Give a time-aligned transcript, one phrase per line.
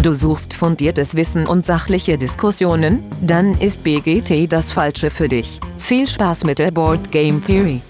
[0.00, 3.02] Du suchst fundiertes Wissen und sachliche Diskussionen?
[3.20, 5.58] Dann ist BGT das Falsche für dich.
[5.76, 7.80] Viel Spaß mit der Board Game Theory.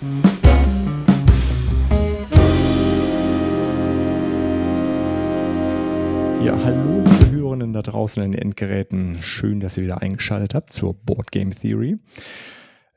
[6.42, 9.19] Ja, hallo liebe Hörenden da draußen in den Endgeräten.
[9.21, 11.97] Schön, dass ihr wieder eingeschaltet habt zur Board Game Theory.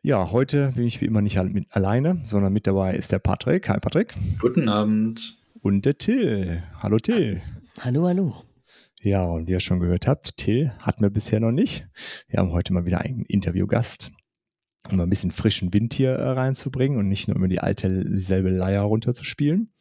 [0.03, 3.67] Ja, heute bin ich wie immer nicht alleine, sondern mit dabei ist der Patrick.
[3.67, 4.13] Hi Patrick.
[4.39, 5.37] Guten Abend.
[5.61, 6.63] Und der Till.
[6.81, 7.41] Hallo Till.
[7.81, 8.35] Hallo, hallo.
[9.03, 11.87] Ja, und wie ihr schon gehört habt, Till hatten wir bisher noch nicht.
[12.27, 14.11] Wir haben heute mal wieder einen Interviewgast,
[14.91, 18.51] um ein bisschen frischen Wind hier äh, reinzubringen und nicht nur immer die alte, dieselbe
[18.51, 19.73] Leier runterzuspielen.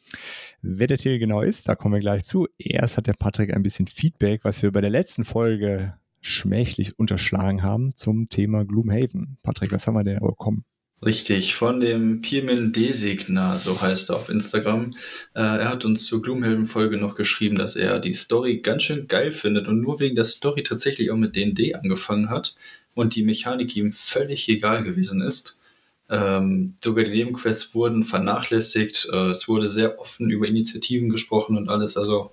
[0.63, 2.47] Wer der Till genau ist, da kommen wir gleich zu.
[2.57, 7.61] Erst hat der Patrick ein bisschen Feedback, was wir bei der letzten Folge schmächlich unterschlagen
[7.61, 9.37] haben zum Thema Gloomhaven.
[9.43, 10.65] Patrick, was haben wir denn bekommen?
[11.03, 14.91] Richtig, von dem Pirmin Designer, so heißt er auf Instagram.
[15.33, 19.31] Äh, er hat uns zur Gloomhaven-Folge noch geschrieben, dass er die Story ganz schön geil
[19.31, 22.55] findet und nur wegen der Story tatsächlich auch mit D&D angefangen hat
[22.93, 25.59] und die Mechanik ihm völlig egal gewesen ist.
[26.07, 29.09] Ähm, sogar die Nebenquests wurden vernachlässigt.
[29.11, 31.97] Äh, es wurde sehr offen über Initiativen gesprochen und alles.
[31.97, 32.31] Also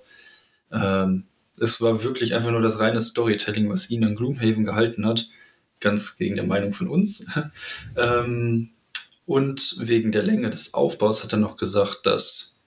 [0.71, 1.23] ähm,
[1.59, 5.27] es war wirklich einfach nur das reine Storytelling, was ihn an Gloomhaven gehalten hat
[5.79, 7.25] ganz gegen der Meinung von uns.
[7.97, 8.69] ähm,
[9.25, 12.59] und wegen der Länge des Aufbaus hat er noch gesagt, dass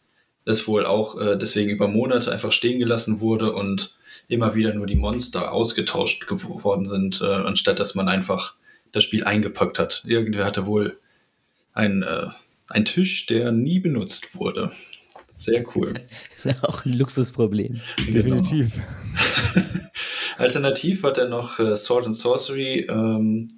[0.45, 3.97] es wohl auch äh, deswegen über Monate einfach stehen gelassen wurde und
[4.29, 8.55] immer wieder nur die Monster ausgetauscht geworden sind, äh, anstatt dass man einfach
[8.93, 10.05] das Spiel eingepackt hat.
[10.07, 10.97] Irgendwer hatte wohl
[11.73, 12.29] einen, äh,
[12.69, 14.73] einen Tisch, der nie benutzt wurde.
[15.45, 15.95] Sehr cool.
[16.62, 17.81] Auch ein Luxusproblem.
[17.97, 18.12] Genau.
[18.12, 18.81] Definitiv.
[20.39, 23.49] Alternativ hat er noch äh, Sword and Sorcery ähm,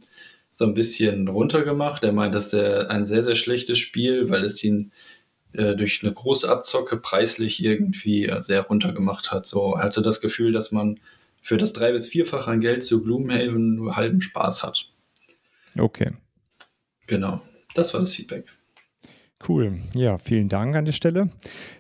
[0.53, 2.05] so ein bisschen runtergemacht.
[2.05, 4.93] Er meint, das ist ein sehr, sehr schlechtes Spiel, weil es ihn
[5.53, 9.47] äh, durch eine große Abzocke preislich irgendwie äh, sehr runtergemacht hat.
[9.47, 11.01] So, er hatte das Gefühl, dass man
[11.43, 14.91] für das drei- bis vierfache an Geld zu Gloomhaven nur halben Spaß hat.
[15.79, 16.13] Okay.
[17.07, 17.43] Genau,
[17.75, 18.47] das war das Feedback.
[19.47, 19.73] Cool.
[19.95, 21.31] Ja, vielen Dank an der Stelle.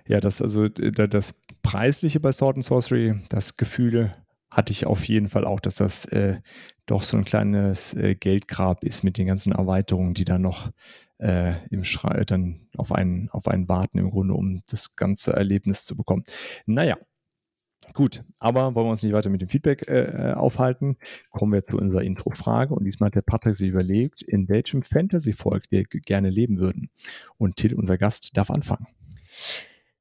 [0.06, 4.12] Ja, das also das Preisliche bei Sword and Sorcery, das Gefühl
[4.50, 6.38] hatte ich auf jeden Fall auch, dass das äh,
[6.86, 10.70] doch so ein kleines äh, Geldgrab ist mit den ganzen Erweiterungen, die da noch
[11.18, 15.86] äh, im Schrei dann auf einen, auf einen warten im Grunde, um das ganze Erlebnis
[15.86, 16.24] zu bekommen.
[16.66, 16.96] Naja,
[17.92, 20.96] gut, aber wollen wir uns nicht weiter mit dem Feedback äh, äh, aufhalten,
[21.30, 25.64] kommen wir zu unserer Intro-Frage und diesmal hat der Patrick sich überlegt, in welchem Fantasy-Volk
[25.70, 26.90] wir gerne leben würden.
[27.36, 28.86] Und Till, unser Gast, darf anfangen.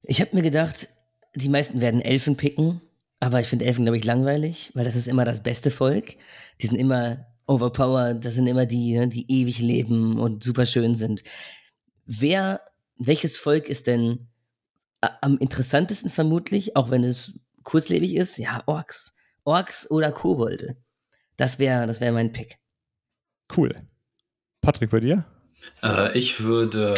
[0.03, 0.89] Ich habe mir gedacht,
[1.35, 2.81] die meisten werden Elfen picken
[3.23, 6.17] aber ich finde Elfen, glaube ich, langweilig, weil das ist immer das beste Volk.
[6.61, 10.93] Die sind immer overpowered, das sind immer die, ne, die ewig leben und super schön
[10.93, 11.23] sind.
[12.05, 12.59] Wer,
[12.97, 14.27] welches Volk ist denn
[14.99, 18.37] am interessantesten vermutlich, auch wenn es kurzlebig ist?
[18.37, 19.15] Ja, Orks.
[19.43, 20.77] Orks oder Kobolde.
[21.37, 22.57] Das wäre das wär mein Pick.
[23.55, 23.75] Cool.
[24.61, 25.25] Patrick, bei dir?
[25.81, 26.95] Äh, ich würde,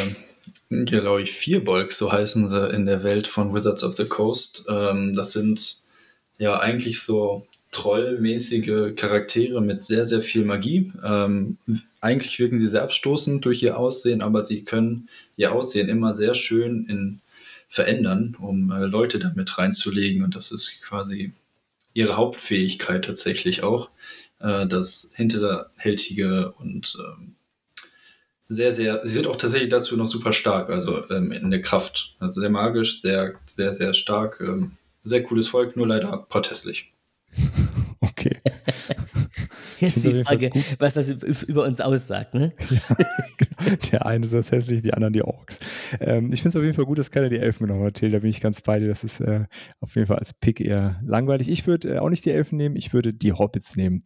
[0.70, 4.66] glaube ich, vier Volk, so heißen sie in der Welt von Wizards of the Coast.
[4.70, 5.78] Ähm, das sind
[6.38, 10.94] ja eigentlich so trollmäßige Charaktere mit sehr, sehr viel Magie.
[11.04, 11.58] Ähm,
[12.00, 16.36] eigentlich wirken sie sehr abstoßend durch ihr Aussehen, aber sie können ihr Aussehen immer sehr
[16.36, 17.22] schön in
[17.76, 20.24] verändern, um äh, Leute damit reinzulegen.
[20.24, 21.34] Und das ist quasi
[21.94, 23.90] ihre Hauptfähigkeit tatsächlich auch.
[24.40, 27.36] Äh, das Hinterhältige und ähm,
[28.48, 32.16] sehr, sehr, sie sind auch tatsächlich dazu noch super stark, also ähm, in der Kraft.
[32.20, 34.40] Also sehr magisch, sehr, sehr, sehr stark.
[34.40, 36.94] Ähm, sehr cooles Volk, nur leider protestlich.
[38.10, 38.38] Okay.
[39.80, 42.54] Jetzt die Frage, was das über uns aussagt, ne?
[43.66, 45.60] Ja, der eine ist das hässlich, die anderen die Orks.
[46.00, 48.12] Ähm, ich finde es auf jeden Fall gut, dass keiner die Elfen genommen hat, Till.
[48.12, 48.88] Da bin ich ganz bei dir.
[48.88, 49.46] Das ist äh,
[49.80, 51.50] auf jeden Fall als Pick eher langweilig.
[51.50, 54.04] Ich würde äh, auch nicht die Elfen nehmen, ich würde die Hobbits nehmen,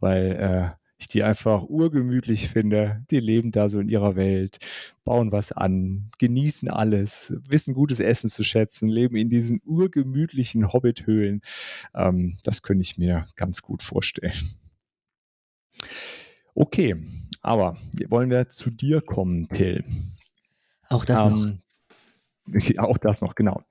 [0.00, 3.04] weil äh, ich die einfach urgemütlich finde.
[3.10, 4.58] Die leben da so in ihrer Welt,
[5.04, 11.40] bauen was an, genießen alles, wissen gutes Essen zu schätzen, leben in diesen urgemütlichen Hobbithöhlen.
[11.94, 14.32] Ähm, das könnte ich mir ganz gut vorstellen.
[16.54, 16.96] Okay,
[17.40, 17.76] aber
[18.08, 19.84] wollen wir zu dir kommen, Till?
[20.88, 21.58] Auch das ähm,
[22.46, 22.78] noch.
[22.78, 23.62] Auch das noch, genau.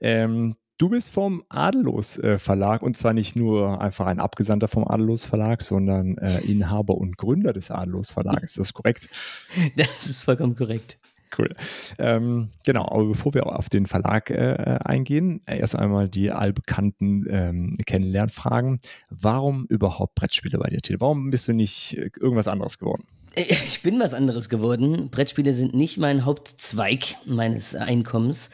[0.00, 4.86] Ähm, Du bist vom Adellos äh, Verlag und zwar nicht nur einfach ein Abgesandter vom
[4.86, 8.52] Adellos Verlag, sondern äh, Inhaber und Gründer des Adellos Verlages.
[8.52, 9.08] Ist das korrekt?
[9.76, 10.98] Das ist vollkommen korrekt.
[11.36, 11.54] Cool.
[11.98, 17.78] Ähm, genau, aber bevor wir auf den Verlag äh, eingehen, erst einmal die allbekannten ähm,
[17.86, 18.78] Kennenlernfragen.
[19.10, 21.00] Warum überhaupt Brettspiele bei dir, Till?
[21.00, 23.06] Warum bist du nicht äh, irgendwas anderes geworden?
[23.38, 25.10] Ich bin was anderes geworden.
[25.10, 28.48] Brettspiele sind nicht mein Hauptzweig meines Einkommens.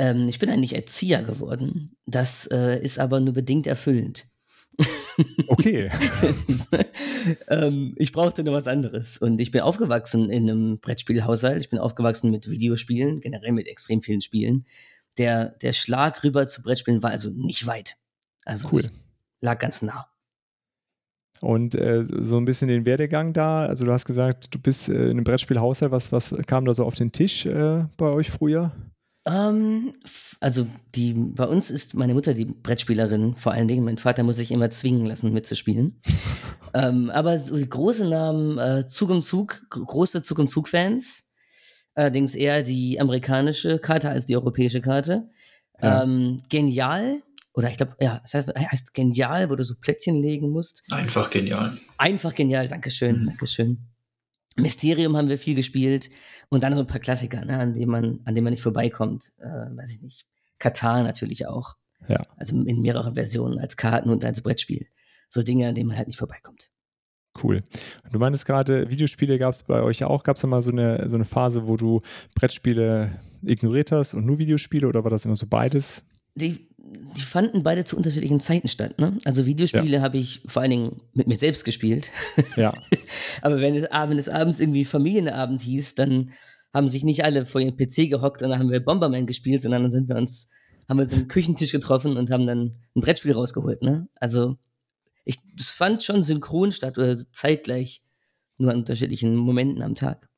[0.00, 1.94] Ähm, ich bin eigentlich Erzieher geworden.
[2.06, 4.28] Das äh, ist aber nur bedingt erfüllend.
[5.48, 5.90] Okay.
[7.48, 9.18] ähm, ich brauchte nur was anderes.
[9.18, 11.60] Und ich bin aufgewachsen in einem Brettspielhaushalt.
[11.60, 14.64] Ich bin aufgewachsen mit Videospielen, generell mit extrem vielen Spielen.
[15.18, 17.96] Der, der Schlag rüber zu Brettspielen war also nicht weit.
[18.46, 18.84] Also Cool.
[19.42, 20.06] lag ganz nah.
[21.42, 23.66] Und äh, so ein bisschen den Werdegang da.
[23.66, 25.92] Also du hast gesagt, du bist äh, in einem Brettspielhaushalt.
[25.92, 28.72] Was, was kam da so auf den Tisch äh, bei euch früher?
[29.30, 29.94] Ähm,
[30.40, 33.84] also die, bei uns ist meine Mutter die Brettspielerin vor allen Dingen.
[33.84, 36.00] Mein Vater muss sich immer zwingen lassen, mitzuspielen.
[36.74, 41.30] ähm, aber so die große Namen, äh, Zug um Zug, gr- große Zug um Zug-Fans.
[41.94, 45.28] Allerdings eher die amerikanische Karte als die europäische Karte.
[45.82, 46.02] Ja.
[46.02, 47.22] Ähm, genial.
[47.52, 50.84] Oder ich glaube, ja, es heißt, heißt genial, wo du so Plättchen legen musst.
[50.90, 51.76] Einfach genial.
[51.98, 53.26] Einfach genial, Dankeschön, Mhm.
[53.26, 53.89] Dankeschön.
[54.56, 56.10] Mysterium haben wir viel gespielt
[56.48, 59.32] und dann noch ein paar Klassiker, ne, an denen man, an denen man nicht vorbeikommt.
[59.38, 60.26] Äh, weiß ich nicht.
[60.58, 61.76] Katar natürlich auch.
[62.08, 62.20] Ja.
[62.36, 64.86] Also in mehreren Versionen, als Karten und als Brettspiel.
[65.28, 66.70] So Dinge, an denen man halt nicht vorbeikommt.
[67.42, 67.62] Cool.
[68.04, 70.24] Und du meintest gerade, Videospiele gab es bei euch auch.
[70.24, 72.02] Gab es da mal so eine, so eine Phase, wo du
[72.34, 73.12] Brettspiele
[73.42, 76.06] ignoriert hast und nur Videospiele oder war das immer so beides?
[76.34, 76.68] Die,
[77.16, 78.98] die fanden beide zu unterschiedlichen Zeiten statt.
[78.98, 79.18] Ne?
[79.24, 82.10] Also Videospiele habe ich vor allen Dingen mit mir selbst gespielt.
[82.56, 82.74] Ja.
[83.42, 86.30] Aber wenn es, wenn es abends irgendwie Familienabend hieß, dann
[86.72, 89.82] haben sich nicht alle vor ihren PC gehockt und dann haben wir Bomberman gespielt, sondern
[89.82, 90.50] dann sind wir uns,
[90.88, 93.82] haben wir uns am Küchentisch getroffen und haben dann ein Brettspiel rausgeholt.
[93.82, 94.08] Ne?
[94.14, 94.56] Also
[95.24, 98.02] ich, das fand schon synchron statt oder zeitgleich,
[98.56, 100.29] nur an unterschiedlichen Momenten am Tag.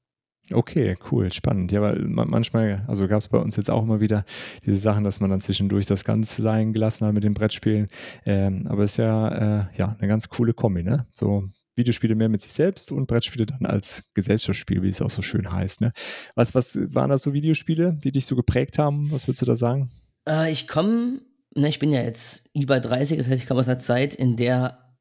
[0.51, 1.73] Okay, cool, spannend.
[1.73, 4.25] Ja, weil ma- manchmal, also gab es bei uns jetzt auch immer wieder
[4.67, 7.89] diese Sachen, dass man dann zwischendurch das ganz leihen gelassen hat mit den Brettspielen.
[8.27, 11.07] Ähm, aber ist ja, äh, ja eine ganz coole Kombi, ne?
[11.13, 11.45] So
[11.75, 15.51] Videospiele mehr mit sich selbst und Brettspiele dann als Gesellschaftsspiel, wie es auch so schön
[15.51, 15.93] heißt, ne?
[16.35, 19.11] Was, was waren das so Videospiele, die dich so geprägt haben?
[19.13, 19.91] Was würdest du da sagen?
[20.29, 21.23] Äh, ich komme,
[21.55, 24.37] ne, ich bin ja jetzt über 30, das heißt, ich komme aus einer Zeit, in
[24.37, 24.97] der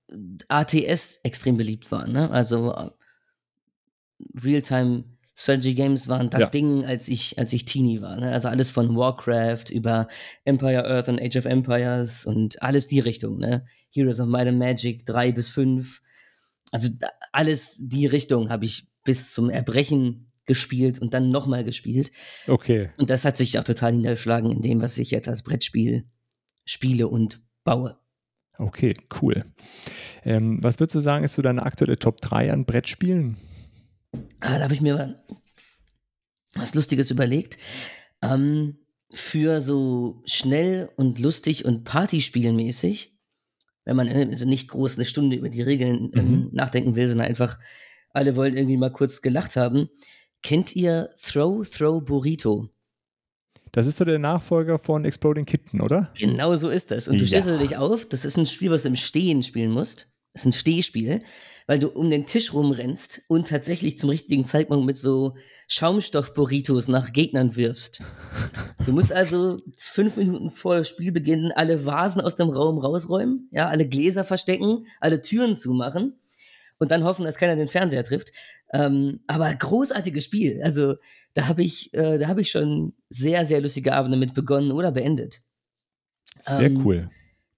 [0.49, 2.07] ATS extrem beliebt war.
[2.07, 2.29] Ne?
[2.29, 2.89] Also äh,
[4.43, 5.03] Real-Time
[5.41, 6.49] Strategy Games waren das Ja.
[6.49, 8.17] Ding, als ich, als ich Teenie war.
[8.19, 8.31] Ne?
[8.31, 10.07] Also alles von Warcraft über
[10.45, 13.39] Empire Earth und Age of Empires und alles die Richtung.
[13.39, 13.65] Ne?
[13.89, 16.01] Heroes of Might and Magic 3 bis 5.
[16.71, 22.11] Also da, alles die Richtung habe ich bis zum Erbrechen gespielt und dann nochmal gespielt.
[22.47, 26.05] Okay, Und das hat sich auch total niedergeschlagen in dem, was ich jetzt als Brettspiel
[26.65, 27.97] spiele und baue.
[28.57, 29.43] okay, cool.
[30.23, 33.37] Ähm, was würdest du sagen, ist so deine aktuelle Top 3 an Brettspielen?
[34.39, 35.17] Ah, da habe ich mir
[36.53, 37.57] was Lustiges überlegt.
[38.21, 38.77] Ähm,
[39.13, 43.17] für so schnell und lustig und Partyspielmäßig,
[43.85, 46.49] wenn man also nicht groß eine Stunde über die Regeln ähm, Mhm.
[46.53, 47.59] nachdenken will, sondern einfach
[48.13, 49.89] alle wollen irgendwie mal kurz gelacht haben.
[50.43, 52.69] Kennt ihr Throw Throw Burrito?
[53.71, 56.11] Das ist so der Nachfolger von Exploding Kitten, oder?
[56.17, 57.07] Genau so ist das.
[57.07, 57.27] Und du Ja.
[57.27, 58.05] stehst natürlich auf.
[58.09, 60.09] Das ist ein Spiel, was du im Stehen spielen musst.
[60.33, 61.23] Das ist ein Stehspiel,
[61.67, 65.35] weil du um den Tisch rumrennst und tatsächlich zum richtigen Zeitpunkt mit so
[65.67, 68.01] Schaumstoff-Burritos nach Gegnern wirfst.
[68.85, 73.87] Du musst also fünf Minuten vor Spielbeginn alle Vasen aus dem Raum rausräumen, ja, alle
[73.87, 76.17] Gläser verstecken, alle Türen zumachen
[76.79, 78.31] und dann hoffen, dass keiner den Fernseher trifft.
[78.73, 80.61] Ähm, aber großartiges Spiel.
[80.63, 80.95] Also
[81.33, 84.91] da habe ich, äh, da habe ich schon sehr, sehr lustige Abende mit begonnen oder
[84.91, 85.41] beendet.
[86.43, 87.09] Sehr Ähm, cool.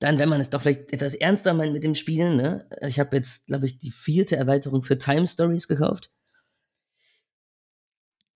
[0.03, 2.67] Dann, wenn man es doch vielleicht etwas ernster meint mit dem Spielen, ne?
[2.85, 6.11] Ich habe jetzt, glaube ich, die vierte Erweiterung für Time Stories gekauft.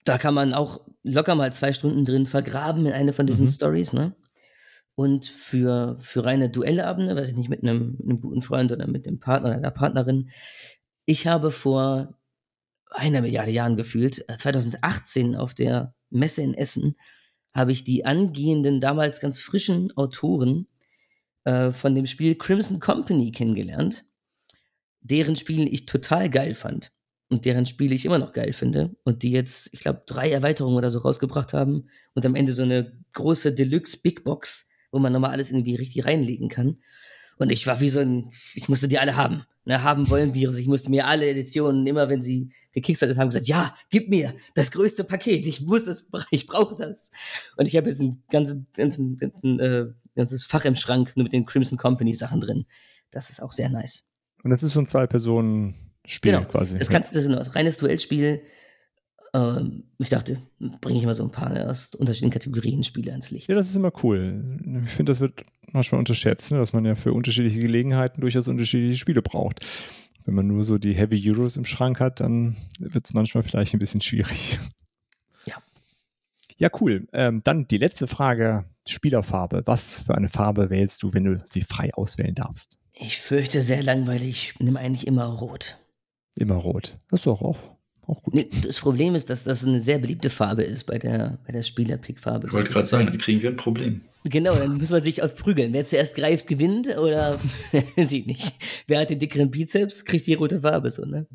[0.05, 3.51] Da kann man auch locker mal zwei Stunden drin vergraben in eine von diesen Mhm.
[3.51, 4.15] Stories, ne?
[4.95, 9.05] Und für, für reine Duellabende, weiß ich nicht, mit einem, einem guten Freund oder mit
[9.05, 10.29] dem Partner oder der Partnerin.
[11.03, 12.17] Ich habe vor
[12.91, 16.95] einer Milliarde Jahren gefühlt, äh, 2018 auf der Messe in Essen,
[17.53, 20.67] habe ich die angehenden, damals ganz frischen Autoren
[21.47, 24.05] äh, von dem Spiel Crimson Company kennengelernt,
[24.99, 26.91] deren Spiel ich total geil fand
[27.29, 30.77] und deren Spiele ich immer noch geil finde und die jetzt, ich glaube, drei Erweiterungen
[30.77, 35.13] oder so rausgebracht haben und am Ende so eine große Deluxe Big Box, wo man
[35.13, 36.79] nochmal alles irgendwie richtig reinlegen kann.
[37.37, 39.43] Und ich war wie so ein, ich musste die alle haben.
[39.67, 40.55] Ne, haben wollen Virus.
[40.55, 44.71] Ich musste mir alle Editionen, immer wenn sie gekickstartet haben, gesagt, ja, gib mir das
[44.71, 45.45] größte Paket.
[45.45, 47.11] Ich muss das, ich brauche das.
[47.57, 51.33] Und ich habe jetzt ein ganzes, ganzen, ganzen, äh, ganzes Fach im Schrank nur mit
[51.33, 52.65] den Crimson Company Sachen drin.
[53.11, 54.05] Das ist auch sehr nice.
[54.41, 56.47] Und das ist so ein Zwei-Personen-Spiel Genau.
[56.47, 56.77] quasi.
[56.77, 58.43] Das kannst du das ist ein reines Duellspiel.
[59.33, 60.39] Ähm, ich dachte,
[60.81, 63.49] bringe ich mal so ein paar aus unterschiedlichen Kategorien Spiele ans Licht.
[63.49, 64.59] Ja, das ist immer cool.
[64.85, 66.57] Ich finde, das wird manchmal unterschätzt, ne?
[66.57, 69.65] dass man ja für unterschiedliche Gelegenheiten durchaus unterschiedliche Spiele braucht.
[70.25, 73.73] Wenn man nur so die Heavy Euros im Schrank hat, dann wird es manchmal vielleicht
[73.73, 74.59] ein bisschen schwierig.
[75.45, 75.55] Ja.
[76.57, 77.07] Ja, cool.
[77.13, 79.63] Ähm, dann die letzte Frage: Spielerfarbe.
[79.65, 82.77] Was für eine Farbe wählst du, wenn du sie frei auswählen darfst?
[82.91, 84.53] Ich fürchte sehr langweilig.
[84.53, 85.77] Ich nehme eigentlich immer rot.
[86.35, 86.97] Immer rot.
[87.09, 87.76] Das ist doch auch,
[88.07, 88.33] auch gut.
[88.33, 91.63] Nee, das Problem ist, dass das eine sehr beliebte Farbe ist bei der, bei der
[91.63, 92.47] Spielerpick-Farbe.
[92.47, 94.01] Ich wollte gerade sagen, dann kriegen wir ein Problem.
[94.23, 95.73] Genau, dann muss man sich aufprügeln.
[95.73, 97.39] Wer zuerst greift, gewinnt oder
[97.97, 98.53] sieht nicht.
[98.87, 101.27] Wer hat den dickeren Bizeps, kriegt die rote Farbe so, ne?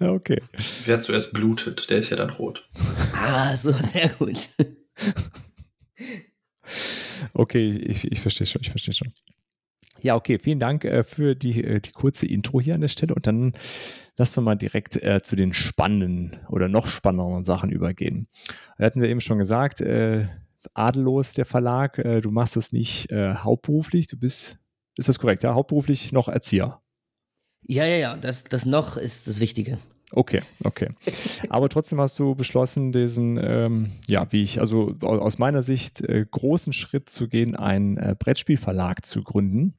[0.00, 0.40] Ja, okay.
[0.84, 2.64] Wer zuerst blutet, der ist ja dann rot.
[3.14, 4.48] Ah, so, sehr gut.
[7.34, 9.12] Okay, ich, ich verstehe schon, ich verstehe schon.
[10.00, 13.14] Ja, okay, vielen Dank äh, für die, äh, die kurze Intro hier an der Stelle
[13.14, 13.52] und dann
[14.18, 18.28] lass uns mal direkt äh, zu den spannenden oder noch spannenderen Sachen übergehen.
[18.76, 20.26] Wir hatten ja eben schon gesagt, äh,
[20.74, 24.58] Adellos, der Verlag, äh, du machst das nicht äh, hauptberuflich, du bist,
[24.96, 26.82] ist das korrekt, ja, hauptberuflich noch Erzieher.
[27.62, 29.78] Ja, ja, ja, das, das noch ist das Wichtige.
[30.12, 30.88] Okay, okay.
[31.50, 36.24] Aber trotzdem hast du beschlossen, diesen, ähm, ja, wie ich, also aus meiner Sicht, äh,
[36.28, 39.74] großen Schritt zu gehen, einen äh, Brettspielverlag zu gründen.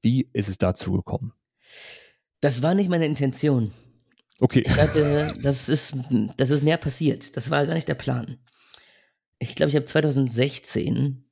[0.00, 1.34] Wie ist es dazu gekommen?
[2.42, 3.72] Das war nicht meine Intention.
[4.40, 4.64] Okay.
[4.66, 5.96] Ich hatte, das, ist,
[6.36, 7.36] das ist mehr passiert.
[7.36, 8.38] Das war gar nicht der Plan.
[9.38, 11.24] Ich glaube, ich habe 2016,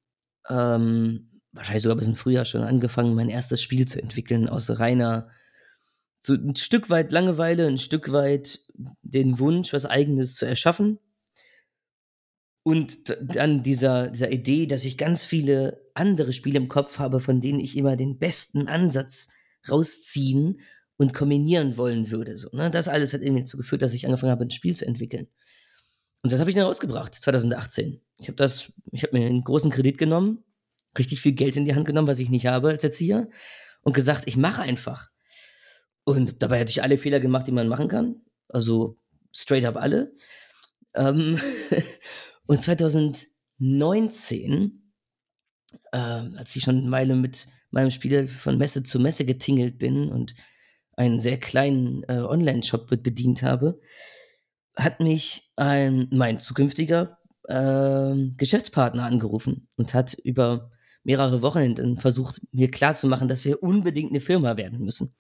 [0.48, 5.28] ähm, wahrscheinlich sogar ein bisschen früher schon angefangen, mein erstes Spiel zu entwickeln aus reiner
[6.20, 8.60] so ein Stück weit Langeweile, ein Stück weit
[9.02, 11.00] den Wunsch, was Eigenes zu erschaffen.
[12.62, 17.40] Und dann dieser, dieser Idee, dass ich ganz viele andere Spiele im Kopf habe, von
[17.40, 19.28] denen ich immer den besten Ansatz
[19.68, 20.60] rausziehen
[21.00, 22.36] und kombinieren wollen würde.
[22.36, 22.70] So, ne?
[22.70, 25.28] Das alles hat irgendwie dazu geführt, dass ich angefangen habe, ein Spiel zu entwickeln.
[26.22, 28.02] Und das habe ich dann rausgebracht, 2018.
[28.18, 30.44] Ich habe das, ich habe mir einen großen Kredit genommen,
[30.98, 33.30] richtig viel Geld in die Hand genommen, was ich nicht habe als Erzieher,
[33.80, 35.08] und gesagt, ich mache einfach.
[36.04, 38.16] Und dabei hatte ich alle Fehler gemacht, die man machen kann.
[38.50, 38.94] Also
[39.32, 40.14] straight up alle.
[40.92, 41.40] Ähm
[42.46, 44.92] und 2019,
[45.92, 50.10] äh, als ich schon eine Weile mit meinem Spiel von Messe zu Messe getingelt bin
[50.10, 50.34] und
[51.00, 53.80] einen sehr kleinen äh, Online-Shop bedient habe,
[54.76, 60.70] hat mich ein, mein zukünftiger äh, Geschäftspartner angerufen und hat über
[61.02, 65.14] mehrere Wochen versucht, mir klarzumachen, dass wir unbedingt eine Firma werden müssen.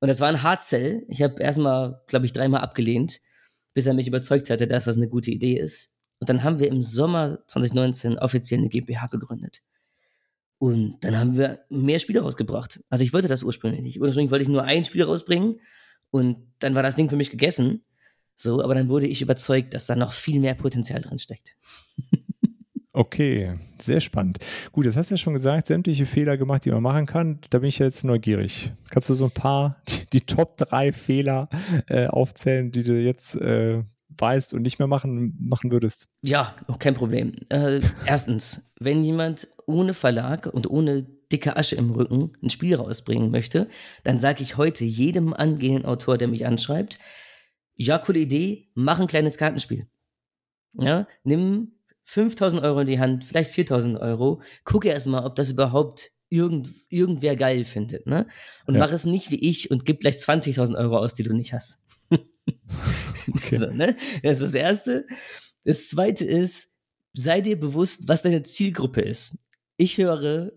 [0.00, 1.06] Und das war ein Hardsell.
[1.08, 3.20] Ich habe erstmal, glaube ich, dreimal abgelehnt,
[3.72, 5.94] bis er mich überzeugt hatte, dass das eine gute Idee ist.
[6.20, 9.62] Und dann haben wir im Sommer 2019 offiziell eine GmbH gegründet.
[10.58, 12.80] Und dann haben wir mehr Spiele rausgebracht.
[12.88, 14.00] Also ich wollte das ursprünglich nicht.
[14.00, 15.60] Ursprünglich wollte ich nur ein Spiel rausbringen
[16.10, 17.84] und dann war das Ding für mich gegessen.
[18.34, 21.56] So, aber dann wurde ich überzeugt, dass da noch viel mehr Potenzial drin steckt.
[22.96, 24.38] Okay, sehr spannend.
[24.72, 27.40] Gut, das hast du ja schon gesagt, sämtliche Fehler gemacht, die man machen kann.
[27.50, 28.72] Da bin ich jetzt neugierig.
[28.88, 31.50] Kannst du so ein paar, die, die Top 3 Fehler
[31.88, 33.82] äh, aufzählen, die du jetzt äh,
[34.16, 36.08] weißt und nicht mehr machen, machen würdest?
[36.22, 37.34] Ja, auch kein Problem.
[37.50, 43.30] Äh, erstens, wenn jemand ohne Verlag und ohne dicke Asche im Rücken ein Spiel rausbringen
[43.30, 43.68] möchte,
[44.04, 46.98] dann sage ich heute jedem angehenden Autor, der mich anschreibt,
[47.74, 49.86] ja, coole Idee, mach ein kleines Kartenspiel.
[50.78, 51.72] Ja, nimm
[52.04, 57.36] 5000 Euro in die Hand, vielleicht 4000 Euro, gucke erstmal, ob das überhaupt irgend, irgendwer
[57.36, 58.26] geil findet, ne?
[58.66, 58.80] Und ja.
[58.80, 61.84] mach es nicht wie ich und gib gleich 20.000 Euro aus, die du nicht hast.
[62.10, 63.58] okay.
[63.58, 63.96] so, ne?
[64.22, 65.06] Das ist das Erste.
[65.64, 66.74] Das Zweite ist,
[67.12, 69.38] sei dir bewusst, was deine Zielgruppe ist.
[69.76, 70.52] Ich höre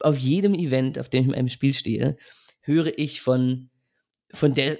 [0.00, 2.16] auf jedem Event, auf dem ich in einem Spiel stehe,
[2.60, 3.68] höre ich von
[4.34, 4.78] von der,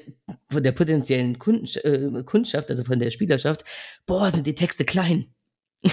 [0.49, 3.65] von der potenziellen Kunden, äh, Kundschaft, also von der Spielerschaft,
[4.07, 5.27] boah, sind die Texte klein.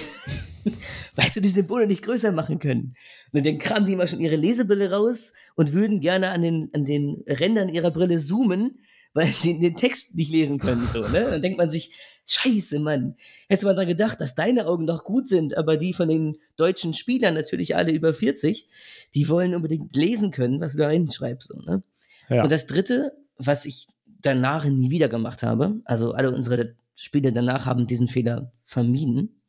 [1.15, 2.95] weißt du, die Symbole nicht größer machen können.
[3.31, 6.85] Und dann kramen die immer schon ihre Lesebrille raus und würden gerne an den, an
[6.85, 8.79] den Rändern ihrer Brille zoomen,
[9.19, 10.87] weil sie den Text nicht lesen können.
[10.87, 11.25] So, ne?
[11.25, 11.91] Dann denkt man sich,
[12.25, 13.15] scheiße, Mann,
[13.49, 16.93] hätte man da gedacht, dass deine Augen noch gut sind, aber die von den deutschen
[16.93, 18.67] Spielern, natürlich alle über 40,
[19.13, 21.49] die wollen unbedingt lesen können, was du da hinschreibst.
[21.49, 21.83] So, ne?
[22.29, 22.43] Ja.
[22.43, 27.65] Und das Dritte, was ich danach nie wieder gemacht habe, also alle unsere Spiele danach
[27.65, 29.41] haben diesen Fehler vermieden,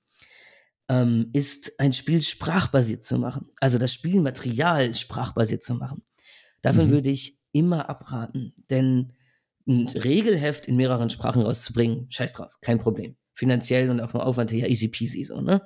[0.88, 3.46] ähm, ist ein Spiel sprachbasiert zu machen.
[3.60, 6.02] Also das Spielmaterial sprachbasiert zu machen.
[6.60, 6.90] Davon mhm.
[6.90, 9.12] würde ich immer abraten, denn
[9.70, 13.16] ein Regelheft in mehreren Sprachen rauszubringen, scheiß drauf, kein Problem.
[13.34, 15.62] Finanziell und auch vom Aufwand her easy peasy so, ne?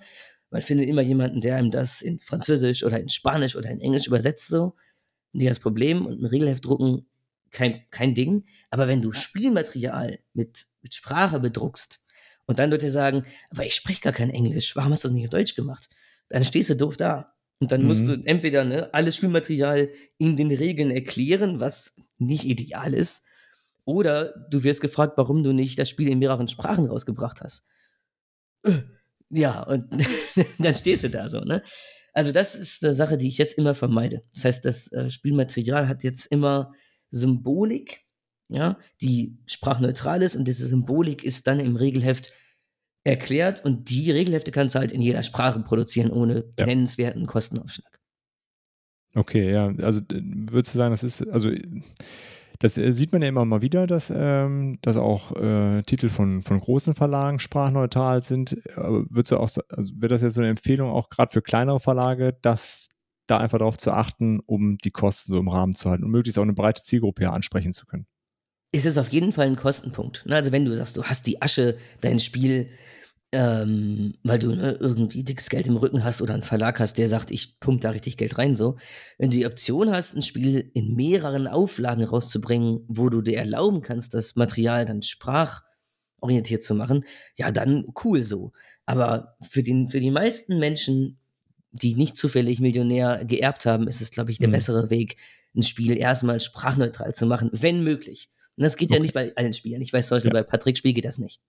[0.50, 4.06] Man findet immer jemanden, der einem das in Französisch oder in Spanisch oder in Englisch
[4.06, 4.76] übersetzt so.
[5.32, 7.06] Nie das Problem und ein Regelheft drucken,
[7.50, 8.44] kein, kein Ding.
[8.70, 12.04] Aber wenn du Spielmaterial mit, mit Sprache bedruckst,
[12.46, 15.24] und dann Leute sagen, aber ich spreche gar kein Englisch, warum hast du das nicht
[15.24, 15.88] auf Deutsch gemacht?
[16.28, 17.34] Dann stehst du doof da.
[17.60, 17.86] Und dann mhm.
[17.86, 23.24] musst du entweder ne, alles Spielmaterial in den Regeln erklären, was nicht ideal ist,
[23.84, 27.64] oder du wirst gefragt, warum du nicht das Spiel in mehreren Sprachen rausgebracht hast.
[28.64, 28.82] Äh,
[29.30, 29.90] Ja, und
[30.58, 31.62] dann stehst du da so, ne?
[32.12, 34.22] Also das ist eine Sache, die ich jetzt immer vermeide.
[34.32, 36.72] Das heißt, das äh, Spielmaterial hat jetzt immer
[37.10, 38.04] Symbolik,
[38.48, 42.32] ja, die sprachneutral ist und diese Symbolik ist dann im Regelheft
[43.02, 46.66] erklärt und die Regelhefte kannst du halt in jeder Sprache produzieren ohne ja.
[46.66, 48.00] nennenswerten Kostenaufschlag.
[49.16, 51.50] Okay, ja, also äh, würdest du sagen, das ist, also
[52.64, 56.40] das äh, sieht man ja immer mal wieder, dass, ähm, dass auch äh, Titel von,
[56.40, 58.56] von großen Verlagen sprachneutral sind.
[58.74, 61.78] Aber würdest du auch, also wäre das jetzt so eine Empfehlung auch gerade für kleinere
[61.78, 62.88] Verlage, dass
[63.26, 66.38] da einfach darauf zu achten, um die Kosten so im Rahmen zu halten und möglichst
[66.38, 68.06] auch eine breite Zielgruppe ja ansprechen zu können?
[68.72, 70.24] Ist es auf jeden Fall ein Kostenpunkt.
[70.24, 70.34] Ne?
[70.34, 72.70] Also wenn du sagst, du hast die Asche, dein Spiel
[73.34, 77.08] ähm, weil du ne, irgendwie dickes Geld im Rücken hast oder einen Verlag hast, der
[77.08, 78.76] sagt, ich pump da richtig Geld rein, so.
[79.18, 83.82] Wenn du die Option hast, ein Spiel in mehreren Auflagen rauszubringen, wo du dir erlauben
[83.82, 88.52] kannst, das Material dann sprachorientiert zu machen, ja, dann cool so.
[88.86, 91.18] Aber für, den, für die meisten Menschen,
[91.72, 94.52] die nicht zufällig Millionär geerbt haben, ist es, glaube ich, der mhm.
[94.52, 95.16] bessere Weg,
[95.56, 98.30] ein Spiel erstmal sprachneutral zu machen, wenn möglich.
[98.56, 98.98] Und das geht okay.
[98.98, 99.82] ja nicht bei allen Spielen.
[99.82, 100.40] Ich weiß zum Beispiel, ja.
[100.40, 101.40] bei Patrick Spiel geht das nicht.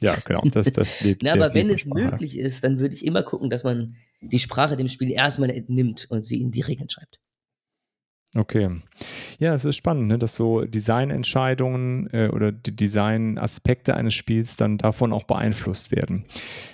[0.00, 2.10] Ja, genau, das, das lebt Na, aber wenn es Sprache.
[2.10, 6.06] möglich ist, dann würde ich immer gucken, dass man die Sprache dem Spiel erstmal entnimmt
[6.10, 7.20] und sie in die Regeln schreibt.
[8.36, 8.82] Okay.
[9.38, 14.76] Ja, es ist spannend, ne, dass so Designentscheidungen äh, oder die Designaspekte eines Spiels dann
[14.76, 16.24] davon auch beeinflusst werden.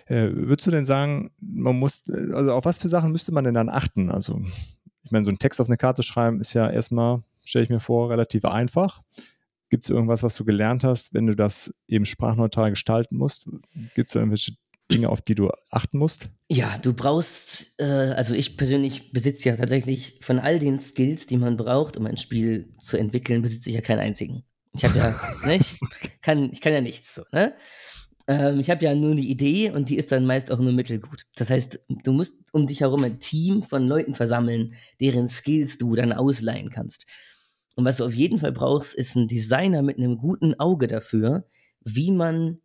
[0.06, 3.54] Äh, würdest du denn sagen, man muss, also auf was für Sachen müsste man denn
[3.54, 4.10] dann achten?
[4.10, 4.40] Also,
[5.02, 7.80] ich meine, so einen Text auf eine Karte schreiben ist ja erstmal, stelle ich mir
[7.80, 9.02] vor, relativ einfach.
[9.70, 13.48] Gibt es irgendwas, was du gelernt hast, wenn du das eben sprachneutral gestalten musst?
[13.94, 14.56] Gibt es irgendwelche
[14.90, 16.30] Dinge, auf die du achten musst?
[16.48, 21.36] Ja, du brauchst, äh, also ich persönlich besitze ja tatsächlich von all den Skills, die
[21.36, 24.42] man braucht, um ein Spiel zu entwickeln, besitze ich ja keinen einzigen.
[24.74, 25.14] Ich habe ja,
[25.46, 25.78] ne, ich
[26.20, 27.54] kann, ich kann ja nichts so, ne?
[28.26, 31.26] Ähm, ich habe ja nur eine Idee und die ist dann meist auch nur mittelgut.
[31.36, 35.94] Das heißt, du musst um dich herum ein Team von Leuten versammeln, deren Skills du
[35.94, 37.06] dann ausleihen kannst.
[37.76, 41.46] Und was du auf jeden Fall brauchst, ist ein Designer mit einem guten Auge dafür,
[41.82, 42.58] wie man,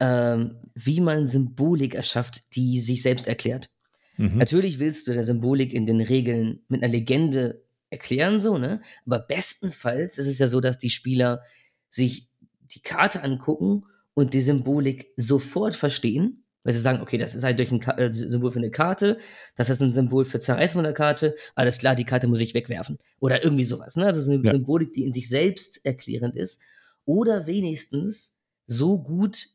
[0.00, 3.70] ähm, wie man Symbolik erschafft, die sich selbst erklärt.
[4.16, 4.38] Mhm.
[4.38, 8.82] Natürlich willst du der Symbolik in den Regeln mit einer Legende erklären, so, ne?
[9.04, 11.42] Aber bestenfalls ist es ja so, dass die Spieler
[11.88, 12.28] sich
[12.60, 13.84] die Karte angucken
[14.14, 17.92] und die Symbolik sofort verstehen weil sie sagen, okay, das ist halt durch ein Ka
[17.92, 19.18] äh, Symbol für eine Karte,
[19.54, 22.54] das ist ein Symbol für Zerreißen von der Karte, alles klar, die Karte muss ich
[22.54, 22.98] wegwerfen.
[23.20, 23.94] Oder irgendwie sowas.
[23.94, 24.04] Ne?
[24.04, 24.50] Also so eine ja.
[24.50, 26.60] Symbolik, die in sich selbst erklärend ist.
[27.04, 29.46] Oder wenigstens so gut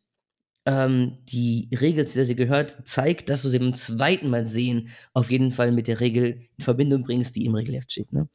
[0.65, 4.87] ähm, die Regel, zu der sie gehört, zeigt, dass du sie beim zweiten Mal sehen
[5.13, 8.13] auf jeden Fall mit der Regel in Verbindung bringst, die im Regelheft steht.
[8.13, 8.29] Ne?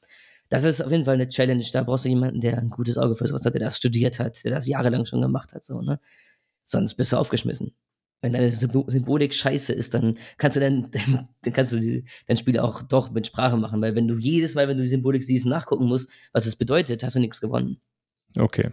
[0.50, 1.64] Das ist auf jeden Fall eine Challenge.
[1.72, 4.44] Da brauchst du jemanden, der ein gutes Auge für sowas hat, der das studiert hat,
[4.44, 5.64] der das jahrelang schon gemacht hat.
[5.64, 5.98] So, ne?
[6.66, 7.72] Sonst bist du aufgeschmissen
[8.26, 10.90] wenn deine Symbolik scheiße ist, dann kannst du dann,
[11.42, 14.68] dann kannst du dein Spiel auch doch mit Sprache machen, weil wenn du jedes Mal,
[14.68, 17.78] wenn du die Symbolik siehst, nachgucken musst, was es bedeutet, hast du nichts gewonnen.
[18.36, 18.70] Okay.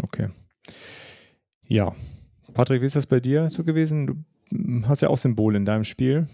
[0.00, 0.28] Okay.
[1.66, 1.94] Ja.
[2.54, 4.24] Patrick, wie ist das bei dir so gewesen?
[4.50, 6.26] Du hast ja auch Symbole in deinem Spiel.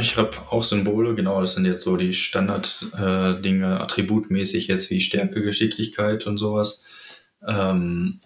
[0.00, 5.00] Ich habe auch Symbole, genau, das sind jetzt so die Standard-Dinge, äh, attributmäßig jetzt wie
[5.00, 6.82] Stärke, Geschicklichkeit und sowas.
[7.46, 8.20] Ähm,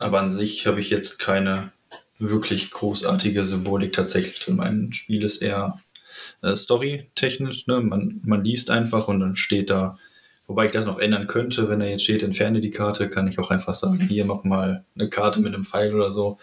[0.00, 1.72] aber an sich habe ich jetzt keine
[2.18, 4.56] wirklich großartige Symbolik tatsächlich drin.
[4.56, 5.80] Mein Spiel ist eher
[6.42, 7.66] äh, storytechnisch.
[7.66, 7.80] Ne?
[7.80, 9.96] Man, man liest einfach und dann steht da,
[10.46, 13.38] wobei ich das noch ändern könnte, wenn er jetzt steht, entferne die Karte, kann ich
[13.38, 16.38] auch einfach sagen, hier nochmal eine Karte mit einem Pfeil oder so.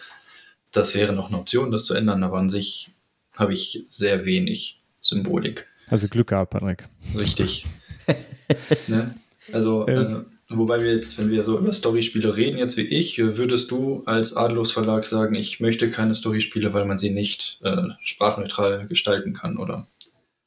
[0.72, 2.90] Das wäre noch eine Option, das zu ändern, aber an sich
[3.34, 5.66] habe ich sehr wenig Symbolik.
[5.88, 6.84] Also Glück gehabt, Patrick.
[7.16, 7.66] Richtig.
[8.88, 9.14] ne?
[9.52, 10.26] Also ähm.
[10.48, 14.36] Wobei wir jetzt, wenn wir so über Storyspiele reden, jetzt wie ich, würdest du als
[14.36, 19.56] Adlos Verlag sagen, ich möchte keine Storyspiele, weil man sie nicht äh, sprachneutral gestalten kann,
[19.56, 19.88] oder?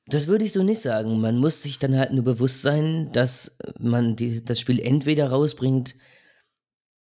[0.07, 1.19] Das würde ich so nicht sagen.
[1.19, 5.95] Man muss sich dann halt nur bewusst sein, dass man die, das Spiel entweder rausbringt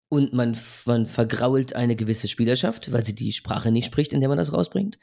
[0.09, 4.29] und man, man vergrault eine gewisse Spielerschaft, weil sie die Sprache nicht spricht, in der
[4.29, 4.97] man das rausbringt.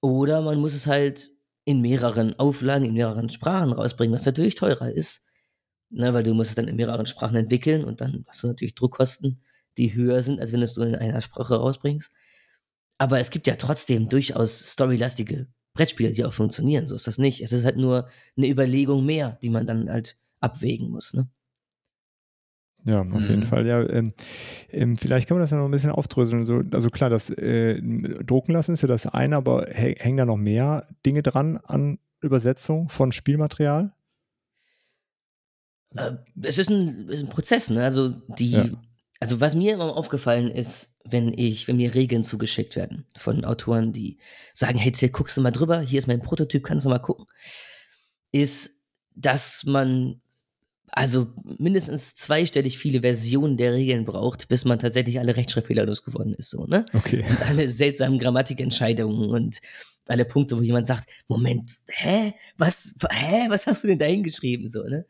[0.00, 1.30] Oder man muss es halt
[1.64, 5.25] in mehreren Auflagen, in mehreren Sprachen rausbringen, was natürlich teurer ist
[5.90, 8.74] ne, weil du musst es dann in mehreren Sprachen entwickeln und dann hast du natürlich
[8.74, 9.40] Druckkosten,
[9.76, 12.12] die höher sind, als wenn du es nur in einer Sprache rausbringst.
[12.98, 16.86] Aber es gibt ja trotzdem durchaus storylastige Brettspiele, die auch funktionieren.
[16.88, 17.42] So ist das nicht.
[17.42, 21.12] Es ist halt nur eine Überlegung mehr, die man dann halt abwägen muss.
[21.12, 21.28] Ne?
[22.84, 23.28] Ja, auf mhm.
[23.28, 23.66] jeden Fall.
[23.66, 24.12] Ja, ähm,
[24.70, 26.44] ähm, vielleicht kann man das ja noch ein bisschen aufdröseln.
[26.44, 27.82] So, also klar, das äh,
[28.24, 32.88] Drucken lassen ist ja das eine, aber hängen da noch mehr Dinge dran an Übersetzung
[32.88, 33.92] von Spielmaterial?
[35.98, 37.84] Äh, es ist ein, ein, Prozess, ne?
[37.84, 38.68] Also die, ja.
[39.20, 43.92] also was mir immer aufgefallen ist, wenn ich, wenn mir Regeln zugeschickt werden von Autoren,
[43.92, 44.18] die
[44.52, 47.26] sagen, hey, Till, guckst du mal drüber, hier ist mein Prototyp, kannst du mal gucken,
[48.32, 48.82] ist,
[49.14, 50.20] dass man
[50.88, 51.28] also
[51.58, 56.64] mindestens zweistellig viele Versionen der Regeln braucht, bis man tatsächlich alle Rechtschreibfehler losgeworden ist, so,
[56.64, 56.84] ne?
[56.94, 57.24] Okay.
[57.28, 59.60] Und alle seltsamen Grammatikentscheidungen und
[60.08, 62.32] alle Punkte, wo jemand sagt, Moment, hä?
[62.56, 63.46] Was, hä?
[63.48, 65.06] Was hast du denn da hingeschrieben, so, ne?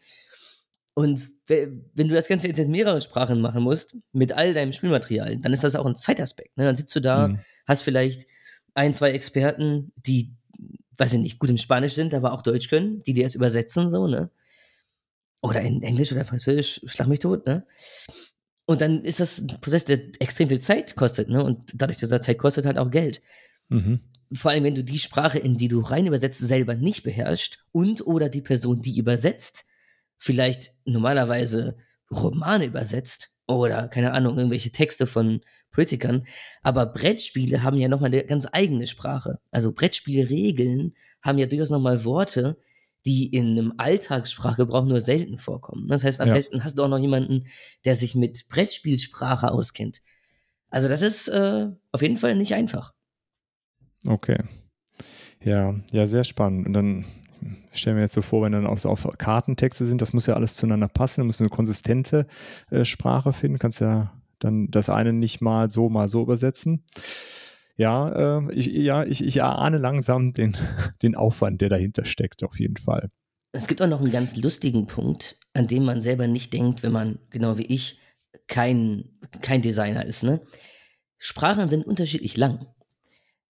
[0.98, 5.36] Und wenn du das Ganze jetzt in mehreren Sprachen machen musst, mit all deinem Spielmaterial,
[5.36, 6.56] dann ist das auch ein Zeitaspekt.
[6.56, 6.64] Ne?
[6.64, 7.38] Dann sitzt du da, mhm.
[7.66, 8.26] hast vielleicht
[8.72, 10.34] ein, zwei Experten, die,
[10.96, 13.90] weiß ich nicht, gut im Spanisch sind, aber auch Deutsch können, die dir das übersetzen,
[13.90, 14.30] so, ne?
[15.42, 17.66] Oder in Englisch oder Französisch, schlag mich tot, ne?
[18.64, 21.44] Und dann ist das ein Prozess, der extrem viel Zeit kostet, ne?
[21.44, 23.20] Und dadurch, dass er Zeit kostet, halt auch Geld.
[23.68, 24.00] Mhm.
[24.32, 28.06] Vor allem, wenn du die Sprache, in die du rein übersetzt, selber nicht beherrschst und
[28.06, 29.66] oder die Person, die übersetzt,
[30.18, 31.76] vielleicht normalerweise
[32.10, 36.26] Romane übersetzt oder, keine Ahnung, irgendwelche Texte von Politikern.
[36.62, 39.38] Aber Brettspiele haben ja nochmal eine ganz eigene Sprache.
[39.50, 42.58] Also Brettspielregeln haben ja durchaus nochmal Worte,
[43.04, 45.86] die in einem Alltagssprachgebrauch nur selten vorkommen.
[45.86, 46.34] Das heißt, am ja.
[46.34, 47.46] besten hast du auch noch jemanden,
[47.84, 50.02] der sich mit Brettspielsprache auskennt.
[50.70, 52.92] Also das ist äh, auf jeden Fall nicht einfach.
[54.06, 54.38] Okay.
[55.42, 56.66] Ja, ja, sehr spannend.
[56.66, 57.04] Und dann
[57.72, 60.34] stellen wir jetzt so vor, wenn dann auch so auf Kartentexte sind, das muss ja
[60.34, 62.26] alles zueinander passen, du musst eine konsistente
[62.70, 66.84] äh, Sprache finden, kannst ja dann das eine nicht mal so, mal so übersetzen.
[67.76, 70.56] Ja, äh, ich, ja ich, ich erahne langsam den,
[71.02, 73.10] den Aufwand, der dahinter steckt, auf jeden Fall.
[73.52, 76.92] Es gibt auch noch einen ganz lustigen Punkt, an dem man selber nicht denkt, wenn
[76.92, 78.00] man, genau wie ich,
[78.48, 80.22] kein, kein Designer ist.
[80.22, 80.40] Ne?
[81.18, 82.66] Sprachen sind unterschiedlich lang.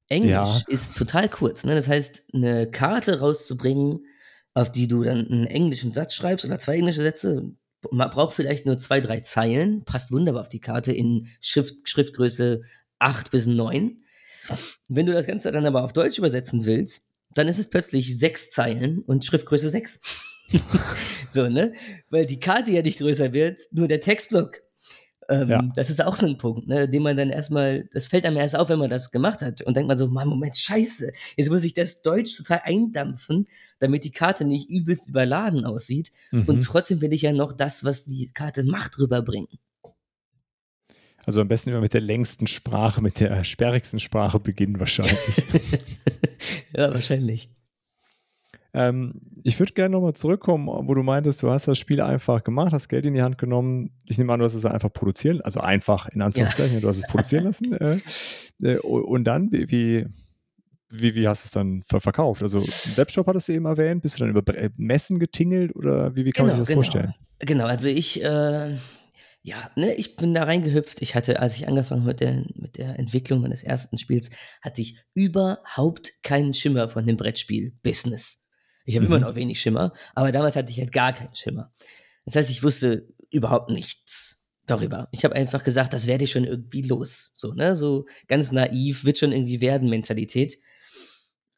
[0.08, 0.60] Englisch ja.
[0.68, 1.64] ist total kurz.
[1.64, 1.74] Ne?
[1.74, 4.06] Das heißt, eine Karte rauszubringen,
[4.54, 7.50] auf die du dann einen englischen Satz schreibst oder zwei englische Sätze,
[7.90, 12.62] man braucht vielleicht nur zwei, drei Zeilen, passt wunderbar auf die Karte in Schrift, Schriftgröße
[12.98, 14.02] 8 bis 9.
[14.88, 18.50] Wenn du das Ganze dann aber auf Deutsch übersetzen willst, dann ist es plötzlich sechs
[18.50, 20.00] Zeilen und Schriftgröße 6.
[21.30, 21.74] so, ne?
[22.10, 24.62] Weil die Karte ja nicht größer wird, nur der Textblock.
[25.28, 25.62] Ähm, ja.
[25.74, 28.56] Das ist auch so ein Punkt, ne, den man dann erstmal, das fällt einem erst
[28.56, 31.64] auf, wenn man das gemacht hat und denkt man so, Mann, Moment, scheiße, jetzt muss
[31.64, 33.46] ich das Deutsch total eindampfen,
[33.78, 36.44] damit die Karte nicht übelst überladen aussieht mhm.
[36.46, 39.48] und trotzdem will ich ja noch das, was die Karte macht, rüberbringen.
[41.24, 45.44] Also am besten immer mit der längsten Sprache, mit der sperrigsten Sprache beginnen wahrscheinlich.
[46.72, 47.50] ja, wahrscheinlich.
[48.76, 52.72] Ähm, ich würde gerne nochmal zurückkommen, wo du meintest, du hast das Spiel einfach gemacht,
[52.72, 53.90] hast Geld in die Hand genommen.
[54.06, 56.80] Ich nehme an, du hast es einfach produzieren, also einfach in Anführungszeichen, ja.
[56.80, 57.72] du hast es produzieren lassen.
[57.72, 58.00] Äh,
[58.62, 60.06] äh, und dann, wie,
[60.90, 62.42] wie, wie hast du es dann verkauft?
[62.42, 64.42] Also Webshop hattest du eben erwähnt, bist du dann über
[64.76, 66.76] Messen getingelt oder wie, wie kann genau, man sich das genau.
[66.82, 67.14] vorstellen?
[67.38, 68.76] Genau, also ich, äh,
[69.40, 71.00] ja, ne, ich bin da reingehüpft.
[71.00, 74.28] Ich hatte, als ich angefangen mit der, mit der Entwicklung meines ersten Spiels,
[74.60, 78.42] hatte ich überhaupt keinen Schimmer von dem Brettspiel-Business.
[78.86, 79.12] Ich habe mhm.
[79.12, 81.70] immer noch wenig Schimmer, aber damals hatte ich halt gar keinen Schimmer.
[82.24, 85.08] Das heißt, ich wusste überhaupt nichts darüber.
[85.12, 87.32] Ich habe einfach gesagt, das werde ich schon irgendwie los.
[87.34, 87.76] So, ne?
[87.76, 90.58] So ganz naiv, wird schon irgendwie werden Mentalität.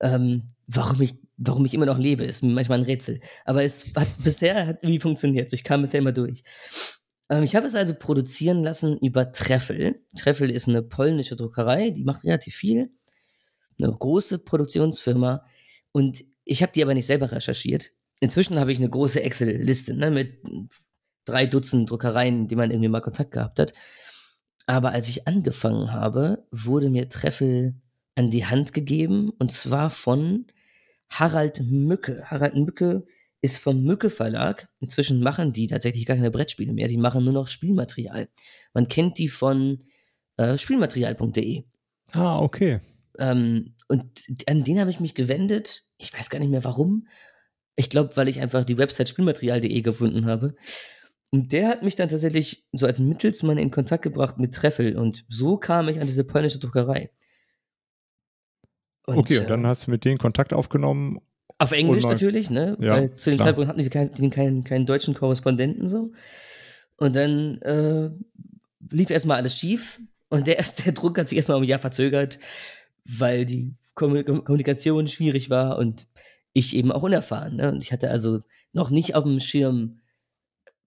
[0.00, 3.20] Ähm, warum ich, warum ich immer noch lebe, ist manchmal ein Rätsel.
[3.44, 5.50] Aber es hat bisher hat irgendwie funktioniert.
[5.50, 6.42] So, ich kam bisher immer durch.
[7.30, 10.02] Ähm, ich habe es also produzieren lassen über Treffel.
[10.16, 12.90] Treffel ist eine polnische Druckerei, die macht relativ viel.
[13.80, 15.44] Eine große Produktionsfirma.
[15.92, 17.90] Und ich habe die aber nicht selber recherchiert.
[18.20, 20.38] Inzwischen habe ich eine große Excel-Liste ne, mit
[21.24, 23.74] drei Dutzend Druckereien, die man irgendwie mal Kontakt gehabt hat.
[24.66, 27.74] Aber als ich angefangen habe, wurde mir Treffel
[28.14, 30.46] an die Hand gegeben und zwar von
[31.11, 32.24] Harald Mücke.
[32.24, 33.04] Harald Mücke
[33.42, 34.68] ist vom Mücke Verlag.
[34.80, 38.28] Inzwischen machen die tatsächlich gar keine Brettspiele mehr, die machen nur noch Spielmaterial.
[38.72, 39.84] Man kennt die von
[40.38, 41.64] äh, spielmaterial.de.
[42.12, 42.78] Ah, okay.
[43.18, 45.83] Ähm, und an den habe ich mich gewendet.
[45.96, 47.09] Ich weiß gar nicht mehr warum.
[47.74, 50.55] Ich glaube, weil ich einfach die Website spielmaterial.de gefunden habe.
[51.31, 54.96] Und der hat mich dann tatsächlich so als Mittelsmann in Kontakt gebracht mit Treffel.
[54.96, 57.11] Und so kam ich an diese polnische Druckerei.
[59.07, 61.20] Und, okay, und dann äh, hast du mit denen Kontakt aufgenommen.
[61.57, 62.77] Auf Englisch natürlich, ne?
[62.81, 63.48] Ja, Weil zu dem klar.
[63.48, 66.12] Zeitpunkt hatten die keinen, keinen, keinen deutschen Korrespondenten so.
[66.96, 68.11] Und dann äh,
[68.90, 70.01] lief erstmal alles schief.
[70.29, 72.38] Und der, der Druck hat sich erstmal um ein Jahr verzögert
[73.09, 76.06] weil die Kommunikation schwierig war und
[76.52, 77.56] ich eben auch unerfahren.
[77.56, 77.72] Ne?
[77.72, 78.40] Und ich hatte also
[78.72, 80.00] noch nicht auf dem Schirm,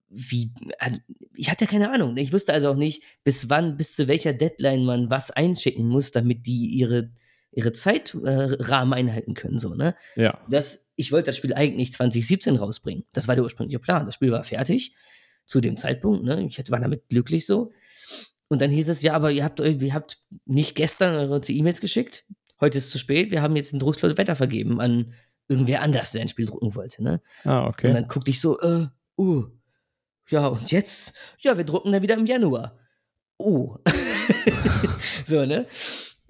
[0.08, 1.00] wie, also
[1.34, 2.16] ich hatte keine Ahnung.
[2.16, 6.12] Ich wusste also auch nicht, bis wann, bis zu welcher Deadline man was einschicken muss,
[6.12, 7.10] damit die ihre,
[7.50, 9.58] ihre Zeitrahmen äh, einhalten können.
[9.58, 9.94] So, ne?
[10.16, 10.38] Ja.
[10.50, 13.04] Das, ich wollte das Spiel eigentlich 2017 rausbringen.
[13.12, 14.04] Das war der ursprüngliche Plan.
[14.04, 14.94] Das Spiel war fertig
[15.46, 16.24] zu dem Zeitpunkt.
[16.24, 16.46] Ne?
[16.46, 17.72] Ich war damit glücklich so.
[18.48, 22.26] Und dann hieß es, ja, aber ihr habt, ihr habt nicht gestern eure E-Mails geschickt,
[22.62, 25.12] heute ist zu spät, wir haben jetzt den Druckslot weiter vergeben an
[25.48, 27.02] irgendwer anders, der ein Spiel drucken wollte.
[27.02, 27.20] Ne?
[27.44, 27.88] Ah, okay.
[27.88, 28.86] Und dann guckte ich so, äh,
[29.18, 29.44] uh,
[30.30, 31.18] ja, und jetzt?
[31.40, 32.78] Ja, wir drucken dann wieder im Januar.
[33.36, 33.76] Oh.
[35.26, 35.66] so, ne?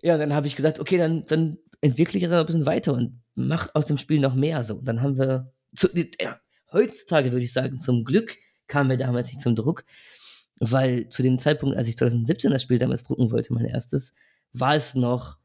[0.02, 2.94] Ja, dann habe ich gesagt, okay, dann, dann entwickle ich das noch ein bisschen weiter
[2.94, 4.80] und mach aus dem Spiel noch mehr so.
[4.82, 5.88] Dann haben wir, zu,
[6.20, 6.40] ja,
[6.72, 9.84] heutzutage würde ich sagen, zum Glück kamen wir damals nicht zum Druck,
[10.58, 14.14] weil zu dem Zeitpunkt, als ich 2017 das Spiel damals drucken wollte, mein erstes,
[14.52, 15.36] war es noch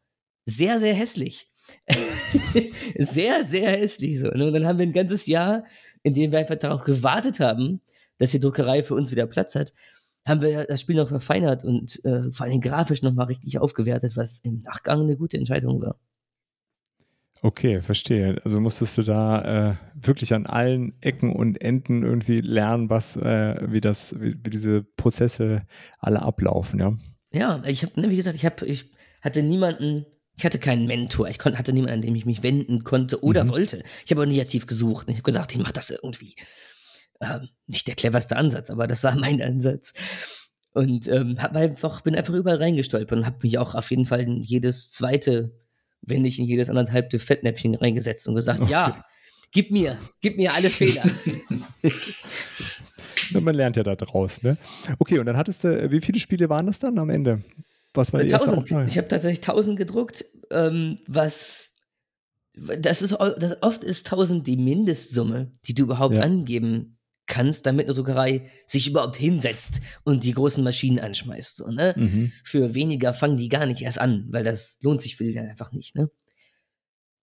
[0.47, 1.51] sehr, sehr hässlich.
[2.97, 4.29] sehr, sehr hässlich so.
[4.29, 4.47] Ne?
[4.47, 5.65] Und dann haben wir ein ganzes Jahr,
[6.03, 7.81] in dem wir einfach darauf gewartet haben,
[8.17, 9.73] dass die Druckerei für uns wieder Platz hat,
[10.25, 14.39] haben wir das Spiel noch verfeinert und äh, vor allem grafisch nochmal richtig aufgewertet, was
[14.39, 15.99] im Nachgang eine gute Entscheidung war.
[17.41, 18.35] Okay, verstehe.
[18.43, 23.55] Also musstest du da äh, wirklich an allen Ecken und Enden irgendwie lernen, was, äh,
[23.69, 25.61] wie das, wie, wie, diese Prozesse
[25.99, 26.95] alle ablaufen, ja?
[27.31, 28.89] Ja, ich habe, ne, wie gesagt, ich habe, ich
[29.21, 30.05] hatte niemanden,
[30.37, 33.43] ich hatte keinen Mentor, ich kon, hatte niemanden, an dem ich mich wenden konnte oder
[33.43, 33.49] mhm.
[33.49, 33.83] wollte.
[34.05, 35.07] Ich habe auch nicht aktiv gesucht.
[35.09, 36.35] Ich habe gesagt, ich mache das irgendwie.
[37.19, 39.93] Ähm, nicht der cleverste Ansatz, aber das war mein Ansatz.
[40.73, 44.43] Und ähm, einfach, bin einfach überall reingestolpert und habe mich auch auf jeden Fall in
[44.43, 45.51] jedes zweite
[46.01, 48.71] wenn nicht in jedes anderthalbte Fettnäpfchen reingesetzt und gesagt, okay.
[48.71, 49.05] ja,
[49.51, 51.03] gib mir, gib mir alle Fehler.
[53.31, 54.57] Man lernt ja da draus, ne?
[54.99, 57.41] Okay, und dann hattest du, wie viele Spiele waren das dann am Ende?
[57.97, 58.63] Was war die erste?
[58.87, 61.71] Ich habe tatsächlich 1000 gedruckt, ähm, was
[62.53, 66.23] das ist das oft ist 1000 die Mindestsumme, die du überhaupt ja.
[66.23, 71.57] angeben kannst, damit eine Druckerei sich überhaupt hinsetzt und die großen Maschinen anschmeißt.
[71.57, 71.93] So, ne?
[71.95, 72.31] Mhm.
[72.43, 75.47] Für weniger fangen die gar nicht erst an, weil das lohnt sich für die dann
[75.47, 75.95] einfach nicht.
[75.95, 76.09] Ne?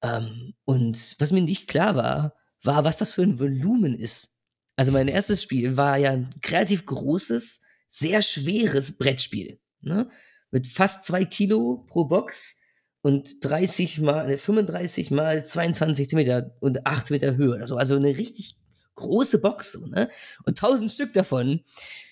[0.02, 4.38] Ähm, und was mir nicht klar war, war, was das für ein Volumen ist.
[4.76, 9.58] Also mein erstes Spiel war ja ein kreativ großes, sehr schweres Brettspiel.
[9.80, 10.08] Ne?
[10.54, 12.60] Mit fast zwei Kilo pro Box
[13.02, 17.76] und 30 mal, 35 mal 22 Meter und 8 Meter Höhe oder so.
[17.76, 18.56] Also eine richtig
[18.94, 20.08] große Box, so, ne?
[20.46, 21.64] Und tausend Stück davon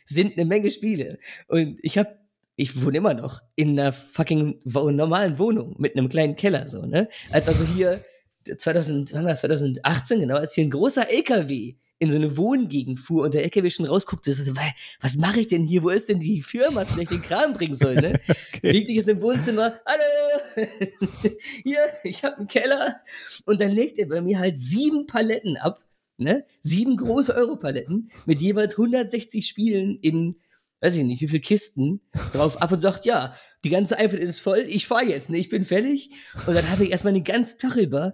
[0.07, 1.21] sind eine Menge Spiele.
[1.47, 2.19] Und ich habe
[2.57, 7.09] ich wohne immer noch in einer fucking normalen Wohnung mit einem kleinen Keller, so, ne?
[7.31, 8.05] Als also hier
[8.59, 13.23] 2000, wann war 2018, genau, als hier ein großer LKW in so eine Wohngegend fuhr
[13.23, 14.53] und der LKW schon rausguckte, so,
[15.01, 15.85] was mache ich denn hier?
[15.85, 18.19] Wo ist denn die Firma, zu der ich den Kram bringen soll, ne?
[18.29, 18.73] okay.
[18.73, 20.67] Liegt ist im Wohnzimmer, hallo,
[21.63, 22.97] hier, ich habe einen Keller.
[23.45, 25.81] Und dann legt er bei mir halt sieben Paletten ab
[26.19, 26.45] Ne?
[26.63, 30.37] Sieben große Europaletten mit jeweils 160 Spielen in,
[30.81, 32.01] weiß ich nicht, wie viele Kisten
[32.33, 33.35] drauf ab und sagt, ja,
[33.65, 35.39] die ganze iPad ist voll, ich fahre jetzt, ne?
[35.39, 36.11] ich bin fertig.
[36.47, 38.13] Und dann habe ich erstmal den ganzen Tag über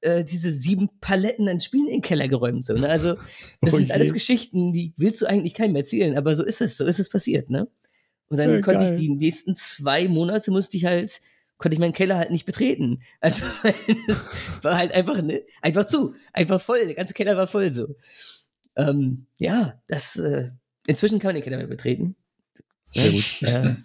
[0.00, 2.64] äh, diese sieben Paletten an Spielen in den Keller geräumt.
[2.64, 2.88] So, ne?
[2.88, 3.24] Also, das
[3.74, 6.84] oh sind alles Geschichten, die willst du eigentlich keinem erzählen, aber so ist es, so
[6.84, 7.68] ist es passiert, ne?
[8.28, 8.92] Und dann ja, konnte geil.
[8.92, 11.20] ich die nächsten zwei Monate musste ich halt
[11.58, 13.02] konnte ich meinen Keller halt nicht betreten.
[13.20, 13.44] Also
[14.08, 14.30] es
[14.62, 16.86] war halt einfach, ne, einfach zu, einfach voll.
[16.86, 17.96] Der ganze Keller war voll so.
[18.76, 20.50] Ähm, ja, das, äh,
[20.86, 22.16] inzwischen kann man den Keller mehr betreten.
[22.92, 23.40] Sehr gut.
[23.40, 23.76] Ja.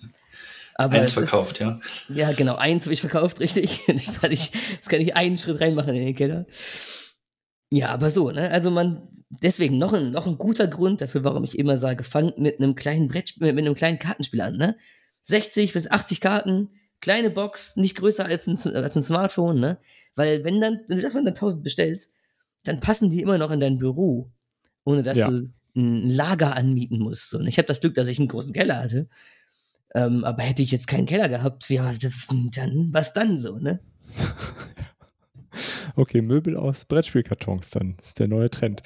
[0.75, 1.79] Aber eins verkauft, ist, ja.
[2.09, 3.88] Ja, genau, eins habe ich verkauft, richtig.
[3.88, 6.45] Jetzt kann, ich, jetzt kann ich einen Schritt reinmachen in den Keller.
[7.71, 8.51] Ja, aber so, ne?
[8.51, 12.38] Also man, deswegen noch ein, noch ein guter Grund dafür, warum ich immer sage, fangt
[12.38, 14.77] mit einem kleinen Brettspiel, mit einem kleinen Kartenspiel an, ne?
[15.23, 16.69] 60 bis 80 Karten,
[17.01, 19.77] kleine Box, nicht größer als ein, als ein Smartphone, ne?
[20.15, 22.13] Weil wenn dann, wenn du davon dann 1000 bestellst,
[22.63, 24.31] dann passen die immer noch in dein Büro,
[24.86, 25.29] ohne dass ja.
[25.29, 27.33] du ein Lager anmieten musst.
[27.33, 29.07] Und ich habe das Glück, dass ich einen großen Keller hatte.
[29.95, 31.91] Ähm, aber hätte ich jetzt keinen Keller gehabt, ja,
[32.56, 33.79] dann, was dann so, ne?
[35.95, 37.95] Okay, Möbel aus Brettspielkartons dann.
[37.97, 38.82] Das ist der neue Trend.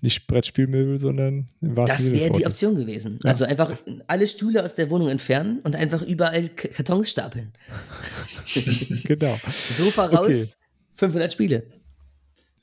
[0.00, 3.20] Nicht Brettspielmöbel, sondern im Das wäre die Option gewesen.
[3.22, 3.30] Ja.
[3.30, 7.52] Also einfach alle Stühle aus der Wohnung entfernen und einfach überall Kartons stapeln.
[9.04, 9.38] genau.
[9.76, 10.46] Sofa raus, okay.
[10.94, 11.66] 500 Spiele.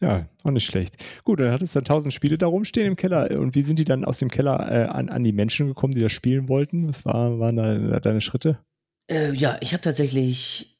[0.01, 0.95] Ja, auch nicht schlecht.
[1.23, 3.39] Gut, dann hat es dann 1000 Spiele da rumstehen im Keller.
[3.39, 6.01] Und wie sind die dann aus dem Keller äh, an, an die Menschen gekommen, die
[6.01, 6.89] das spielen wollten?
[6.89, 8.59] Was war, waren da deine Schritte?
[9.09, 10.79] Äh, ja, ich habe tatsächlich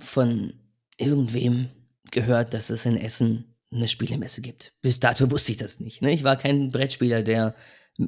[0.00, 0.52] von
[0.96, 1.68] irgendwem
[2.10, 4.74] gehört, dass es in Essen eine Spielemesse gibt.
[4.82, 6.02] Bis dato wusste ich das nicht.
[6.02, 6.12] Ne?
[6.12, 7.54] Ich war kein Brettspieler, der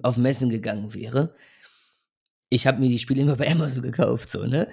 [0.03, 1.35] auf Messen gegangen wäre.
[2.49, 4.69] Ich habe mir die Spiele immer bei Amazon gekauft, so, ne?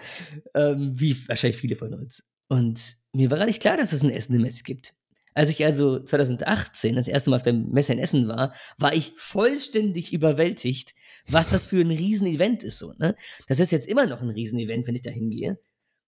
[0.53, 2.23] Ähm, wie wahrscheinlich viele von uns.
[2.49, 4.95] Und mir war gar nicht klar, dass es in Essen eine Messe gibt.
[5.39, 9.13] Als ich also 2018 das erste Mal auf der Messe in Essen war, war ich
[9.15, 10.93] vollständig überwältigt,
[11.29, 12.77] was das für ein Riesenevent ist.
[12.77, 13.15] So, ne?
[13.47, 15.57] Das ist jetzt immer noch ein Riesenevent, wenn ich da hingehe.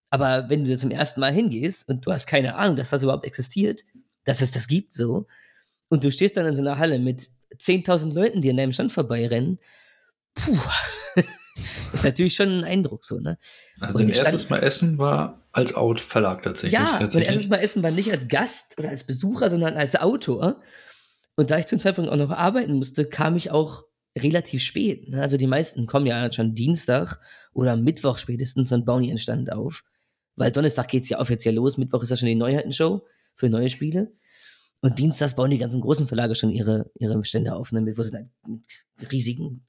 [0.10, 3.24] Aber wenn du zum ersten Mal hingehst und du hast keine Ahnung, dass das überhaupt
[3.24, 3.86] existiert,
[4.26, 5.28] dass es das gibt so,
[5.88, 8.92] und du stehst dann in so einer Halle mit 10.000 Leuten, die an deinem Stand
[8.92, 9.60] vorbeirennen,
[10.34, 10.60] puh,
[11.94, 13.38] ist natürlich schon ein Eindruck so, ne?
[13.80, 16.80] Also dein erstes Mal Essen war als Out-Verlag tatsächlich.
[16.80, 17.14] Ja, tatsächlich.
[17.14, 20.62] mein erstes Mal Essen war nicht als Gast oder als Besucher, sondern als Autor.
[21.36, 23.84] Und da ich zum Zeitpunkt auch noch arbeiten musste, kam ich auch
[24.18, 25.10] relativ spät.
[25.10, 25.22] Ne?
[25.22, 27.20] Also die meisten kommen ja schon Dienstag
[27.54, 29.84] oder Mittwoch spätestens und bauen ihren Stand auf.
[30.36, 33.70] Weil Donnerstag geht es ja offiziell los, Mittwoch ist ja schon die Neuheitenshow für neue
[33.70, 34.12] Spiele.
[34.82, 37.86] Und dienstags bauen die ganzen großen Verlage schon ihre, ihre Stände auf, ne?
[37.96, 38.32] wo sie dann
[39.00, 39.66] mit riesigen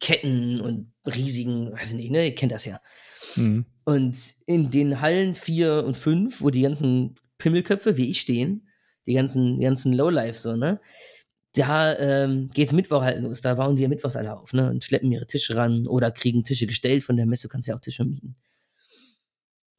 [0.00, 2.80] Ketten und riesigen, weiß ich nicht, ne, ihr kennt das ja.
[3.36, 3.66] Mhm.
[3.84, 8.68] Und in den Hallen 4 und 5, wo die ganzen Pimmelköpfe wie ich stehen,
[9.06, 10.80] die ganzen, die ganzen Lowlife so, ne,
[11.54, 13.40] da ähm, geht's Mittwoch halt los.
[13.40, 16.44] Da bauen die ja Mittwochs alle auf, ne, und schleppen ihre Tische ran oder kriegen
[16.44, 18.36] Tische gestellt von der Messe, du kannst ja auch Tische mieten.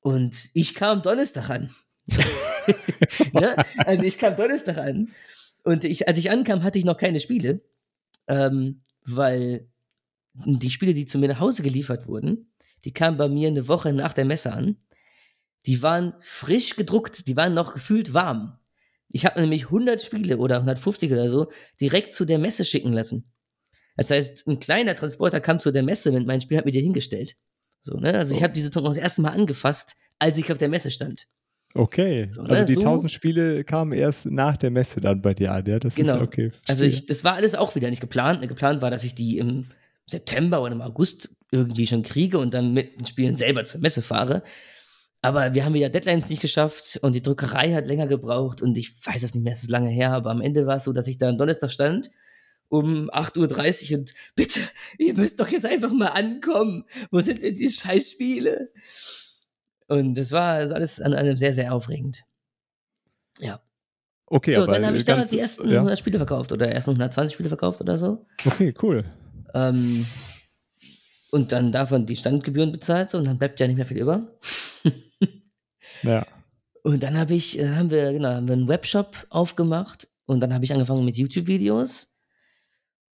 [0.02, 1.76] Und ich kam Donnerstag an.
[3.34, 3.56] ne?
[3.78, 5.08] Also ich kam Donnerstag an
[5.64, 7.62] und ich, als ich ankam, hatte ich noch keine Spiele,
[8.28, 9.70] ähm, weil
[10.46, 12.52] die Spiele, die zu mir nach Hause geliefert wurden,
[12.86, 14.78] die kamen bei mir eine Woche nach der Messe an.
[15.66, 18.58] Die waren frisch gedruckt, die waren noch gefühlt warm.
[19.10, 23.32] Ich habe nämlich 100 Spiele oder 150 oder so direkt zu der Messe schicken lassen.
[23.98, 26.86] Das heißt, ein kleiner Transporter kam zu der Messe und mein Spiel hat mir den
[26.86, 27.36] hingestellt.
[27.82, 28.14] So, ne?
[28.14, 28.38] Also oh.
[28.38, 31.28] ich habe diese Tonne das erste Mal angefasst, als ich auf der Messe stand.
[31.76, 32.50] Okay, so, ne?
[32.50, 35.80] also die so, 1000 Spiele kamen erst nach der Messe dann bei dir an, ja?
[35.80, 36.16] Das genau.
[36.16, 36.52] ist okay.
[36.68, 38.48] Also ich, das war alles auch wieder nicht geplant.
[38.48, 39.68] Geplant war, dass ich die im
[40.10, 44.02] September oder im August irgendwie schon kriege und dann mit den Spielen selber zur Messe
[44.02, 44.44] fahre.
[45.22, 48.94] Aber wir haben ja Deadlines nicht geschafft und die Druckerei hat länger gebraucht und ich
[49.06, 51.08] weiß es nicht mehr, es ist lange her, aber am Ende war es so, dass
[51.08, 52.10] ich da am Donnerstag stand
[52.70, 54.60] um 8.30 Uhr und bitte,
[54.98, 56.86] ihr müsst doch jetzt einfach mal ankommen.
[57.12, 58.72] Wo sind denn die Scheißspiele?
[59.88, 62.24] Und das war alles an einem sehr, sehr aufregend.
[63.40, 63.60] Ja.
[64.28, 65.78] Okay, so, aber dann habe ich damals die ersten ja.
[65.78, 68.28] 100 Spiele verkauft oder erst noch 120 Spiele verkauft oder so.
[68.46, 69.04] Okay, cool.
[69.54, 70.06] Ähm,
[71.32, 74.40] und dann davon die Standgebühren bezahlt so, und dann bleibt ja nicht mehr viel über.
[76.04, 76.26] ja.
[76.84, 80.54] Und dann habe ich, dann haben wir, genau, haben wir einen Webshop aufgemacht und dann
[80.54, 82.16] habe ich angefangen mit YouTube-Videos.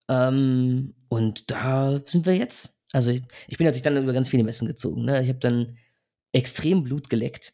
[0.08, 2.80] Ähm, und da sind wir jetzt.
[2.92, 5.04] Also ich, ich, bin natürlich dann über ganz viele Messen gezogen.
[5.04, 5.22] Ne?
[5.22, 5.76] Ich habe dann
[6.32, 7.52] extrem Blut geleckt.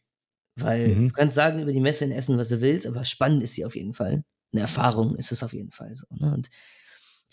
[0.55, 1.07] Weil mhm.
[1.07, 3.65] du kannst sagen über die Messe in Essen, was du willst, aber spannend ist sie
[3.65, 4.23] auf jeden Fall.
[4.51, 6.05] Eine Erfahrung ist es auf jeden Fall so.
[6.11, 6.31] Ne?
[6.31, 6.49] Und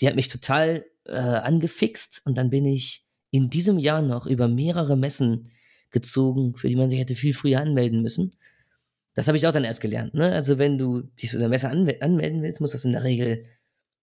[0.00, 4.48] die hat mich total äh, angefixt und dann bin ich in diesem Jahr noch über
[4.48, 5.50] mehrere Messen
[5.90, 8.36] gezogen, für die man sich hätte viel früher anmelden müssen.
[9.14, 10.14] Das habe ich auch dann erst gelernt.
[10.14, 10.32] Ne?
[10.32, 13.44] Also wenn du dich zu einer Messe anmelden willst, musst du das in der Regel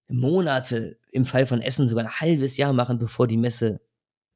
[0.10, 3.82] Monate, im Fall von Essen sogar ein halbes Jahr machen, bevor die Messe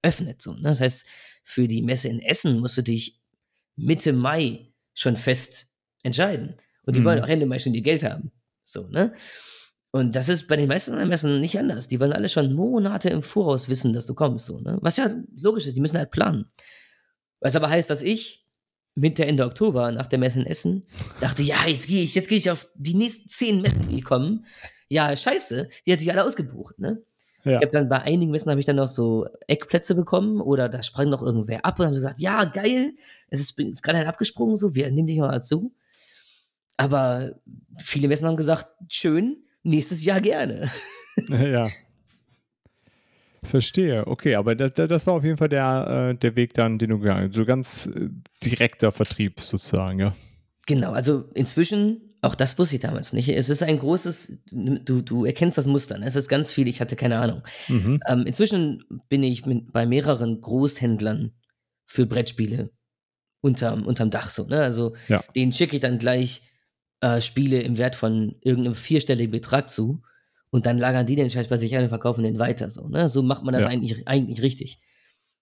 [0.02, 0.42] öffnet.
[0.42, 0.64] So, ne?
[0.64, 1.06] Das heißt,
[1.44, 3.20] für die Messe in Essen musst du dich
[3.76, 5.70] Mitte Mai schon fest
[6.04, 6.56] entscheiden.
[6.84, 7.06] Und die mhm.
[7.06, 8.32] wollen auch Ende Mai schon die Geld haben.
[8.64, 9.14] So, ne?
[9.92, 11.90] Und das ist bei den meisten Messen nicht anders.
[11.90, 14.46] Die wollen alle schon Monate im Voraus wissen, dass du kommst.
[14.46, 14.78] So, ne?
[14.82, 16.46] Was ja logisch ist, die müssen halt planen.
[17.42, 18.48] Was aber heißt, dass ich
[18.96, 20.86] Mitte, Ende Oktober nach der Messe in Essen
[21.20, 24.46] dachte, ja, jetzt gehe ich, jetzt gehe ich auf die nächsten zehn Messen, die kommen.
[24.90, 27.04] Ja, scheiße, die hatte ich alle ausgebucht, ne?
[27.44, 27.54] Ja.
[27.54, 30.84] Ich habe dann bei einigen Messen habe ich dann noch so Eckplätze bekommen oder da
[30.84, 32.94] sprang noch irgendwer ab und haben gesagt, ja, geil,
[33.30, 35.74] es ist, ist gerade abgesprungen, so, wir nehmen dich mal dazu.
[36.78, 37.40] Aber
[37.78, 40.70] viele Messen haben gesagt, schön, nächstes Jahr gerne.
[41.30, 41.70] Ja.
[43.44, 46.90] Verstehe, okay, aber das, das war auf jeden Fall der, äh, der Weg dann, den
[46.92, 47.36] du gegangen bist.
[47.36, 48.10] So ganz äh,
[48.42, 50.14] direkter Vertrieb sozusagen, ja.
[50.68, 53.28] Genau, also inzwischen, auch das wusste ich damals nicht.
[53.28, 56.06] Es ist ein großes, du, du erkennst das Muster, ne?
[56.06, 57.42] es ist ganz viel, ich hatte keine Ahnung.
[57.68, 58.00] Mhm.
[58.08, 61.34] Ähm, inzwischen bin ich mit, bei mehreren Großhändlern
[61.88, 62.70] für Brettspiele
[63.42, 64.46] unterm, unterm Dach so.
[64.46, 64.62] Ne?
[64.62, 65.24] Also ja.
[65.36, 66.44] denen schicke ich dann gleich
[67.02, 70.02] äh, Spiele im Wert von irgendeinem vierstelligen Betrag zu
[70.50, 72.70] und dann lagern die den Scheiß bei sich ein und verkaufen den weiter.
[72.70, 73.10] So, ne?
[73.10, 73.70] so macht man das ja.
[73.70, 74.80] eigentlich, eigentlich richtig.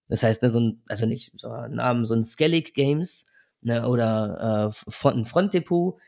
[0.08, 3.28] Das heißt, ne, so ein, also nicht so ein Namen, so ein Skellig Games
[3.62, 6.00] ne, oder äh, ein Frontdepot,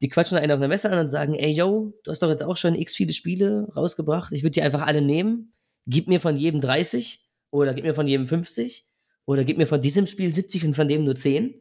[0.00, 2.44] die quatschen einen auf einer Messe an und sagen, ey yo, du hast doch jetzt
[2.44, 5.52] auch schon x viele Spiele rausgebracht, ich würde die einfach alle nehmen,
[5.86, 8.86] gib mir von jedem 30 oder gib mir von jedem 50
[9.26, 11.60] oder gib mir von diesem Spiel 70 und von dem nur 10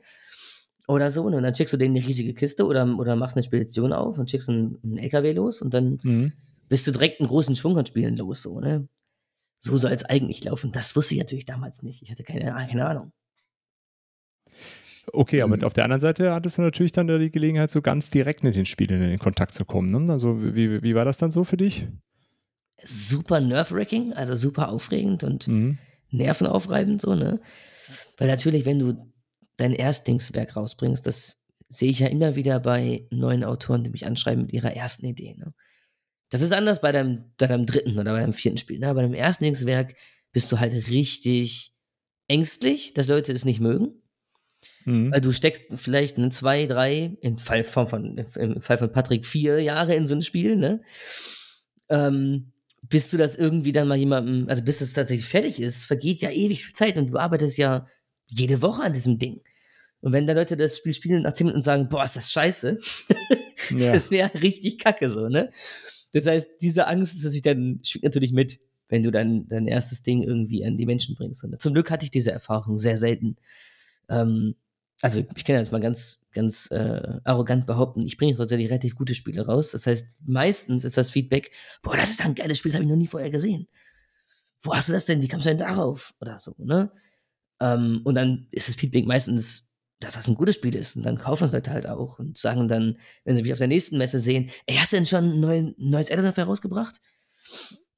[0.90, 1.30] oder so.
[1.30, 1.38] Ne?
[1.38, 4.30] Und dann schickst du denen eine riesige Kiste oder, oder machst eine Spedition auf und
[4.30, 6.34] schickst einen, einen LKW los und dann mhm.
[6.68, 8.42] bist du direkt einen großen Schwung an Spielen los.
[8.42, 8.88] So, ne?
[9.60, 10.72] so soll es eigentlich laufen.
[10.72, 12.02] Das wusste ich natürlich damals nicht.
[12.02, 13.12] Ich hatte keine, keine Ahnung.
[15.12, 15.64] Okay, aber mhm.
[15.64, 18.66] auf der anderen Seite hattest du natürlich dann die Gelegenheit, so ganz direkt mit den
[18.66, 19.92] Spielen in Kontakt zu kommen.
[19.92, 20.12] Ne?
[20.12, 21.88] Also, wie, wie war das dann so für dich?
[22.84, 25.78] Super nerve-wracking, also super aufregend und mhm.
[26.12, 27.42] nervenaufreibend, so, ne?
[28.18, 29.10] Weil natürlich, wenn du
[29.60, 31.06] dein Erstlingswerk rausbringst.
[31.06, 31.38] Das
[31.70, 35.36] sehe ich ja immer wieder bei neuen Autoren, die mich anschreiben mit ihrer ersten Idee.
[35.38, 35.54] Ne?
[36.30, 38.80] Das ist anders bei deinem, bei deinem dritten oder bei deinem vierten Spiel.
[38.80, 38.94] Ne?
[38.94, 39.96] Bei deinem Erstlingswerk
[40.32, 41.74] bist du halt richtig
[42.28, 44.02] ängstlich, dass Leute das nicht mögen.
[44.86, 45.12] Mhm.
[45.12, 49.26] Weil du steckst vielleicht eine zwei, drei, im Fall von, von, im Fall von Patrick
[49.26, 50.82] vier Jahre in so ein Spiel, ne?
[51.90, 52.52] Ähm,
[52.82, 56.32] bis du das irgendwie dann mal jemandem, also bis es tatsächlich fertig ist, vergeht ja
[56.32, 57.88] ewig viel Zeit und du arbeitest ja
[58.28, 59.42] jede Woche an diesem Ding.
[60.02, 62.80] Und wenn da Leute das Spiel spielen nach 10 Minuten sagen, boah, ist das scheiße,
[63.78, 63.92] Ja.
[63.94, 65.52] das wäre richtig kacke so, ne?
[66.14, 70.02] Das heißt, diese Angst ist natürlich dann, schwingt natürlich mit, wenn du dann dein erstes
[70.02, 71.44] Ding irgendwie an die Menschen bringst.
[71.44, 73.36] Und zum Glück hatte ich diese Erfahrung sehr selten.
[74.10, 74.56] Ähm,
[75.02, 79.16] also ich kann jetzt mal ganz, ganz äh, arrogant behaupten, ich bringe tatsächlich relativ gute
[79.16, 79.72] Spiele raus.
[79.72, 81.52] Das heißt, meistens ist das Feedback,
[81.84, 83.68] boah, das ist ein geiles Spiel, das habe ich noch nie vorher gesehen.
[84.62, 85.22] Wo hast du das denn?
[85.22, 86.14] Wie kamst du denn darauf?
[86.20, 86.92] Oder so, ne?
[87.62, 89.69] Ähm, und dann ist das Feedback meistens,
[90.00, 90.96] dass das ein gutes Spiel ist.
[90.96, 93.68] Und dann kaufen es Leute halt auch und sagen dann, wenn sie mich auf der
[93.68, 97.02] nächsten Messe sehen, ey, hast du denn schon ein neuen, neues Addon dafür rausgebracht?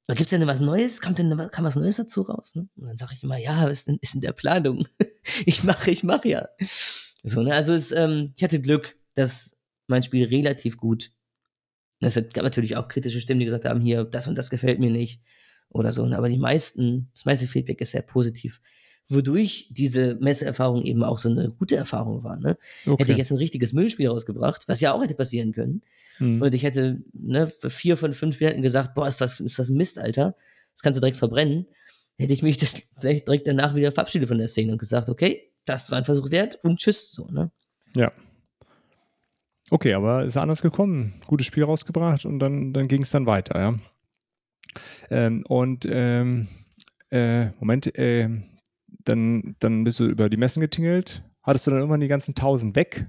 [0.08, 1.00] Oder gibt's denn was Neues?
[1.00, 2.54] Kommt denn kam was Neues dazu raus?
[2.56, 2.68] Ne?
[2.76, 4.86] Und dann sage ich immer, ja, ist in, ist in der Planung.
[5.46, 6.48] ich mache, ich mache ja.
[7.22, 7.54] So, ne?
[7.54, 11.10] Also es, ähm, ich hatte Glück, dass mein Spiel relativ gut.
[12.00, 14.90] Es gab natürlich auch kritische Stimmen, die gesagt haben, hier, das und das gefällt mir
[14.90, 15.22] nicht.
[15.68, 16.04] Oder so.
[16.04, 16.18] Ne?
[16.18, 18.60] Aber die meisten, das meiste Feedback ist sehr positiv.
[19.08, 22.38] Wodurch diese Messeerfahrung eben auch so eine gute Erfahrung war.
[22.38, 22.50] Ne?
[22.50, 23.12] Hätte ich Okay.
[23.16, 25.82] jetzt ein richtiges Müllspiel rausgebracht, was ja auch hätte passieren können,
[26.18, 26.40] Mhm.
[26.42, 29.70] und ich hätte, ne, vier von fünf Spielen hätten gesagt, boah, ist das, ist das
[29.70, 30.34] Mist, Alter.
[30.72, 31.66] Das kannst du direkt verbrennen.
[32.18, 35.50] Hätte ich mich das vielleicht direkt danach wieder verabschiedet von der Szene und gesagt, okay,
[35.64, 37.50] das war ein Versuch wert und tschüss, so, ne?
[37.96, 38.10] Ja.
[39.70, 41.14] Okay, aber ist anders gekommen.
[41.26, 43.74] Gutes Spiel rausgebracht und dann, dann ging es dann weiter, ja.
[45.10, 46.48] Ähm, und ähm,
[47.10, 48.28] äh, Moment, äh,
[49.04, 51.22] dann, dann bist du über die Messen getingelt.
[51.42, 53.04] Hattest du dann irgendwann die ganzen 1000 weg,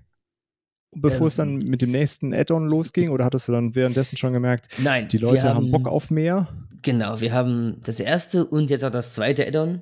[0.91, 1.27] bevor Ähm.
[1.27, 3.09] es dann mit dem nächsten Add-on losging?
[3.09, 5.07] Oder hattest du dann währenddessen schon gemerkt, Nein.
[5.07, 6.47] die Leute wir haben Bock auf mehr?
[6.81, 9.81] Genau, wir haben das erste und jetzt auch das zweite Add-on,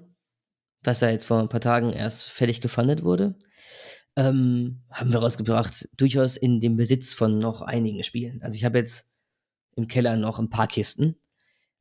[0.84, 3.36] was ja jetzt vor ein paar Tagen erst fertig gefundet wurde,
[4.16, 8.41] ähm, haben wir rausgebracht, durchaus in dem Besitz von noch einigen Spielen.
[8.43, 9.12] Also ich habe jetzt
[9.76, 11.16] im Keller noch ein paar Kisten,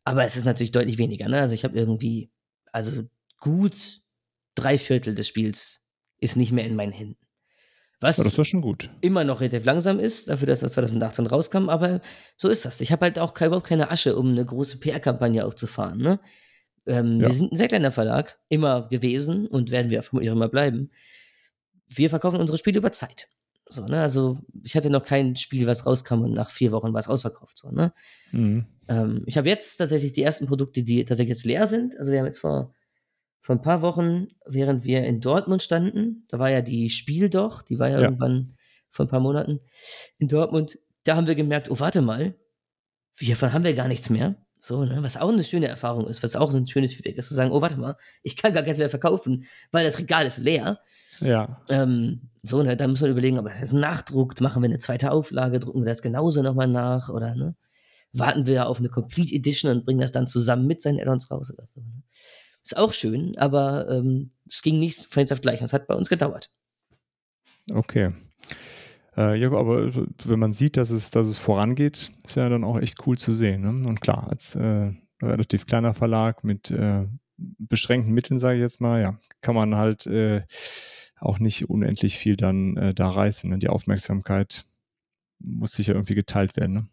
[0.04, 1.28] aber es ist natürlich deutlich weniger.
[1.28, 1.40] Ne?
[1.40, 2.30] Also ich habe irgendwie,
[2.72, 3.02] also
[3.38, 4.00] gut
[4.60, 5.84] drei Viertel des Spiels
[6.18, 7.16] ist nicht mehr in meinen Händen.
[8.00, 8.88] Was Ja, das war schon gut.
[9.02, 12.00] immer noch relativ langsam ist, dafür, dass das 2018 rauskam, aber
[12.38, 12.80] so ist das.
[12.80, 15.98] Ich habe halt auch überhaupt keine Asche, um eine große PR-Kampagne aufzufahren.
[15.98, 16.18] Ne?
[16.86, 17.26] Ähm, Ja.
[17.28, 20.90] Wir sind ein sehr kleiner Verlag, immer gewesen und werden wir vermutlich auch immer bleiben.
[21.88, 23.28] Wir verkaufen unsere Spiele über Zeit.
[23.68, 24.00] So, ne?
[24.02, 27.58] Also ich hatte noch kein Spiel, was rauskam und nach vier Wochen war es ausverkauft.
[27.58, 27.92] So, ne?
[28.32, 28.64] Mhm.
[28.88, 31.96] Ähm, ich habe jetzt tatsächlich die ersten Produkte, die tatsächlich jetzt leer sind.
[31.98, 32.74] Also wir haben jetzt vor,
[33.40, 37.62] vor ein paar Wochen, während wir in Dortmund standen, da war ja die Spiel doch,
[37.62, 38.04] die war ja, Ja.
[38.04, 38.54] irgendwann
[38.90, 39.60] vor ein paar Monaten
[40.18, 42.34] in Dortmund, da haben wir gemerkt, oh, warte mal,
[43.18, 44.36] hiervon haben wir gar nichts mehr.
[44.62, 47.34] So, ne, was auch eine schöne Erfahrung ist, was auch ein schönes Feedback ist, zu
[47.34, 50.78] sagen, oh, warte mal, ich kann gar keins mehr verkaufen, weil das Regal ist leer.
[51.20, 54.78] Ja, Ähm, so, ne, dann muss man überlegen, ob das jetzt nachdruckt, machen wir eine
[54.78, 57.56] zweite Auflage, drucken wir das genauso nochmal nach oder ne?
[58.12, 61.52] Warten wir auf eine Complete Edition und bringen das dann zusammen mit seinen Add-ons raus
[61.56, 61.80] oder so.
[61.80, 62.02] Ne?
[62.62, 65.60] Ist auch schön, aber ähm, es ging nicht von jetzt auf gleich.
[65.60, 66.52] Das hat bei uns gedauert.
[67.72, 68.08] okay.
[69.16, 69.92] Äh, ja, aber
[70.24, 73.32] wenn man sieht, dass es, dass es vorangeht, ist ja dann auch echt cool zu
[73.32, 73.62] sehen.
[73.62, 73.88] Ne?
[73.88, 74.92] Und klar, als äh,
[75.22, 77.06] relativ kleiner Verlag mit äh,
[77.36, 80.42] beschränkten Mitteln, sage ich jetzt mal, ja, kann man halt äh,
[81.18, 83.50] auch nicht unendlich viel dann äh, da reißen.
[83.50, 83.58] Ne?
[83.58, 84.64] Die Aufmerksamkeit
[85.38, 86.74] muss sicher irgendwie geteilt werden.
[86.74, 86.86] Ne?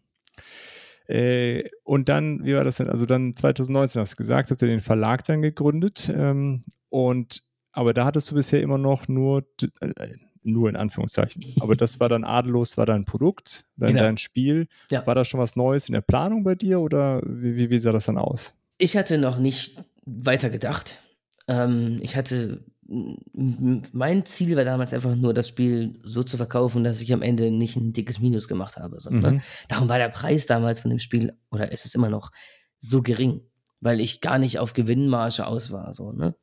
[1.08, 2.90] Äh, und dann, wie war das denn?
[2.90, 6.12] Also dann 2019 hast du gesagt, habt ihr den Verlag dann gegründet.
[6.14, 7.42] Ähm, und
[7.72, 9.46] aber da hattest du bisher immer noch nur,
[9.80, 10.08] äh,
[10.42, 11.44] nur in Anführungszeichen.
[11.60, 14.02] Aber das war dann adellos, war dein Produkt, dein, Genau.
[14.02, 14.68] dein Spiel.
[14.90, 15.06] Ja.
[15.06, 17.92] War da schon was Neues in der Planung bei dir oder wie, wie, wie sah
[17.92, 18.58] das dann aus?
[18.78, 21.02] Ich hatte noch nicht weiter gedacht.
[21.46, 27.02] Ähm, ich hatte, mein Ziel war damals einfach nur, das Spiel so zu verkaufen, dass
[27.02, 28.98] ich am Ende nicht ein dickes Minus gemacht habe.
[28.98, 29.32] So, ne?
[29.32, 29.40] Mhm.
[29.68, 32.30] Darum war der Preis damals von dem Spiel, oder ist es immer noch,
[32.78, 33.42] so gering,
[33.80, 35.92] weil ich gar nicht auf Gewinnmarge aus war.
[35.92, 36.34] So, ne?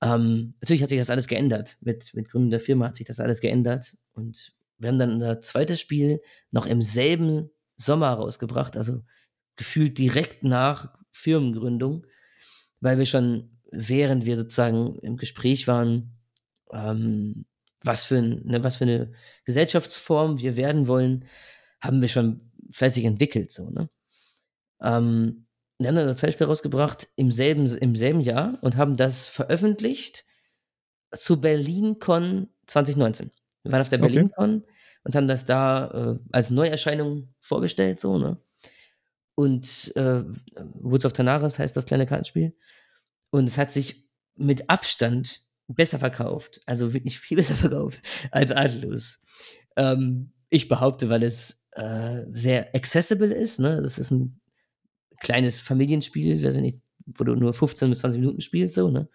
[0.00, 1.78] ähm, natürlich hat sich das alles geändert.
[1.80, 3.96] Mit, mit Gründung der Firma hat sich das alles geändert.
[4.12, 6.20] Und wir haben dann unser zweites Spiel
[6.50, 9.02] noch im selben Sommer rausgebracht, also
[9.56, 12.06] gefühlt direkt nach Firmengründung,
[12.80, 16.16] weil wir schon, während wir sozusagen im Gespräch waren,
[16.72, 17.46] ähm,
[17.82, 19.12] was, für ein, ne, was für eine
[19.44, 21.26] Gesellschaftsform wir werden wollen,
[21.80, 23.52] haben wir schon fleißig entwickelt.
[23.52, 23.88] So, ne?
[24.82, 25.46] ähm,
[25.78, 29.26] wir haben dann das zweite Spiel rausgebracht im selben, im selben Jahr und haben das
[29.26, 30.24] veröffentlicht
[31.16, 33.30] zu BerlinCon 2019.
[33.62, 34.12] Wir waren auf der Okay.
[34.12, 34.64] BerlinCon
[35.04, 38.38] und haben das da äh, als Neuerscheinung vorgestellt, so, ne?
[39.36, 40.22] Und äh,
[40.74, 42.54] Woods of Tanaris heißt das kleine Kartenspiel.
[43.34, 44.06] Und es hat sich
[44.36, 49.24] mit Abstand besser verkauft, also wirklich viel besser verkauft als Adelus.
[49.74, 53.58] Ähm, ich behaupte, weil es äh, sehr accessible ist.
[53.58, 53.80] Ne?
[53.82, 54.40] Das ist ein
[55.18, 59.08] kleines Familienspiel, weiß ich nicht, wo du nur 15 bis 20 Minuten spielst, so, ne?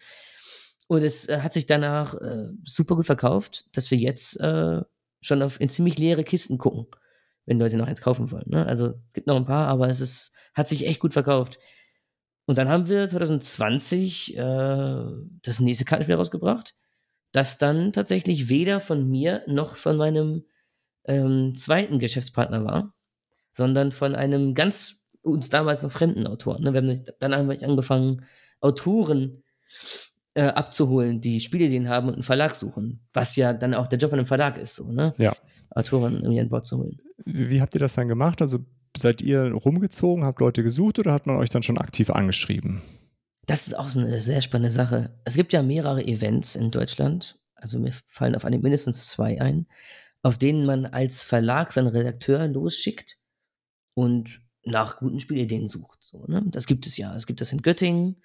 [0.88, 4.82] Und es äh, hat sich danach äh, super gut verkauft, dass wir jetzt äh,
[5.22, 6.88] schon auf in ziemlich leere Kisten gucken,
[7.46, 8.50] wenn Leute noch eins kaufen wollen.
[8.50, 8.66] Ne?
[8.66, 11.58] Also es gibt noch ein paar, aber es ist, hat sich echt gut verkauft.
[12.50, 15.04] Und dann haben wir 2020 äh,
[15.44, 16.74] das nächste Kartenspiel rausgebracht,
[17.32, 20.46] das dann tatsächlich weder von mir noch von meinem
[21.06, 22.96] ähm, zweiten Geschäftspartner war,
[23.52, 26.60] sondern von einem ganz uns damals noch fremden Autor.
[26.60, 26.74] Ne?
[26.74, 28.26] Wir haben, dann haben wir angefangen,
[28.62, 29.44] Autoren
[30.34, 34.10] äh, abzuholen, die Spielideen haben und einen Verlag suchen, was ja dann auch der Job
[34.10, 35.14] von einem Verlag ist, so, ne?
[35.20, 35.36] Ja.
[35.70, 37.00] Autoren irgendwie an Bord zu holen.
[37.26, 38.42] Wie, wie habt ihr das dann gemacht?
[38.42, 38.66] Also
[39.00, 42.82] seid ihr rumgezogen, habt Leute gesucht oder hat man euch dann schon aktiv angeschrieben?
[43.46, 45.20] Das ist auch so eine sehr spannende Sache.
[45.26, 49.68] Es gibt ja mehrere Events in Deutschland, also mir fallen auf eine mindestens zwei ein,
[50.22, 53.18] auf denen man als Verlag seinen Redakteur losschickt
[53.94, 55.98] und nach guten Spielideen sucht.
[56.02, 56.44] So, ne?
[56.48, 57.16] Das gibt es ja.
[57.16, 58.22] Es gibt das in Göttingen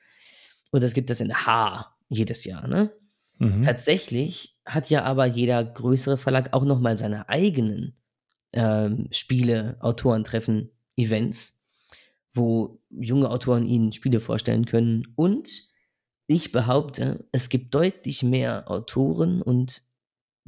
[0.71, 2.67] und es gibt das in H jedes Jahr.
[2.67, 2.93] Ne?
[3.39, 3.63] Mhm.
[3.63, 7.97] Tatsächlich hat ja aber jeder größere Verlag auch nochmal seine eigenen
[8.55, 11.65] ähm, Spiele, Autorentreffen, Events,
[12.33, 15.07] wo junge Autoren ihnen Spiele vorstellen können.
[15.17, 15.69] Und
[16.27, 19.83] ich behaupte, es gibt deutlich mehr Autoren und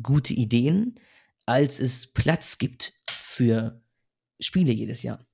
[0.02, 0.98] gute Ideen,
[1.44, 3.80] als es Platz gibt für
[4.40, 5.24] Spiele jedes Jahr.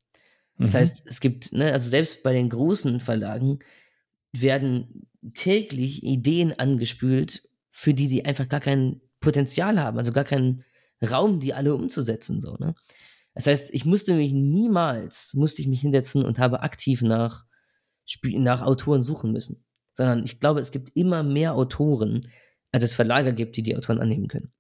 [0.59, 0.79] Das mhm.
[0.79, 3.59] heißt, es gibt, ne, also selbst bei den großen Verlagen
[4.33, 10.65] werden täglich Ideen angespült, für die die einfach gar kein Potenzial haben, also gar keinen
[11.03, 12.75] Raum, die alle umzusetzen, so, ne?
[13.35, 17.47] Das heißt, ich musste mich niemals, musste ich mich hinsetzen und habe aktiv nach,
[18.23, 19.65] nach Autoren suchen müssen.
[19.95, 22.29] Sondern ich glaube, es gibt immer mehr Autoren,
[22.73, 24.53] als es Verlager gibt, die die Autoren annehmen können.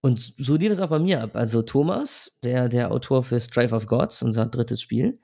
[0.00, 1.34] Und so lief es auch bei mir ab.
[1.34, 5.20] Also Thomas, der, der Autor für Strife of Gods, unser drittes Spiel,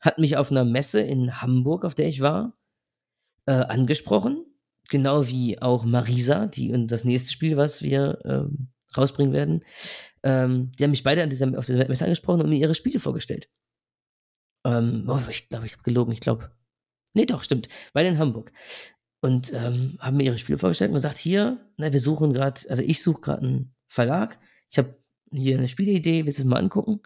[0.00, 2.58] hat mich auf einer Messe in Hamburg, auf der ich war,
[3.46, 4.44] äh, angesprochen.
[4.90, 9.64] Genau wie auch Marisa, die und das nächste Spiel, was wir ähm, rausbringen werden.
[10.22, 13.00] Ähm, die haben mich beide an dieser, auf der Messe angesprochen und mir ihre Spiele
[13.00, 13.48] vorgestellt.
[14.64, 16.12] Ähm, oh, ich glaube, ich habe gelogen.
[16.12, 16.50] Ich glaube.
[17.14, 17.68] Nee, doch, stimmt.
[17.92, 18.52] Beide in Hamburg.
[19.20, 22.82] Und ähm, haben mir ihre Spiele vorgestellt und gesagt: Hier, na, wir suchen gerade, also
[22.82, 24.38] ich suche gerade einen Verlag.
[24.70, 24.96] Ich habe
[25.32, 27.00] hier eine Spieleidee, willst du es mal angucken?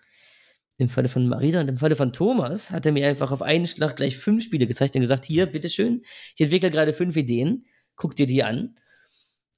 [0.78, 3.66] Im Falle von Marisa und im Falle von Thomas hat er mir einfach auf einen
[3.66, 6.02] Schlag gleich fünf Spiele gezeigt und gesagt, hier, bitteschön,
[6.34, 7.64] ich entwickle gerade fünf Ideen,
[7.96, 8.76] guck dir die an.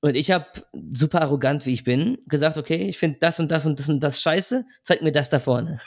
[0.00, 0.46] Und ich habe,
[0.92, 4.00] super arrogant wie ich bin, gesagt, okay, ich finde das und das und das und
[4.00, 5.80] das scheiße, zeig mir das da vorne.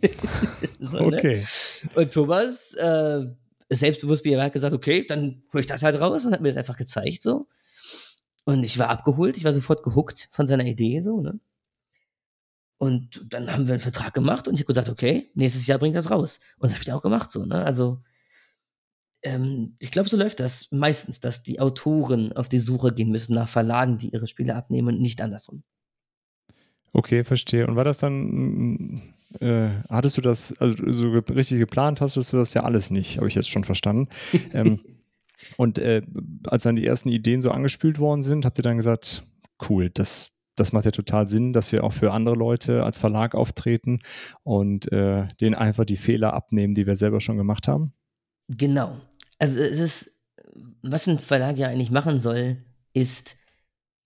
[0.80, 1.16] so, ne?
[1.16, 1.36] okay.
[1.36, 2.02] Ne?
[2.02, 3.26] Und Thomas, äh,
[3.68, 6.40] selbstbewusst wie er war, hat gesagt, okay, dann hole ich das halt raus und hat
[6.40, 7.46] mir das einfach gezeigt, so.
[8.44, 11.38] Und ich war abgeholt, ich war sofort gehuckt von seiner Idee, so, ne?
[12.78, 15.96] Und dann haben wir einen Vertrag gemacht und ich habe gesagt, okay, nächstes Jahr bringt
[15.96, 16.40] das raus.
[16.56, 17.64] Und das habe ich dann auch gemacht, so, ne?
[17.64, 18.02] Also,
[19.22, 23.34] ähm, ich glaube, so läuft das meistens, dass die Autoren auf die Suche gehen müssen
[23.34, 25.62] nach Verlagen, die ihre Spiele abnehmen und nicht andersrum.
[26.92, 27.66] Okay, verstehe.
[27.66, 29.00] Und war das dann,
[29.40, 33.28] äh, hattest du das, also so richtig geplant hast du das ja alles nicht, habe
[33.28, 34.08] ich jetzt schon verstanden.
[34.52, 34.80] ähm,
[35.56, 36.02] und äh,
[36.46, 39.24] als dann die ersten Ideen so angespült worden sind, habt ihr dann gesagt,
[39.68, 43.34] cool, das, das macht ja total Sinn, dass wir auch für andere Leute als Verlag
[43.34, 43.98] auftreten
[44.42, 47.92] und äh, denen einfach die Fehler abnehmen, die wir selber schon gemacht haben?
[48.48, 48.96] Genau.
[49.38, 50.22] Also es ist,
[50.82, 53.36] was ein Verlag ja eigentlich machen soll, ist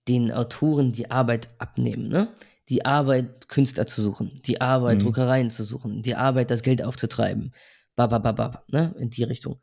[0.09, 2.28] den Autoren die Arbeit abnehmen, ne?
[2.68, 5.05] Die Arbeit, Künstler zu suchen, die Arbeit, mhm.
[5.05, 7.53] Druckereien zu suchen, die Arbeit, das Geld aufzutreiben,
[7.97, 8.95] babababab, ne?
[8.99, 9.61] In die Richtung.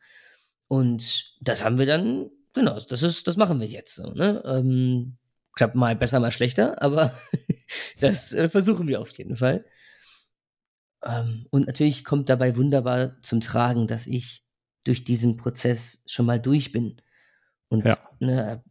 [0.67, 4.41] Und das haben wir dann, genau, das ist, das machen wir jetzt so, ne?
[4.45, 5.17] Ähm,
[5.53, 7.13] klappt mal besser, mal schlechter, aber
[7.99, 9.65] das äh, versuchen wir auf jeden Fall.
[11.03, 14.43] Ähm, und natürlich kommt dabei wunderbar zum Tragen, dass ich
[14.83, 17.01] durch diesen Prozess schon mal durch bin.
[17.67, 17.97] Und ja.
[18.19, 18.63] ne,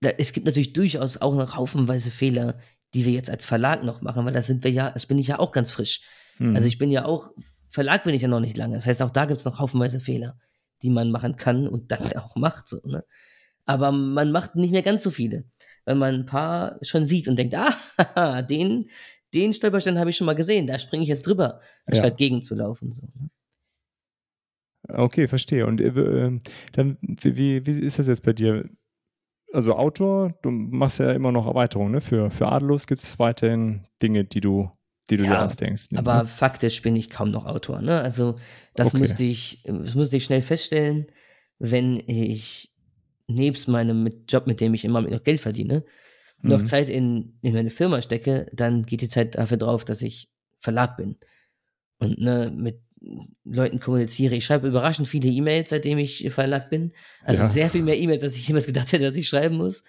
[0.00, 2.58] da, es gibt natürlich durchaus auch noch haufenweise Fehler,
[2.94, 5.28] die wir jetzt als Verlag noch machen, weil das sind wir ja, das bin ich
[5.28, 6.02] ja auch ganz frisch.
[6.36, 6.54] Hm.
[6.54, 7.30] Also ich bin ja auch,
[7.68, 8.74] Verlag bin ich ja noch nicht lange.
[8.74, 10.38] Das heißt, auch da gibt es noch haufenweise Fehler
[10.82, 12.68] die man machen kann und dann auch macht.
[12.68, 13.04] So, ne?
[13.64, 15.44] Aber man macht nicht mehr ganz so viele,
[15.84, 18.88] weil man ein paar schon sieht und denkt, ah, den,
[19.34, 22.16] den Stolperstein habe ich schon mal gesehen, da springe ich jetzt drüber, anstatt ja.
[22.16, 22.92] gegenzulaufen.
[22.92, 23.30] So, ne?
[24.88, 25.66] Okay, verstehe.
[25.66, 26.38] Und äh,
[26.72, 28.68] dann, wie, wie ist das jetzt bei dir?
[29.52, 32.00] Also Autor, du machst ja immer noch Erweiterungen, ne?
[32.00, 34.70] Für, für Adelus gibt es weiterhin Dinge, die du
[35.10, 35.92] die du ja, dir ausdenkst.
[35.92, 35.98] Ne?
[35.98, 37.80] Aber faktisch bin ich kaum noch Autor.
[37.80, 38.00] Ne?
[38.00, 38.36] Also
[38.74, 38.98] das okay.
[38.98, 41.06] musste ich, das musste ich schnell feststellen,
[41.58, 42.72] wenn ich
[43.28, 45.84] nebst meinem Job, mit dem ich immer noch Geld verdiene,
[46.42, 46.50] mhm.
[46.50, 50.30] noch Zeit in, in meine Firma stecke, dann geht die Zeit dafür drauf, dass ich
[50.58, 51.16] Verlag bin.
[51.98, 52.80] Und ne, mit
[53.44, 54.34] Leuten kommuniziere.
[54.34, 56.92] Ich schreibe überraschend viele E-Mails, seitdem ich Verlag bin.
[57.22, 57.48] Also ja.
[57.48, 59.84] sehr viel mehr E-Mails, als ich jemals gedacht hätte, dass ich schreiben muss.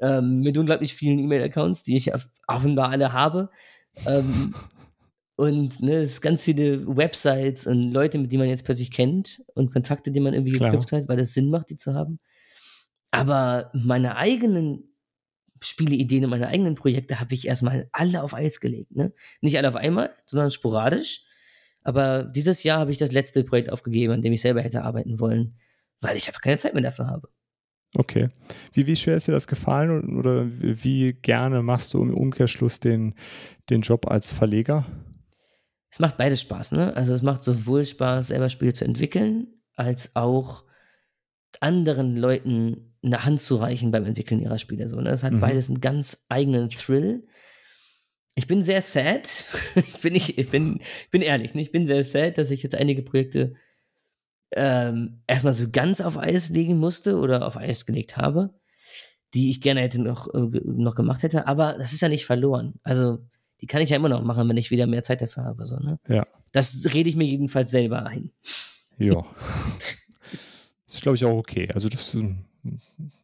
[0.00, 2.10] Ähm, mit unglaublich vielen E-Mail-Accounts, die ich
[2.46, 3.50] offenbar alle habe.
[4.06, 4.54] Ähm,
[5.36, 9.72] und ne, es ganz viele Websites und Leute, mit denen man jetzt plötzlich kennt und
[9.72, 10.70] Kontakte, die man irgendwie Klar.
[10.70, 12.20] geknüpft hat, weil es Sinn macht, die zu haben.
[13.10, 14.92] Aber meine eigenen
[15.60, 18.94] Spieleideen und meine eigenen Projekte habe ich erstmal alle auf Eis gelegt.
[18.94, 19.12] Ne?
[19.40, 21.26] Nicht alle auf einmal, sondern sporadisch.
[21.84, 25.20] Aber dieses Jahr habe ich das letzte Projekt aufgegeben, an dem ich selber hätte arbeiten
[25.20, 25.56] wollen,
[26.00, 27.28] weil ich einfach keine Zeit mehr dafür habe.
[27.94, 28.28] Okay.
[28.72, 33.14] Wie, wie schwer ist dir das gefallen oder wie gerne machst du im Umkehrschluss den,
[33.68, 34.86] den Job als Verleger?
[35.90, 36.96] Es macht beides Spaß, ne?
[36.96, 40.64] Also es macht sowohl Spaß, selber Spiele zu entwickeln, als auch
[41.60, 44.88] anderen Leuten eine Hand zu reichen beim Entwickeln ihrer Spiele.
[44.88, 45.10] So, ne?
[45.10, 45.40] Es hat mhm.
[45.40, 47.26] beides einen ganz eigenen Thrill.
[48.34, 49.44] Ich bin sehr sad.
[49.74, 51.62] ich, bin nicht, ich, bin, ich bin ehrlich, ne?
[51.62, 53.54] ich bin sehr sad, dass ich jetzt einige Projekte
[54.54, 58.54] ähm, erstmal so ganz auf Eis legen musste oder auf Eis gelegt habe,
[59.34, 62.74] die ich gerne hätte noch, äh, noch gemacht hätte, aber das ist ja nicht verloren.
[62.82, 63.18] Also,
[63.60, 65.64] die kann ich ja immer noch machen, wenn ich wieder mehr Zeit dafür habe.
[65.64, 65.98] So, ne?
[66.08, 66.26] Ja.
[66.50, 68.30] Das rede ich mir jedenfalls selber ein.
[68.98, 69.24] Ja.
[70.86, 71.68] das ist, glaube ich, auch okay.
[71.72, 72.44] Also, das ähm,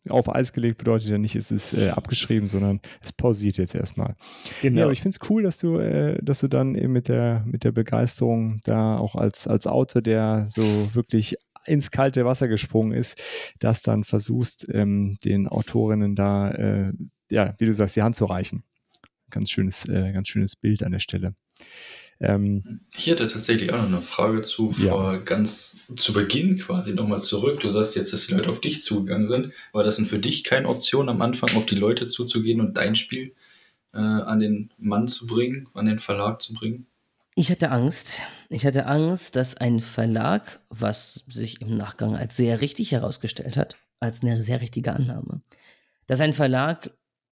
[0.09, 4.15] auf Eis gelegt bedeutet ja nicht, es ist äh, abgeschrieben, sondern es pausiert jetzt erstmal.
[4.63, 4.79] Genau.
[4.79, 7.45] Ja, aber ich finde es cool, dass du, äh, dass du dann eben mit der,
[7.47, 10.63] mit der Begeisterung da auch als, als Autor, der so
[10.93, 11.37] wirklich
[11.67, 13.21] ins kalte Wasser gesprungen ist,
[13.59, 16.93] das dann versuchst, ähm, den Autorinnen da, äh,
[17.31, 18.65] ja, wie du sagst, die Hand zu reichen.
[19.31, 21.35] Ganz schönes, äh, ganz schönes Bild an der Stelle.
[22.21, 25.19] Ähm, ich hätte tatsächlich auch noch eine Frage zu, vor ja.
[25.19, 27.61] ganz zu Beginn quasi nochmal zurück.
[27.61, 29.53] Du sagst jetzt, dass die Leute auf dich zugegangen sind.
[29.73, 32.97] War das denn für dich keine Option am Anfang, auf die Leute zuzugehen und dein
[32.97, 33.35] Spiel
[33.93, 36.87] äh, an den Mann zu bringen, an den Verlag zu bringen?
[37.37, 38.23] Ich hatte Angst.
[38.49, 43.77] Ich hatte Angst, dass ein Verlag, was sich im Nachgang als sehr richtig herausgestellt hat,
[44.01, 45.41] als eine sehr richtige Annahme,
[46.09, 46.91] dass ein Verlag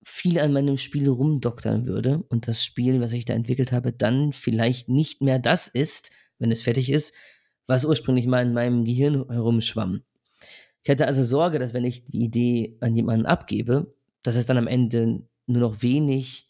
[0.09, 4.31] viel an meinem Spiel rumdoktern würde und das Spiel, was ich da entwickelt habe, dann
[4.31, 7.13] vielleicht nicht mehr das ist, wenn es fertig ist,
[7.67, 10.03] was ursprünglich mal in meinem Gehirn herumschwamm.
[10.81, 13.93] Ich hatte also Sorge, dass wenn ich die Idee an jemanden abgebe,
[14.23, 16.49] dass es dann am Ende nur noch wenig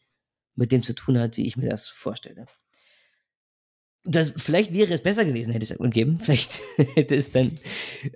[0.56, 2.46] mit dem zu tun hat, wie ich mir das vorstelle
[4.08, 6.20] das, vielleicht wäre es besser gewesen, hätte es gegeben.
[6.22, 6.60] Vielleicht
[6.96, 7.58] hätte es dann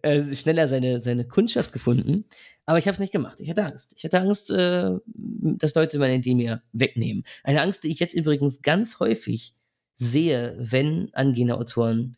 [0.02, 2.26] äh, schneller seine, seine Kundschaft gefunden.
[2.66, 3.42] Aber ich habe es nicht gemacht.
[3.42, 3.94] Ich hatte Angst.
[3.98, 7.26] Ich hatte Angst, äh, dass Leute meine Idee mir wegnehmen.
[7.44, 9.54] Eine Angst, die ich jetzt übrigens ganz häufig
[9.94, 12.16] sehe, wenn angehende Autoren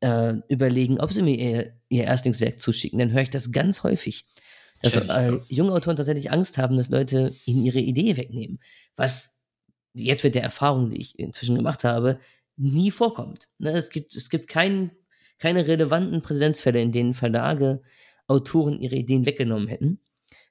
[0.00, 2.98] äh, überlegen, ob sie mir ihr, ihr Erstlingswerk zuschicken.
[2.98, 4.26] Dann höre ich das ganz häufig.
[4.82, 8.60] Dass äh, junge Autoren tatsächlich Angst haben, dass Leute ihnen ihre Idee wegnehmen.
[8.96, 9.42] Was
[9.94, 12.20] jetzt mit der Erfahrung, die ich inzwischen gemacht habe,
[12.58, 13.48] nie vorkommt.
[13.58, 13.70] Ne?
[13.70, 14.90] Es gibt, es gibt kein,
[15.38, 17.82] keine relevanten Präsenzfälle, in denen Verlage
[18.26, 20.00] Autoren ihre Ideen weggenommen hätten.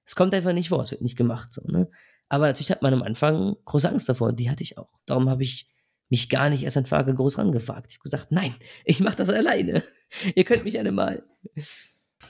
[0.05, 1.51] Es kommt einfach nicht vor, es wird nicht gemacht.
[1.51, 1.89] So, ne?
[2.29, 4.93] Aber natürlich hat man am Anfang große Angst davor, die hatte ich auch.
[5.05, 5.69] Darum habe ich
[6.09, 7.87] mich gar nicht erst an Frage groß rangewagt.
[7.89, 8.53] Ich habe gesagt, nein,
[8.85, 9.83] ich mache das alleine.
[10.35, 11.23] Ihr könnt mich alle mal.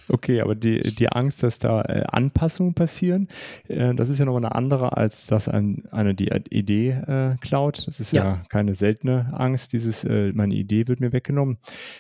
[0.10, 3.28] Okay, aber die, die Angst, dass da äh, Anpassungen passieren,
[3.68, 7.88] äh, das ist ja noch eine andere, als dass ein, eine die Idee äh, klaut.
[7.88, 8.24] Das ist ja.
[8.24, 11.58] ja, keine seltene Angst, dieses, äh, meine Idee wird mir weggenommen.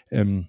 [0.09, 0.47] Ähm,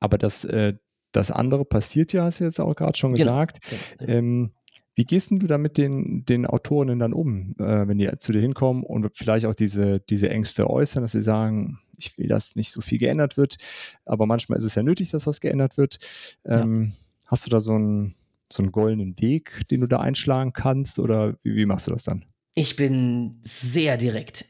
[0.00, 0.74] aber das, äh,
[1.12, 3.24] das andere passiert ja, hast du jetzt auch gerade schon genau.
[3.24, 3.58] gesagt.
[3.98, 4.12] Genau.
[4.12, 4.50] Ähm,
[4.94, 8.40] wie gehst du da mit den, den Autorinnen dann um, äh, wenn die zu dir
[8.40, 12.70] hinkommen und vielleicht auch diese, diese Ängste äußern, dass sie sagen, ich will, dass nicht
[12.70, 13.56] so viel geändert wird,
[14.04, 15.98] aber manchmal ist es ja nötig, dass was geändert wird.
[16.44, 16.90] Ähm, ja.
[17.28, 18.14] Hast du da so einen,
[18.52, 22.02] so einen goldenen Weg, den du da einschlagen kannst oder wie, wie machst du das
[22.02, 22.24] dann?
[22.54, 24.44] Ich bin sehr direkt.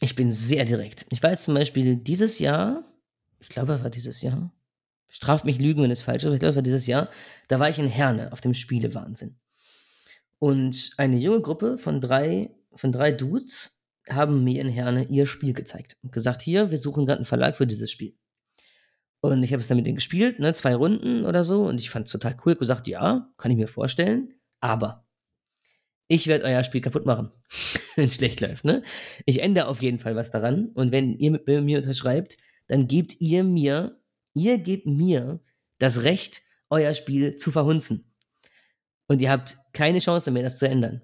[0.00, 1.06] Ich bin sehr direkt.
[1.10, 2.84] Ich war jetzt zum Beispiel dieses Jahr,
[3.38, 4.52] ich glaube, es war dieses Jahr,
[5.08, 7.08] straf mich Lügen, wenn es falsch ist, aber ich glaube, es war dieses Jahr,
[7.46, 9.36] da war ich in Herne auf dem Spielewahnsinn.
[10.40, 15.52] Und eine junge Gruppe von drei, von drei Dudes haben mir in Herne ihr Spiel
[15.52, 18.16] gezeigt und gesagt, hier, wir suchen gerade einen Verlag für dieses Spiel.
[19.20, 21.88] Und ich habe es dann mit denen gespielt, ne, zwei Runden oder so, und ich
[21.88, 22.52] fand es total cool.
[22.52, 25.06] Ich gesagt, ja, kann ich mir vorstellen, aber
[26.08, 27.30] ich werde euer Spiel kaputt machen,
[27.96, 28.64] wenn es schlecht läuft.
[28.64, 28.82] Ne?
[29.24, 30.68] Ich ändere auf jeden Fall was daran.
[30.74, 32.36] Und wenn ihr mit mir unterschreibt,
[32.66, 33.98] dann gebt ihr mir,
[34.34, 35.40] ihr gebt mir
[35.78, 38.12] das Recht, euer Spiel zu verhunzen.
[39.06, 41.02] Und ihr habt keine Chance mehr, das zu ändern.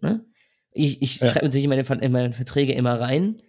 [0.00, 0.24] Ne?
[0.72, 1.28] Ich, ich ja.
[1.28, 3.42] schreibe natürlich in meine, in meine, Verträge immer rein,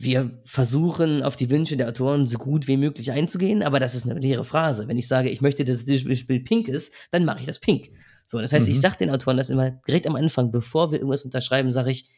[0.00, 4.08] wir versuchen auf die Wünsche der Autoren so gut wie möglich einzugehen, aber das ist
[4.08, 4.86] eine leere Phrase.
[4.86, 7.90] Wenn ich sage, ich möchte, dass das Spiel pink ist, dann mache ich das pink.
[8.24, 8.74] So, das heißt, mhm.
[8.74, 12.10] ich sage den Autoren das immer direkt am Anfang, bevor wir irgendwas unterschreiben, sage ich,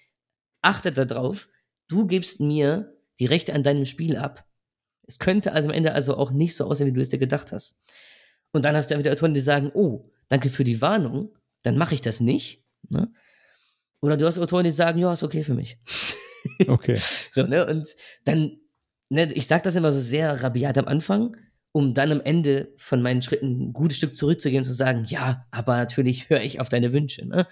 [0.61, 1.49] achtet darauf,
[1.89, 4.45] du gibst mir die Rechte an deinem Spiel ab.
[5.07, 7.51] Es könnte also am Ende also auch nicht so aussehen, wie du es dir gedacht
[7.51, 7.83] hast.
[8.53, 11.95] Und dann hast du wieder Autoren, die sagen, oh, danke für die Warnung, dann mache
[11.95, 12.65] ich das nicht.
[12.89, 13.13] Ne?
[14.01, 15.79] Oder du hast Autoren, die sagen, ja, ist okay für mich.
[16.67, 16.99] Okay.
[17.33, 17.67] so, ne?
[17.67, 17.95] Und
[18.25, 18.61] dann,
[19.11, 21.37] ne, ich sage das immer so sehr rabiat am Anfang,
[21.73, 25.47] um dann am Ende von meinen Schritten ein gutes Stück zurückzugehen und zu sagen, ja,
[25.51, 27.29] aber natürlich höre ich auf deine Wünsche.
[27.29, 27.47] Ne?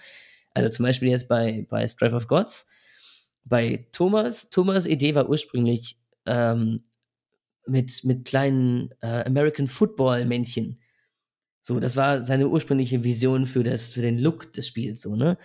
[0.55, 2.67] Also zum Beispiel jetzt bei, bei Strife of Gods,
[3.45, 6.83] bei Thomas, Thomas' Idee war ursprünglich ähm,
[7.65, 10.79] mit, mit kleinen äh, American Football-Männchen.
[11.61, 15.37] So, das war seine ursprüngliche Vision für, das, für den Look des Spiels, so, ne?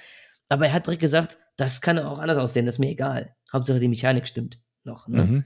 [0.55, 3.35] Aber er hat direkt gesagt, das kann auch anders aussehen, das ist mir egal.
[3.53, 5.09] Hauptsache die Mechanik stimmt noch.
[5.09, 5.25] Ne?
[5.25, 5.45] Mhm.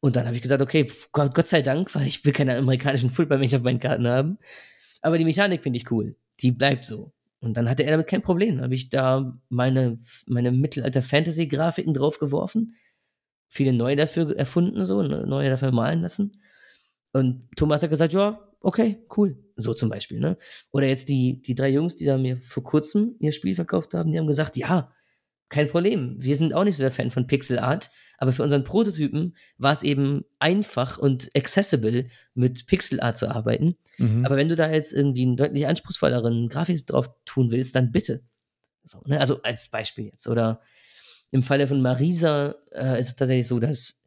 [0.00, 3.10] Und dann habe ich gesagt, okay, Gott, Gott, sei Dank, weil ich will keine amerikanischen
[3.10, 4.38] Footballmännchen auf meinen Karten haben.
[5.02, 6.16] Aber die Mechanik finde ich cool.
[6.40, 7.12] Die bleibt so.
[7.38, 8.54] Und dann hatte er damit kein Problem.
[8.54, 12.76] Dann habe ich da meine, meine Mittelalter-Fantasy-Grafiken draufgeworfen.
[13.48, 16.32] Viele neue dafür erfunden, so, ne, neue dafür malen lassen.
[17.12, 19.36] Und Thomas hat gesagt, ja, okay, cool.
[19.56, 20.36] So zum Beispiel, ne?
[20.70, 24.12] Oder jetzt die, die drei Jungs, die da mir vor kurzem ihr Spiel verkauft haben,
[24.12, 24.92] die haben gesagt, ja,
[25.48, 26.16] kein Problem.
[26.18, 29.72] Wir sind auch nicht so der Fan von Pixel Art, aber für unseren Prototypen war
[29.72, 33.76] es eben einfach und accessible, mit Pixel Art zu arbeiten.
[33.98, 34.24] Mhm.
[34.24, 38.22] Aber wenn du da jetzt irgendwie einen deutlich anspruchsvolleren Grafik drauf tun willst, dann bitte.
[38.84, 39.20] So, ne?
[39.20, 40.26] Also als Beispiel jetzt.
[40.26, 40.60] Oder
[41.30, 44.02] im Falle von Marisa äh, ist es tatsächlich so, dass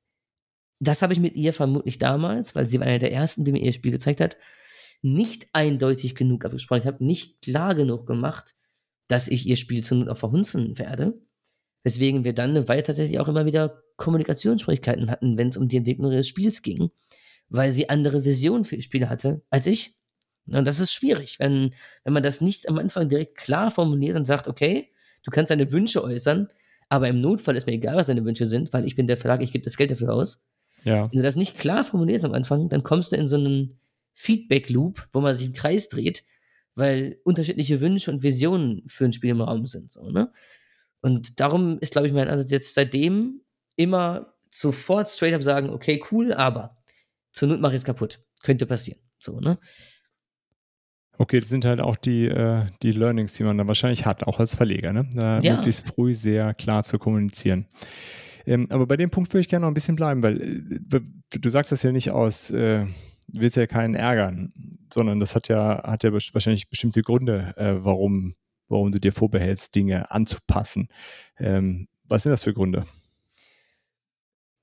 [0.79, 3.61] das habe ich mit ihr vermutlich damals, weil sie war eine der ersten, die mir
[3.61, 4.37] ihr Spiel gezeigt hat,
[5.01, 6.81] nicht eindeutig genug abgesprochen.
[6.81, 8.55] Ich habe nicht klar genug gemacht,
[9.07, 11.19] dass ich ihr Spiel zu Not auch verhunzen werde.
[11.83, 15.77] Weswegen wir dann eine Weile tatsächlich auch immer wieder Kommunikationsschwierigkeiten hatten, wenn es um die
[15.77, 16.89] Entwicklung ihres Spiels ging,
[17.47, 19.95] weil sie andere Visionen für ihr Spiel hatte als ich.
[20.47, 21.73] Und das ist schwierig, wenn,
[22.03, 24.89] wenn man das nicht am Anfang direkt klar formuliert und sagt, okay,
[25.23, 26.49] du kannst deine Wünsche äußern,
[26.89, 29.41] aber im Notfall ist mir egal, was deine Wünsche sind, weil ich bin der Verlag,
[29.41, 30.43] ich gebe das Geld dafür aus.
[30.83, 31.03] Ja.
[31.03, 33.78] Wenn du das nicht klar formulierst am Anfang, dann kommst du in so einen
[34.19, 36.25] Feedback-Loop, wo man sich im Kreis dreht,
[36.75, 39.93] weil unterschiedliche Wünsche und Visionen für ein Spiel im Raum sind.
[39.93, 40.33] So, ne?
[40.99, 43.41] Und darum ist, glaube ich, mein Ansatz jetzt seitdem
[43.77, 46.77] immer sofort straight up sagen, okay, cool, aber
[47.31, 48.19] zur Not mache ich es kaputt.
[48.43, 48.99] Könnte passieren.
[49.19, 49.57] So, ne?
[51.17, 54.39] Okay, das sind halt auch die, äh, die Learnings, die man dann wahrscheinlich hat, auch
[54.39, 55.09] als Verleger, ne?
[55.13, 55.55] Da ja.
[55.55, 57.65] möglichst früh sehr klar zu kommunizieren.
[58.45, 60.99] Ähm, aber bei dem Punkt würde ich gerne noch ein bisschen bleiben, weil äh,
[61.39, 62.85] du, sagst das ja nicht aus, äh,
[63.33, 64.53] willst ja keinen ärgern,
[64.93, 68.33] sondern das hat ja, hat ja wahrscheinlich bestimmte Gründe, äh, warum,
[68.67, 70.87] warum du dir vorbehältst, Dinge anzupassen.
[71.37, 72.85] Ähm, was sind das für Gründe?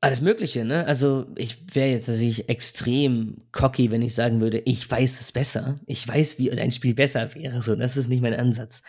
[0.00, 0.86] Alles Mögliche, ne?
[0.86, 5.80] Also ich wäre jetzt natürlich extrem cocky, wenn ich sagen würde, ich weiß es besser.
[5.86, 7.62] Ich weiß, wie dein Spiel besser wäre.
[7.62, 8.82] So, das ist nicht mein Ansatz.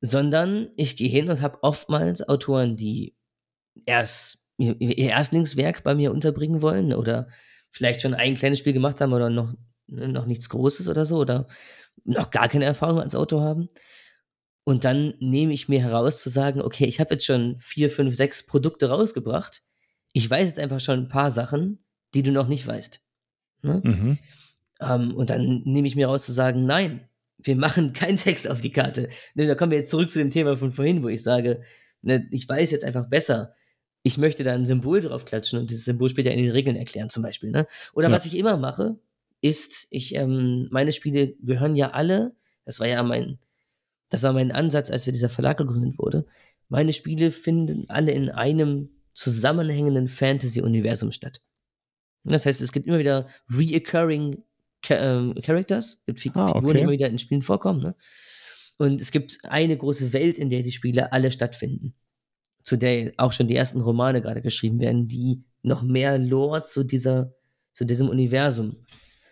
[0.00, 3.16] Sondern ich gehe hin und habe oftmals Autoren, die
[3.86, 7.28] erst ihr Erstlingswerk bei mir unterbringen wollen oder
[7.78, 9.54] vielleicht schon ein kleines Spiel gemacht haben oder noch,
[9.86, 11.48] noch nichts Großes oder so oder
[12.04, 13.68] noch gar keine Erfahrung als Autor haben.
[14.64, 18.14] Und dann nehme ich mir heraus zu sagen, okay, ich habe jetzt schon vier, fünf,
[18.14, 19.62] sechs Produkte rausgebracht
[20.12, 23.00] ich weiß jetzt einfach schon ein paar Sachen, die du noch nicht weißt.
[23.62, 23.80] Ne?
[23.84, 24.18] Mhm.
[24.80, 27.08] Um, ähm, und dann nehme ich mir raus zu sagen, nein,
[27.38, 29.08] wir machen keinen Text auf die Karte.
[29.34, 31.62] Ne, da kommen wir jetzt zurück zu dem Thema von vorhin, wo ich sage,
[32.02, 33.54] ne, ich weiß jetzt einfach besser.
[34.08, 37.10] Ich möchte da ein Symbol drauf klatschen und dieses Symbol später in den Regeln erklären,
[37.10, 37.50] zum Beispiel.
[37.50, 37.66] Ne?
[37.92, 38.14] Oder ja.
[38.14, 38.98] was ich immer mache,
[39.40, 42.34] ist, ich, ähm, meine Spiele gehören ja alle,
[42.64, 43.38] das war ja mein,
[44.08, 46.26] das war mein Ansatz, als wir dieser Verlag gegründet wurde.
[46.68, 51.42] Meine Spiele finden alle in einem zusammenhängenden Fantasy-Universum statt.
[52.24, 54.42] Das heißt, es gibt immer wieder reoccurring
[54.90, 57.82] ähm, Characters, es gibt ah, Figuren, die immer wieder in Spielen vorkommen.
[57.82, 57.94] Ne?
[58.78, 61.94] Und es gibt eine große Welt, in der die Spiele alle stattfinden.
[62.68, 66.84] Zu der auch schon die ersten Romane gerade geschrieben werden, die noch mehr Lore zu,
[66.84, 67.32] dieser,
[67.72, 68.76] zu diesem Universum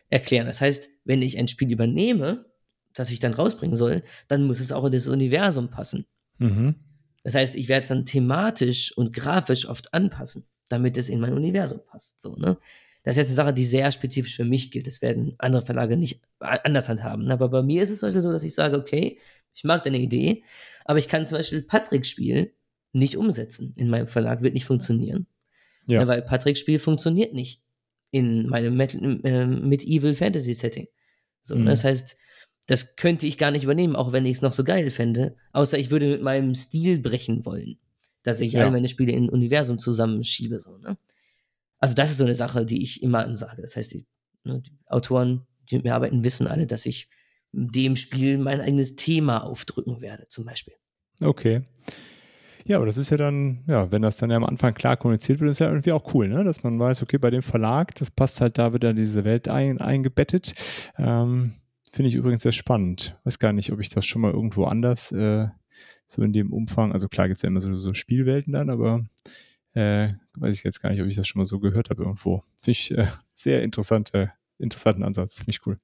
[0.08, 0.46] erklären.
[0.46, 2.46] Das heißt, wenn ich ein Spiel übernehme,
[2.94, 6.06] das ich dann rausbringen soll, dann muss es auch in dieses Universum passen.
[6.38, 6.76] Mhm.
[7.24, 11.34] Das heißt, ich werde es dann thematisch und grafisch oft anpassen, damit es in mein
[11.34, 12.22] Universum passt.
[12.22, 12.56] So, ne?
[13.02, 14.86] Das ist jetzt eine Sache, die sehr spezifisch für mich gilt.
[14.86, 17.30] Das werden andere Verlage nicht anders handhaben.
[17.30, 19.18] Aber bei mir ist es zum Beispiel so, dass ich sage, okay,
[19.54, 20.42] ich mag deine Idee,
[20.86, 22.55] aber ich kann zum Beispiel Patricks Spiel
[22.96, 25.26] nicht umsetzen in meinem Verlag, wird nicht funktionieren.
[25.86, 26.00] Ja.
[26.00, 27.62] ja weil Patricks Spiel funktioniert nicht
[28.10, 30.88] in meinem äh, Medieval Fantasy Setting.
[31.42, 31.66] So, mhm.
[31.66, 32.16] Das heißt,
[32.66, 35.36] das könnte ich gar nicht übernehmen, auch wenn ich es noch so geil fände.
[35.52, 37.78] Außer ich würde mit meinem Stil brechen wollen.
[38.22, 38.64] dass ich Ja.
[38.64, 40.58] all meine Spiele in ein Universum zusammenschiebe.
[40.58, 40.98] So, ne?
[41.78, 43.62] Also das ist so eine Sache, die ich immer ansage.
[43.62, 44.04] Das heißt, die,
[44.42, 47.08] ne, die Autoren, die mit mir arbeiten, wissen alle, dass ich
[47.52, 50.74] dem Spiel mein eigenes Thema aufdrücken werde, zum Beispiel.
[51.20, 51.62] Okay.
[52.66, 55.38] Ja, aber das ist ja dann, ja, wenn das dann ja am Anfang klar kommuniziert
[55.38, 56.42] wird, ist ja irgendwie auch cool, ne?
[56.42, 59.48] Dass man weiß, okay, bei dem Verlag, das passt halt da wieder in diese Welt
[59.48, 60.54] ein, eingebettet.
[60.98, 61.52] Ähm,
[61.92, 63.18] Finde ich übrigens sehr spannend.
[63.22, 65.46] Weiß gar nicht, ob ich das schon mal irgendwo anders äh,
[66.06, 69.04] so in dem Umfang, also klar gibt es ja immer so, so Spielwelten dann, aber
[69.74, 72.40] äh, weiß ich jetzt gar nicht, ob ich das schon mal so gehört habe irgendwo.
[72.60, 75.36] Finde ich äh, sehr interessante, interessanten Ansatz.
[75.36, 75.76] Finde ich cool.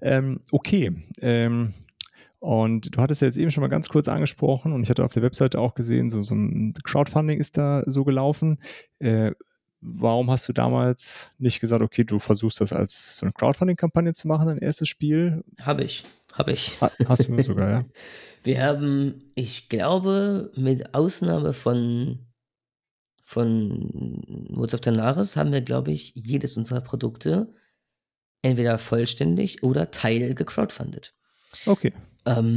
[0.00, 0.92] Ähm, okay.
[1.20, 1.74] Ähm,
[2.40, 5.12] und du hattest ja jetzt eben schon mal ganz kurz angesprochen und ich hatte auf
[5.12, 8.58] der Webseite auch gesehen, so, so ein Crowdfunding ist da so gelaufen.
[9.00, 9.32] Äh,
[9.80, 14.28] warum hast du damals nicht gesagt, okay, du versuchst das als so eine Crowdfunding-Kampagne zu
[14.28, 15.42] machen, dein erstes Spiel?
[15.60, 16.80] Habe ich, habe ich.
[16.80, 17.84] Ha hast du sogar, ja?
[18.44, 22.20] Wir haben, ich glaube, mit Ausnahme von,
[23.24, 27.52] von Woods of Tanaris haben wir, glaube ich, jedes unserer Produkte
[28.40, 31.17] entweder vollständig oder Teil gecrowdfundet.
[31.66, 31.92] Okay.
[32.26, 32.56] Ähm,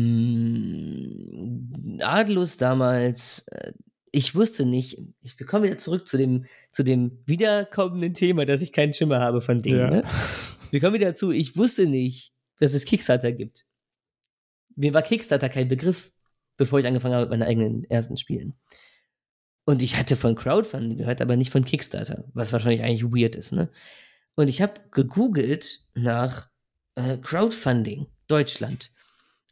[2.02, 3.74] Adelus damals, äh,
[4.12, 8.62] ich wusste nicht, ich, wir kommen wieder zurück zu dem, zu dem wiederkommenden Thema, dass
[8.62, 9.80] ich keinen Schimmer habe von Dingen.
[9.80, 9.89] Ja.
[9.89, 10.04] Ne?
[10.72, 13.68] Wir kommen wieder dazu, ich wusste nicht, dass es Kickstarter gibt.
[14.76, 16.12] Mir war Kickstarter kein Begriff,
[16.58, 18.56] bevor ich angefangen habe mit meinen eigenen ersten Spielen.
[19.66, 23.52] Und ich hatte von Crowdfunding gehört, aber nicht von Kickstarter, was wahrscheinlich eigentlich weird ist,
[23.52, 23.70] ne?
[24.36, 26.50] Und ich habe gegoogelt nach
[26.96, 28.92] äh, Crowdfunding Deutschland,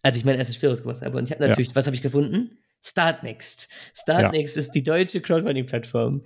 [0.01, 1.17] als ich mein erstes Spiel rausgebracht habe.
[1.17, 1.49] Und ich habe Ja.
[1.49, 2.57] natürlich, was habe ich gefunden?
[2.81, 3.67] Startnext.
[3.93, 6.23] Startnext ist die deutsche Crowdfunding-Plattform,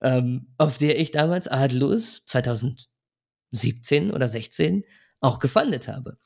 [0.00, 2.24] ähm, auf der ich damals Adelus
[3.52, 4.84] 2017 oder 16
[5.20, 6.16] auch gefundet habe.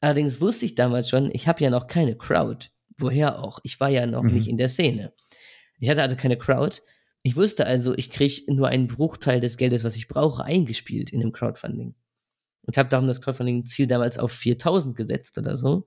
[0.00, 2.66] Allerdings wusste ich damals schon, ich habe ja noch keine Crowd.
[2.98, 3.60] Woher auch?
[3.62, 4.34] Ich war ja noch Mhm.
[4.34, 5.12] nicht in der Szene.
[5.78, 6.80] Ich hatte also keine Crowd.
[7.22, 11.20] Ich wusste also, ich kriege nur einen Bruchteil des Geldes, was ich brauche, eingespielt in
[11.20, 11.94] dem Crowdfunding.
[12.64, 15.86] Und habe darum das Crowdfunding-Ziel damals auf 4000 gesetzt oder so.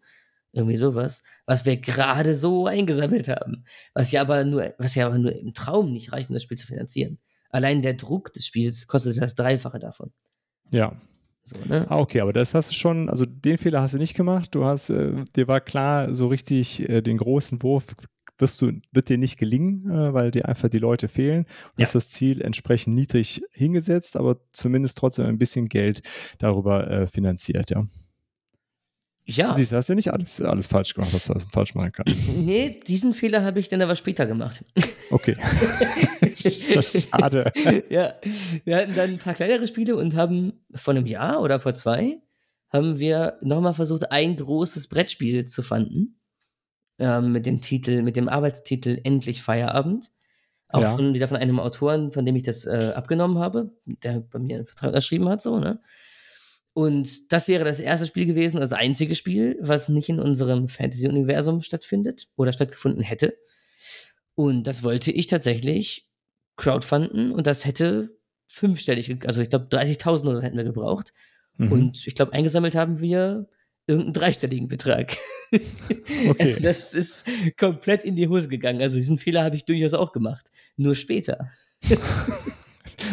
[0.51, 3.65] Irgendwie sowas, was wir gerade so eingesammelt haben.
[3.93, 6.57] Was ja aber nur, was ja aber nur im Traum nicht reicht, um das Spiel
[6.57, 7.19] zu finanzieren.
[7.49, 10.11] Allein der Druck des Spiels kostete das Dreifache davon.
[10.71, 10.93] Ja.
[11.43, 11.85] So, ne?
[11.89, 14.55] Ah, okay, aber das hast du schon, also den Fehler hast du nicht gemacht.
[14.55, 17.95] Du hast, äh, dir war klar, so richtig äh, den großen Wurf
[18.37, 21.39] wirst du, wird dir nicht gelingen, äh, weil dir einfach die Leute fehlen.
[21.39, 21.85] Und Ja.
[21.85, 26.01] hast das Ziel entsprechend niedrig hingesetzt, aber zumindest trotzdem ein bisschen Geld
[26.39, 27.85] darüber äh, finanziert, ja.
[29.27, 29.55] Ja.
[29.55, 32.15] Siehst du, hast ja nicht alles, alles falsch gemacht, was du falsch machen kannst.
[32.45, 34.63] Nee, diesen Fehler habe ich dann aber später gemacht.
[35.09, 35.35] Okay.
[36.35, 37.51] Schade.
[37.89, 38.13] ja,
[38.65, 42.19] wir hatten dann ein paar kleinere Spiele und haben vor einem Jahr oder vor zwei
[42.69, 46.19] haben wir nochmal versucht, ein großes Brettspiel zu fanden.
[46.97, 50.11] Ähm, mit dem Titel, mit dem Arbeitstitel Endlich Feierabend.
[50.69, 50.95] Auch Ja.
[50.95, 54.57] von, wieder von einem Autoren, von dem ich das äh, abgenommen habe, der bei mir
[54.57, 55.81] einen Vertrag unterschrieben hat, so, ne?
[56.73, 61.61] Und das wäre das erste Spiel gewesen, das einzige Spiel, was nicht in unserem Fantasy-Universum
[61.61, 63.37] stattfindet oder stattgefunden hätte.
[64.35, 66.09] Und das wollte ich tatsächlich
[66.57, 68.17] crowdfunden und das hätte
[68.47, 71.13] fünfstellig, also ich glaube 30.000 oder so hätten wir gebraucht.
[71.57, 71.71] Mhm.
[71.71, 73.47] Und ich glaube, eingesammelt haben wir
[73.87, 75.15] irgendeinen dreistelligen Betrag.
[76.27, 76.57] Okay.
[76.61, 77.25] Das ist
[77.57, 78.81] komplett in die Hose gegangen.
[78.81, 80.51] Also diesen Fehler habe ich durchaus auch gemacht.
[80.75, 81.47] Nur später.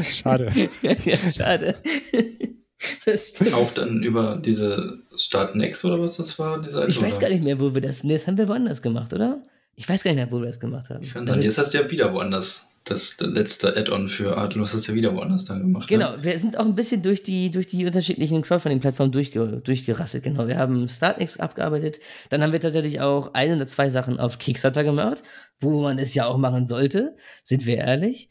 [0.02, 0.52] Schade.
[0.82, 1.74] ja, schade.
[3.04, 3.52] Das.
[3.52, 6.90] Auch dann über diese Start Next oder was das war, die Seite?
[6.90, 7.26] Ich weiß oder?
[7.28, 8.02] gar nicht mehr, wo wir das.
[8.02, 9.42] Nee, das haben wir woanders gemacht, oder?
[9.76, 11.02] Ich weiß gar nicht mehr, wo wir das gemacht haben.
[11.08, 11.44] Kann Das sein.
[11.44, 14.96] ist- Jetzt hast du ja wieder woanders das letzte Add-on für Adelus hast du ja
[14.96, 15.90] wieder woanders dann gemacht.
[15.90, 15.98] Ne?
[15.98, 20.24] Genau, wir sind auch ein bisschen durch die, durch die unterschiedlichen Crowdfunding-Plattformen durchge durchgerasselt.
[20.24, 22.00] Genau, wir haben Startnext abgearbeitet.
[22.30, 25.22] Dann haben wir tatsächlich auch ein oder zwei Sachen auf Kickstarter gemacht,
[25.60, 28.30] wo man es ja auch machen sollte, sind wir ehrlich.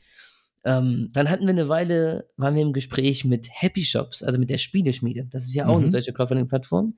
[0.64, 4.50] Ähm, dann hatten wir eine Weile, waren wir im Gespräch mit Happy Shops, also mit
[4.50, 5.28] der Spieleschmiede.
[5.32, 5.92] Das ist ja auch eine Mhm.
[5.92, 6.98] deutsche Crowdfunding-Plattform,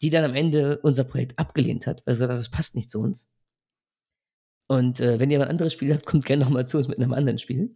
[0.00, 2.88] die dann am Ende unser Projekt abgelehnt hat, weil sie gesagt hat, das passt nicht
[2.88, 3.30] zu uns.
[4.68, 7.12] Und äh, wenn ihr ein anderes Spiel habt, kommt gerne nochmal zu uns mit einem
[7.12, 7.74] anderen Spiel.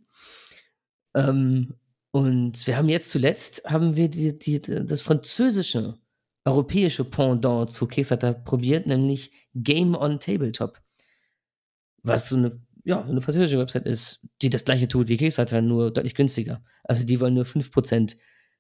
[1.15, 1.75] Ähm,
[2.13, 5.99] und wir haben jetzt zuletzt, haben wir die, die, das französische,
[6.45, 10.81] europäische Pendant zu Kickstarter probiert, nämlich Game on Tabletop.
[12.03, 15.63] Was so eine, ja, so eine französische Website ist, die das gleiche tut wie Kickstarter,
[15.63, 16.63] nur deutlich günstiger.
[16.85, 18.17] Also die wollen nur 5%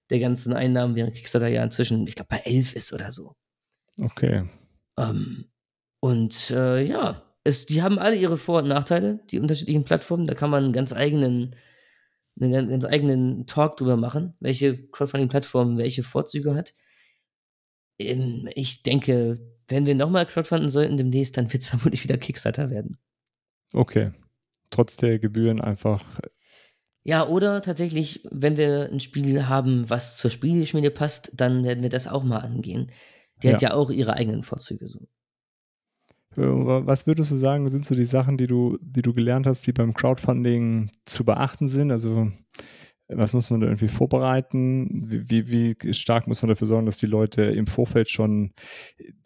[0.09, 3.35] der ganzen Einnahmen, während Kickstarter ja inzwischen, ich glaube, bei 11 ist oder so.
[4.01, 4.49] Okay.
[4.97, 5.51] Ähm,
[6.01, 10.27] und äh, ja, es, die haben alle ihre Vor- und Nachteile, die unterschiedlichen Plattformen.
[10.27, 11.57] Da kann man einen ganz eigenen,
[12.41, 16.75] einen ganz- eigenen Talk drüber machen, welche Crowdfunding-Plattform welche Vorzüge hat.
[17.99, 22.71] Ähm, ich denke, wenn wir nochmal crowdfunden sollten demnächst, dann wird es vermutlich wieder Kickstarter
[22.71, 22.99] werden.
[23.75, 24.13] Okay.
[24.71, 26.21] Trotz der Gebühren einfach.
[27.05, 31.91] Ja, oder tatsächlich, wenn wir ein Spiel haben, was zur Spielschmiede passt, dann werden wir
[31.91, 32.93] das auch mal angehen.
[33.43, 33.55] Die ja.
[33.55, 35.09] hat ja auch ihre eigenen Vorzüge so.
[36.35, 39.73] Was würdest du sagen, sind so die Sachen, die du, die du gelernt hast, die
[39.73, 41.91] beim Crowdfunding zu beachten sind?
[41.91, 42.31] Also
[43.09, 45.11] was muss man da irgendwie vorbereiten?
[45.11, 48.53] Wie, wie, wie, stark muss man dafür sorgen, dass die Leute im Vorfeld schon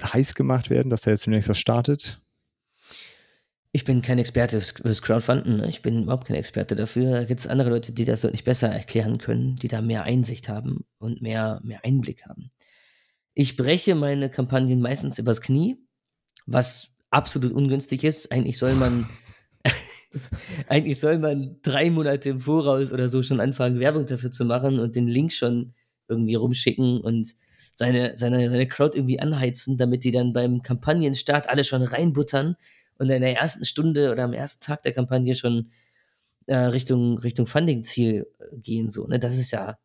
[0.03, 2.21] heiß gemacht werden, dass da jetzt demnächst was startet?
[3.73, 5.59] Ich bin kein Experte fürs Crowdfunden.
[5.59, 5.69] Ne?
[5.69, 7.11] Ich bin überhaupt kein Experte dafür.
[7.11, 10.49] Da gibt es andere Leute, die das deutlich besser erklären können, die da mehr Einsicht
[10.49, 12.51] haben und mehr, mehr Einblick haben.
[13.35, 15.77] Ich breche meine Kampagnen meistens übers Knie,
[16.47, 18.31] was absolut ungünstig ist.
[18.31, 19.07] Eigentlich soll man
[20.69, 24.79] Eigentlich soll man drei Monate im Voraus oder so schon anfangen, Werbung dafür zu machen
[24.79, 25.75] und den Link schon
[26.09, 27.35] irgendwie rumschicken und
[27.75, 32.57] seine, seine, seine Crowd irgendwie anheizen, damit die dann beim Kampagnenstart alle schon reinbuttern
[32.99, 35.71] und in der ersten Stunde oder am ersten Tag der Kampagne schon
[36.47, 38.89] äh, Richtung, Richtung Funding-Ziel äh, gehen.
[38.89, 39.19] So, ne?
[39.19, 39.79] Das ist ja,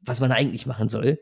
[0.00, 1.18] was man eigentlich machen soll.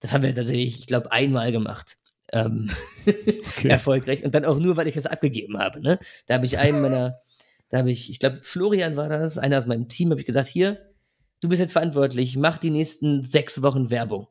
[0.00, 1.98] Das haben wir tatsächlich, ich glaube, einmal gemacht.
[2.32, 2.70] Ähm,
[3.06, 3.68] okay.
[3.68, 4.24] erfolgreich.
[4.24, 5.80] Und dann auch nur, weil ich es abgegeben habe.
[5.80, 5.98] Ne?
[6.26, 7.20] Da habe ich einen meiner
[7.68, 10.48] da habe ich, ich glaube, Florian war das, einer aus meinem Team, habe ich gesagt,
[10.48, 10.78] hier,
[11.40, 14.28] du bist jetzt verantwortlich, mach die nächsten sechs Wochen Werbung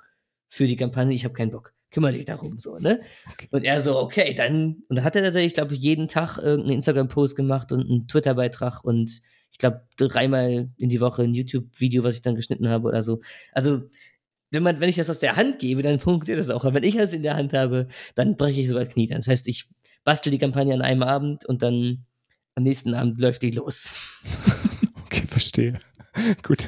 [0.47, 1.73] für die Kampagne, ich habe keinen Bock.
[1.89, 2.99] Kümmere dich darum, so, ne?
[3.31, 3.47] Okay.
[3.51, 6.75] Und er so, okay, dann, und dann hat er tatsächlich, ich glaube, jeden Tag irgendeinen
[6.75, 9.21] Instagram-Post gemacht und einen Twitter-Beitrag und
[9.51, 13.21] ich glaube, dreimal in die Woche ein YouTube-Video, was ich dann geschnitten habe oder so.
[13.53, 13.83] Also,
[14.51, 16.63] wenn man, wenn ich das aus der Hand gebe, dann funktioniert das auch.
[16.63, 19.07] Aber wenn ich das in der Hand habe, dann breche ich sogar Knie.
[19.07, 19.69] Das heißt, ich
[20.03, 22.05] bastel die Kampagne an einem Abend und dann
[22.55, 23.91] am nächsten Abend läuft die los.
[25.05, 25.73] okay, verstehe.
[26.43, 26.67] Gut,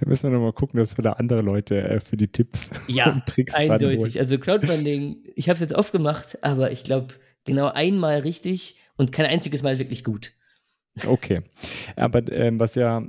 [0.00, 3.12] dann müssen wir nochmal gucken, dass wir da andere Leute äh, für die Tipps ja,
[3.12, 4.18] und Tricks eindeutig.
[4.18, 7.14] Also Crowdfunding, ich habe es jetzt oft gemacht, aber ich glaube
[7.44, 10.32] genau einmal richtig und kein einziges Mal wirklich gut.
[11.06, 11.42] Okay,
[11.96, 13.02] aber ähm, was ja,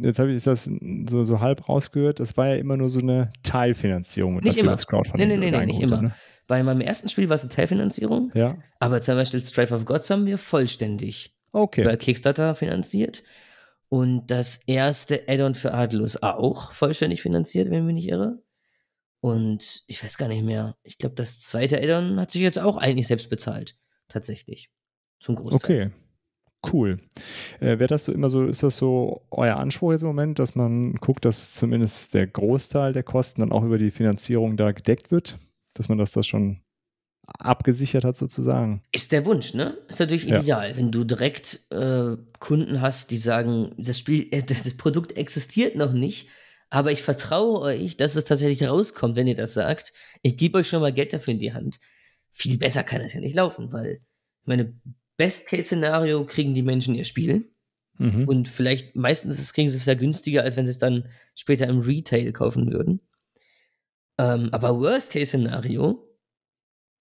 [0.00, 0.70] jetzt habe ich das
[1.08, 4.36] so, so halb rausgehört, das war ja immer nur so eine Teilfinanzierung.
[4.36, 4.72] Nicht immer.
[4.72, 6.02] Das Crowdfunding nee, nee, nee, nee nicht immer.
[6.02, 6.14] Ne?
[6.46, 8.30] Bei meinem ersten Spiel war es eine Teilfinanzierung.
[8.34, 8.56] Ja.
[8.78, 11.82] Aber zum Beispiel Strife of Gods haben wir vollständig okay.
[11.82, 13.22] über Kickstarter finanziert.
[13.88, 18.42] Und das erste Add-on für Adelus auch vollständig finanziert, wenn ich mich nicht irre.
[19.20, 20.76] Und ich weiß gar nicht mehr.
[20.82, 23.76] Ich glaube, das zweite Add-on hat sich jetzt auch eigentlich selbst bezahlt.
[24.08, 24.70] Tatsächlich.
[25.20, 25.56] Zum Großteil.
[25.56, 25.94] Okay.
[26.70, 26.98] Cool.
[27.60, 30.54] Äh, Wäre das so immer so, ist das so euer Anspruch jetzt im Moment, dass
[30.54, 35.10] man guckt, dass zumindest der Großteil der Kosten dann auch über die Finanzierung da gedeckt
[35.10, 35.38] wird?
[35.74, 36.60] dass man das, das schon
[37.38, 38.82] abgesichert hat sozusagen.
[38.90, 39.78] Ist der Wunsch, ne?
[39.88, 40.76] Ist natürlich ideal, ja.
[40.76, 45.76] wenn du direkt äh, Kunden hast, die sagen, das Spiel, äh, das, das, Produkt existiert
[45.76, 46.28] noch nicht,
[46.68, 49.92] aber ich vertraue euch, dass es tatsächlich rauskommt, wenn ihr das sagt.
[50.22, 51.78] Ich gebe euch schon mal Geld dafür in die Hand.
[52.32, 54.00] Viel besser kann es ja nicht laufen, weil
[54.44, 54.74] meine
[55.16, 57.52] Best-Case-Szenario kriegen die Menschen ihr Spiel.
[57.98, 58.26] Mhm.
[58.26, 61.80] Und vielleicht meistens kriegen sie es ja günstiger, als wenn sie es dann später im
[61.80, 63.00] Retail kaufen würden.
[64.18, 66.08] Ähm, aber Worst-Case-Szenario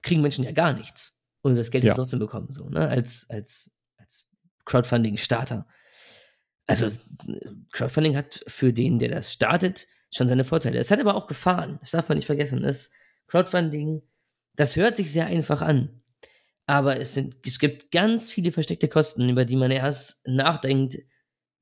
[0.01, 1.93] kriegen Menschen ja gar nichts und das Geld ja.
[1.93, 2.87] trotzdem bekommen, so, ne?
[2.87, 4.27] Als, als, als
[4.65, 5.67] Crowdfunding-Starter.
[6.67, 6.91] Also,
[7.71, 10.79] Crowdfunding hat für den, der das startet, schon seine Vorteile.
[10.79, 11.77] Es hat aber auch Gefahren.
[11.81, 12.61] Das darf man nicht vergessen.
[12.63, 12.91] Das
[13.27, 14.01] Crowdfunding,
[14.55, 16.00] das hört sich sehr einfach an.
[16.71, 20.99] Aber es, sind, es gibt ganz viele versteckte Kosten, über die man erst nachdenkt,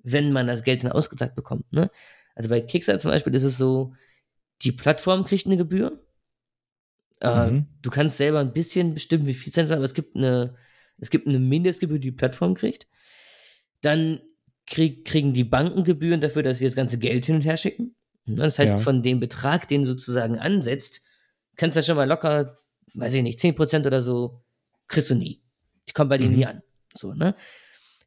[0.04, 1.74] wenn man das Geld dann ausgezahlt bekommt.
[1.74, 1.90] Ne?
[2.36, 3.96] Also bei Kickstarter zum Beispiel ist es so,
[4.62, 6.06] die Plattform kriegt eine Gebühr.
[7.22, 7.66] Äh, mhm.
[7.82, 10.54] Du kannst selber ein bisschen bestimmen, wie viel Cent, aber es gibt eine,
[11.00, 12.86] es gibt eine Mindestgebühr, die die Plattform kriegt.
[13.82, 14.22] Dann
[14.68, 17.96] krieg, kriegen die Banken Gebühren dafür, dass sie das ganze Geld hin und her schicken.
[18.28, 18.78] Das heißt, ja.
[18.78, 21.02] von dem Betrag, den du sozusagen ansetzt,
[21.56, 22.54] kannst du schon mal locker,
[22.94, 24.44] weiß ich nicht, 10% oder so,
[24.90, 25.42] kriegst du nie.
[25.88, 26.36] Die kommen bei dir mhm.
[26.36, 26.62] nie an.
[26.94, 27.36] So, ne?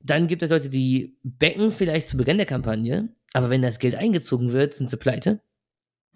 [0.03, 3.95] Dann gibt es Leute, die becken vielleicht zu Beginn der Kampagne, aber wenn das Geld
[3.95, 5.41] eingezogen wird, sind sie pleite.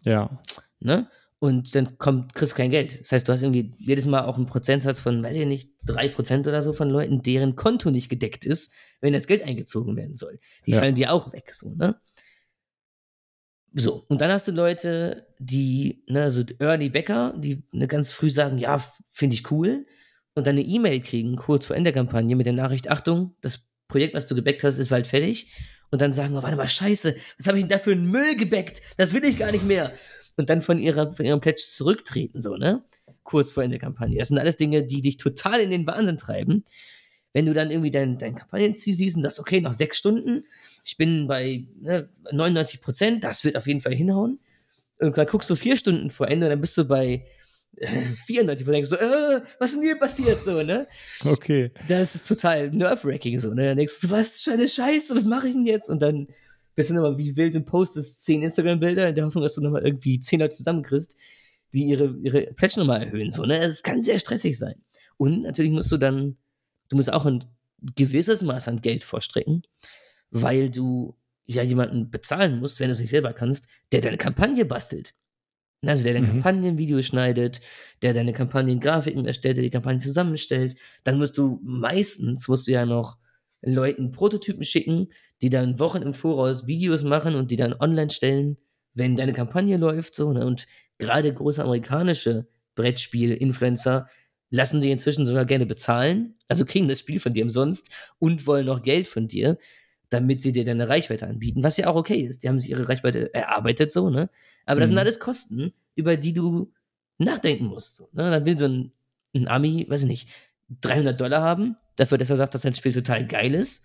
[0.02, 0.30] Ja.
[0.80, 1.08] Ne?
[1.38, 3.00] Und dann kommt, kriegst du kein Geld.
[3.00, 6.48] Das heißt, du hast irgendwie jedes Mal auch einen Prozentsatz von, weiß ich nicht, 3%
[6.48, 10.40] oder so von Leuten, deren Konto nicht gedeckt ist, wenn das Geld eingezogen werden soll.
[10.66, 10.78] Die ja.
[10.78, 12.00] fallen dir auch weg, so, ne?
[13.78, 18.30] So, und dann hast du Leute, die, ne, so Early Backer, die ne, ganz früh
[18.30, 19.84] sagen, ja, finde ich cool,
[20.36, 23.66] und dann eine E-Mail kriegen, kurz vor Ende der Kampagne, mit der Nachricht, Achtung, das
[23.88, 25.50] Projekt, was du gebackt hast, ist bald fertig
[25.90, 28.36] und dann sagen, oh, warte mal, scheiße, was habe ich denn da für einen Müll
[28.36, 28.82] gebäckt?
[28.98, 29.92] Das will ich gar nicht mehr.
[30.36, 32.84] Und dann von, ihrer, von ihrem Pledge zurücktreten, so, ne?
[33.22, 34.18] Kurz vor Ende der Kampagne.
[34.18, 36.64] Das sind alles Dinge, die dich total in den Wahnsinn treiben.
[37.32, 40.44] Wenn du dann irgendwie dein, dein Kampagnenziel siehst und sagst, okay, noch sechs Stunden,
[40.84, 44.38] ich bin bei ne, 99 Prozent, das wird auf jeden Fall hinhauen.
[44.98, 47.26] Und dann guckst du vier Stunden vor Ende, dann bist du bei
[48.26, 50.86] 94 denkst so, äh, was ist denn hier passiert so, ne?
[51.24, 51.70] Okay.
[51.88, 53.68] Das ist total nerve-wracking so, ne?
[53.68, 55.90] Dann denkst du, was ist eine Scheiße, was mache ich denn jetzt?
[55.90, 56.28] Und dann
[56.74, 59.84] bist du nochmal wie wild und postest zehn Instagram-Bilder in der Hoffnung, dass du nochmal
[59.84, 61.16] irgendwie zehn Leute zusammenkriegst,
[61.74, 63.58] die ihre, ihre Plätze nochmal erhöhen, so, ne?
[63.58, 64.76] Es kann sehr stressig sein.
[65.18, 66.36] Und natürlich musst du dann,
[66.88, 67.44] du musst auch ein
[67.94, 69.62] gewisses Maß an Geld vorstrecken,
[70.30, 74.64] weil du ja jemanden bezahlen musst, wenn du es nicht selber kannst, der deine Kampagne
[74.64, 75.14] bastelt.
[75.84, 76.30] Also der deine mhm.
[76.30, 77.60] Kampagnenvideos schneidet,
[78.02, 80.76] der deine Kampagnengrafiken erstellt, der die Kampagne zusammenstellt.
[81.04, 83.18] Dann musst du meistens, musst du ja noch
[83.62, 85.08] Leuten Prototypen schicken,
[85.42, 88.56] die dann Wochen im Voraus Videos machen und die dann online stellen,
[88.94, 90.14] wenn deine Kampagne läuft.
[90.14, 90.46] So, ne?
[90.46, 90.66] Und
[90.98, 94.06] gerade große amerikanische Brettspiel-Influencer
[94.50, 98.66] lassen sie inzwischen sogar gerne bezahlen, also kriegen das Spiel von dir umsonst und wollen
[98.66, 99.58] noch Geld von dir,
[100.08, 102.42] damit sie dir deine Reichweite anbieten, was ja auch okay ist.
[102.42, 104.30] Die haben sich ihre Reichweite erarbeitet, so, ne?
[104.64, 104.94] Aber das mhm.
[104.94, 106.72] sind alles Kosten, über die du
[107.18, 107.96] nachdenken musst.
[107.96, 108.30] So, ne?
[108.30, 108.92] Dann will so ein,
[109.34, 110.28] ein Ami, weiß ich nicht,
[110.80, 113.84] 300 Dollar haben, dafür, dass er sagt, dass sein Spiel total geil ist,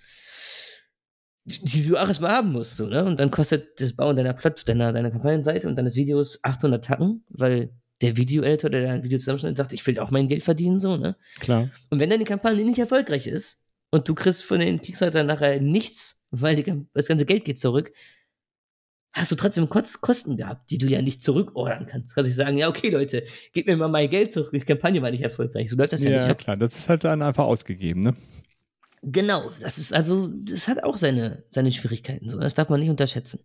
[1.43, 3.03] die du auch erstmal haben musst, so, ne?
[3.03, 7.23] Und dann kostet das Bauen deiner Platt, deiner, deiner Kampagnenseite und deines Videos 800 Tacken,
[7.29, 10.97] weil der Video-Editor, der dein Video zusammenschneidet, sagt, ich will auch mein Geld verdienen, so,
[10.97, 11.15] ne?
[11.39, 11.69] Klar.
[11.89, 13.60] Und wenn deine Kampagne nicht erfolgreich ist
[13.91, 17.91] und du kriegst von den Kickstarter nachher nichts, weil die, das ganze Geld geht zurück,
[19.13, 22.11] hast du trotzdem Kosten gehabt, die du ja nicht zurückordern kannst.
[22.11, 25.01] Du kannst nicht sagen, ja, okay, Leute, gib mir mal mein Geld zurück, die Kampagne
[25.01, 25.69] war nicht erfolgreich.
[25.69, 26.37] So läuft das ja, ja nicht ab.
[26.37, 28.13] klar, das ist halt dann einfach ausgegeben, ne?
[29.03, 32.39] Genau, das ist also, das hat auch seine, seine Schwierigkeiten, so.
[32.39, 33.41] Das darf man nicht unterschätzen.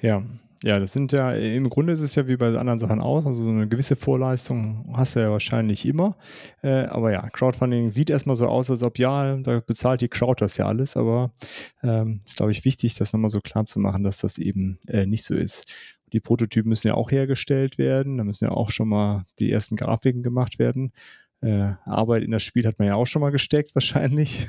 [0.00, 0.24] Ja,
[0.62, 3.44] ja, das sind ja, im Grunde ist es ja wie bei anderen Sachen auch, also
[3.44, 6.16] so eine gewisse Vorleistung hast du ja wahrscheinlich immer.
[6.62, 10.42] Äh, aber ja, Crowdfunding sieht erstmal so aus, als ob ja, da bezahlt die Crowd
[10.42, 11.32] das ja alles, aber
[11.82, 15.06] ähm, ist, glaube ich, wichtig, das nochmal so klar zu machen, dass das eben äh,
[15.06, 15.72] nicht so ist.
[16.12, 19.76] Die Prototypen müssen ja auch hergestellt werden, da müssen ja auch schon mal die ersten
[19.76, 20.92] Grafiken gemacht werden.
[21.40, 24.46] Äh, Arbeit in das Spiel hat man ja auch schon mal gesteckt, wahrscheinlich.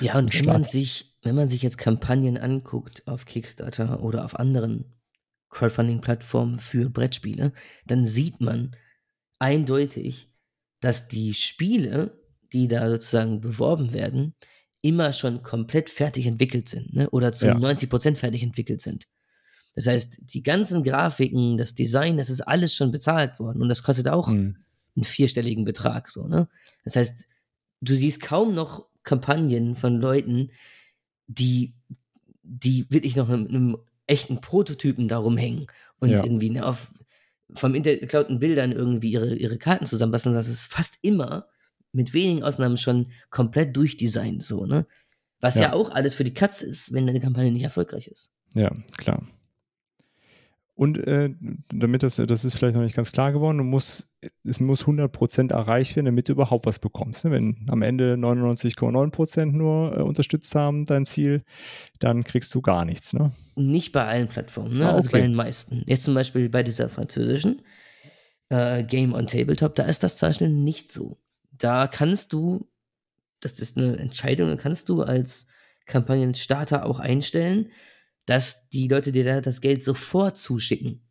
[0.00, 4.38] Ja, und wenn man sich, wenn man sich jetzt Kampagnen anguckt auf Kickstarter oder auf
[4.38, 4.86] anderen
[5.52, 7.52] Crowdfunding-Plattform für Brettspiele,
[7.86, 8.74] dann sieht man
[9.38, 10.32] eindeutig,
[10.80, 12.20] dass die Spiele,
[12.52, 14.34] die da sozusagen beworben werden,
[14.80, 17.08] immer schon komplett fertig entwickelt sind ne?
[17.10, 17.54] oder zu ja.
[17.54, 19.06] 90% fertig entwickelt sind.
[19.74, 23.82] Das heißt, die ganzen Grafiken, das Design, das ist alles schon bezahlt worden und das
[23.82, 24.56] kostet auch mhm.
[24.96, 26.10] einen vierstelligen Betrag.
[26.10, 26.48] So, ne?
[26.84, 27.28] Das heißt,
[27.80, 30.50] du siehst kaum noch Kampagnen von Leuten,
[31.26, 31.74] die,
[32.42, 33.76] die wirklich noch in einem
[34.06, 35.66] echten Prototypen darum hängen
[35.98, 36.22] und ja.
[36.22, 36.92] irgendwie ne, auf
[37.54, 40.34] vom Internet geklauten Bildern irgendwie ihre, ihre Karten zusammenbasteln.
[40.34, 41.48] Das ist fast immer,
[41.92, 44.86] mit wenigen Ausnahmen, schon komplett durchdesignt, so, ne?
[45.40, 45.62] Was ja.
[45.62, 48.32] ja auch alles für die Katze ist, wenn deine Kampagne nicht erfolgreich ist.
[48.54, 49.26] Ja, klar.
[50.74, 51.30] Und äh,
[51.68, 55.52] damit das, das ist vielleicht noch nicht ganz klar geworden, du musst, es muss 100%
[55.52, 57.24] erreicht werden, damit du überhaupt was bekommst.
[57.24, 57.30] Ne?
[57.30, 61.44] Wenn am Ende 99,9% nur äh, unterstützt haben, dein Ziel,
[61.98, 63.12] dann kriegst du gar nichts.
[63.12, 63.32] Ne?
[63.54, 64.86] Nicht bei allen Plattformen, ne?
[64.86, 64.96] Ah, okay.
[64.96, 65.82] also bei den meisten.
[65.86, 67.60] Jetzt zum Beispiel bei dieser französischen
[68.48, 71.18] äh, Game on Tabletop, da ist das zum Beispiel nicht so.
[71.52, 72.66] Da kannst du,
[73.40, 75.48] das ist eine Entscheidung, kannst du als
[75.84, 77.70] Kampagnenstarter auch einstellen,
[78.26, 81.02] dass die Leute dir das Geld sofort zuschicken.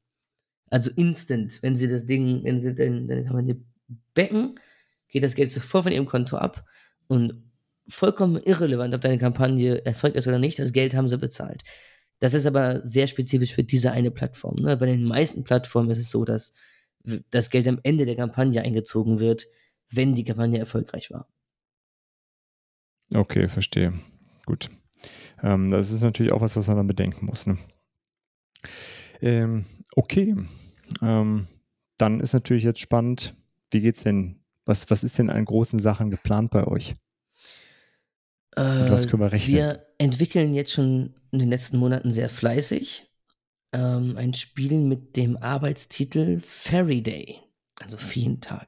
[0.69, 3.59] Also instant, wenn sie das Ding, wenn sie dann, dann dir
[4.13, 4.59] becken,
[5.09, 6.65] geht das Geld sofort von ihrem Konto ab
[7.07, 7.43] und
[7.89, 11.63] vollkommen irrelevant, ob deine Kampagne erfolgt ist oder nicht, das Geld haben sie bezahlt.
[12.19, 14.55] Das ist aber sehr spezifisch für diese eine Plattform.
[14.55, 14.77] Ne?
[14.77, 16.53] Bei den meisten Plattformen ist es so, dass
[17.31, 19.47] das Geld am Ende der Kampagne eingezogen wird,
[19.89, 21.27] wenn die Kampagne erfolgreich war.
[23.13, 23.93] Okay, verstehe.
[24.45, 24.69] Gut.
[25.43, 27.47] Ähm, das ist natürlich auch was, was man dann bedenken muss.
[27.47, 27.57] Ne?
[29.21, 29.65] Ähm,
[29.95, 30.35] okay.
[31.01, 31.47] Ähm,
[31.97, 33.35] dann ist natürlich jetzt spannend,
[33.71, 34.37] wie geht's denn?
[34.65, 36.95] Was, was ist denn an großen Sachen geplant bei euch?
[38.55, 39.55] Äh, was können wir rechnen?
[39.55, 43.07] Wir entwickeln jetzt schon in den letzten Monaten sehr fleißig
[43.73, 47.39] ähm, ein Spiel mit dem Arbeitstitel Fairy Day,
[47.79, 48.67] also Feentag.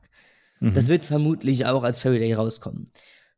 [0.60, 0.74] Mhm.
[0.74, 2.90] Das wird vermutlich auch als Fairy Day rauskommen.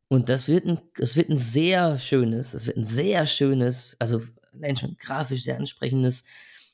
[0.08, 4.22] Und das wird ein, das wird ein sehr schönes, das wird ein sehr schönes, also
[4.52, 6.24] allein schon grafisch sehr ansprechendes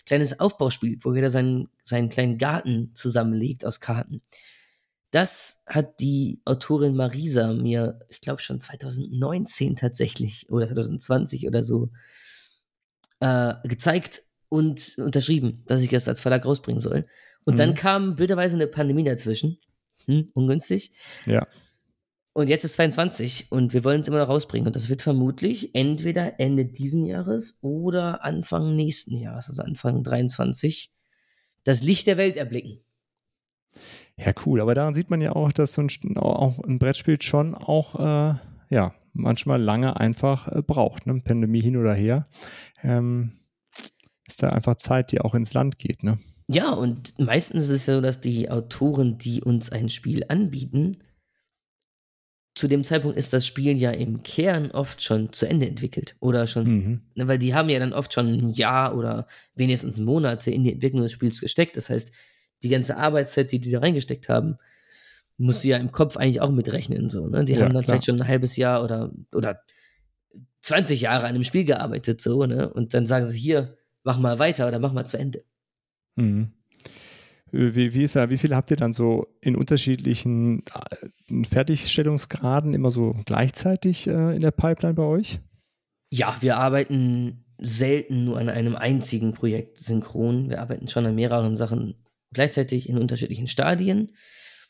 [0.05, 4.21] kleines Aufbauspiel, wo jeder seinen, seinen kleinen Garten zusammenlegt aus Karten.
[5.11, 11.91] Das hat die Autorin Marisa mir, ich glaube schon 2019 tatsächlich oder 2020 oder so
[13.21, 17.07] äh, gezeigt und unterschrieben, dass ich das als Verlag rausbringen soll.
[17.45, 17.59] Und mhm.
[17.59, 19.59] dann kam blöderweise eine Pandemie dazwischen.
[20.07, 20.91] Hm, ungünstig.
[21.27, 21.47] Ja.
[22.35, 24.67] Und jetzt ist 22 und wir wollen es immer noch rausbringen.
[24.67, 30.93] Und das wird vermutlich entweder Ende diesen Jahres oder Anfang nächsten Jahres, also Anfang 23,
[31.65, 32.81] das Licht der Welt erblicken.
[34.17, 34.61] Ja, cool.
[34.61, 38.35] Aber daran sieht man ja auch, dass so ein, auch ein Brettspiel schon auch äh,
[38.71, 41.07] ja, manchmal lange einfach äh, braucht.
[41.07, 41.21] Ne?
[41.23, 42.25] Pandemie hin oder her.
[42.83, 43.33] Ähm,
[44.27, 46.03] ist da einfach Zeit, die auch ins Land geht.
[46.03, 46.19] Ne?
[46.49, 50.99] Ja, und meistens ist es so, dass die Autoren, die uns ein Spiel anbieten,
[52.55, 56.17] zu dem Zeitpunkt ist das Spiel ja im Kern oft schon zu Ende entwickelt.
[56.21, 57.01] Oder schon, mhm.
[57.15, 60.73] ne, weil die haben ja dann oft schon ein Jahr oder wenigstens Monate in die
[60.73, 61.77] Entwicklung des Spiels gesteckt.
[61.77, 62.13] Das heißt,
[62.63, 64.59] die ganze Arbeitszeit, die die da reingesteckt haben,
[65.39, 67.09] musst du ja im Kopf eigentlich auch mitrechnen.
[67.09, 67.45] So, ne?
[67.45, 67.97] Die ja, haben dann klar.
[67.97, 69.63] vielleicht schon ein halbes Jahr oder, oder
[70.61, 72.73] 20 Jahre an einem Spiel gearbeitet, so, ne?
[72.73, 75.43] Und dann sagen sie hier, mach mal weiter oder mach mal zu Ende.
[76.17, 76.53] Mhm.
[77.53, 80.65] Wie, wie, ist da, wie viele habt ihr dann so in unterschiedlichen
[81.31, 85.39] äh, Fertigstellungsgraden immer so gleichzeitig äh, in der Pipeline bei euch?
[86.09, 90.49] Ja, wir arbeiten selten nur an einem einzigen Projekt synchron.
[90.49, 92.03] Wir arbeiten schon an mehreren Sachen
[92.33, 94.17] gleichzeitig in unterschiedlichen Stadien.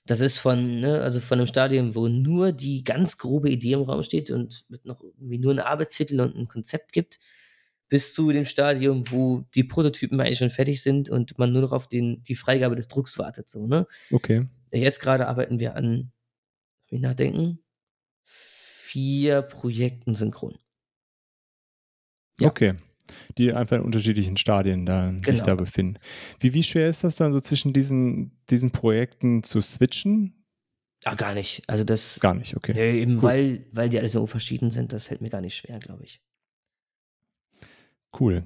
[0.05, 3.83] Das ist von, ne, also von einem Stadium, wo nur die ganz grobe Idee im
[3.83, 7.21] Raum steht und mit noch irgendwie nur ein Arbeitstitel und ein Konzept gibt,
[7.93, 11.73] bis zu dem Stadium, wo die Prototypen eigentlich schon fertig sind und man nur noch
[11.73, 13.51] auf den, die Freigabe des Drucks wartet.
[13.51, 13.87] So, ne?
[14.11, 14.47] Okay.
[14.73, 16.11] Jetzt gerade arbeiten wir an,
[16.89, 17.59] wie nachdenken,
[18.25, 20.57] vier Projekten synchron.
[22.41, 22.49] Ja.
[22.49, 22.77] Okay.
[23.37, 25.19] Die einfach in unterschiedlichen Stadien da, genau.
[25.27, 25.99] sich da befinden.
[26.41, 30.47] Wie, wie schwer ist das dann so zwischen diesen, diesen Projekten zu switchen?
[31.05, 31.63] Ah, gar nicht.
[31.67, 32.21] Also das.
[32.21, 32.73] Gar nicht, okay.
[32.73, 33.23] Nee, eben cool.
[33.23, 36.23] weil, weil die alle so verschieden sind, das fällt mir gar nicht schwer, glaube ich.
[38.19, 38.45] Cool.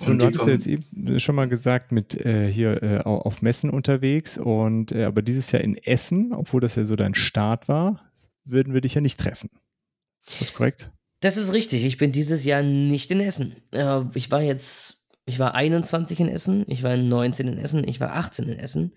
[0.00, 3.68] So, du hattest ja jetzt eben schon mal gesagt, mit äh, hier äh, auf Messen
[3.68, 8.10] unterwegs und äh, aber dieses Jahr in Essen, obwohl das ja so dein Start war,
[8.44, 9.50] würden wir dich ja nicht treffen.
[10.26, 10.90] Ist das korrekt?
[11.20, 11.84] Das ist richtig.
[11.84, 13.56] Ich bin dieses Jahr nicht in Essen.
[13.72, 18.00] Äh, ich war jetzt, ich war 21 in Essen, ich war 19 in Essen, ich
[18.00, 18.94] war 18 in Essen.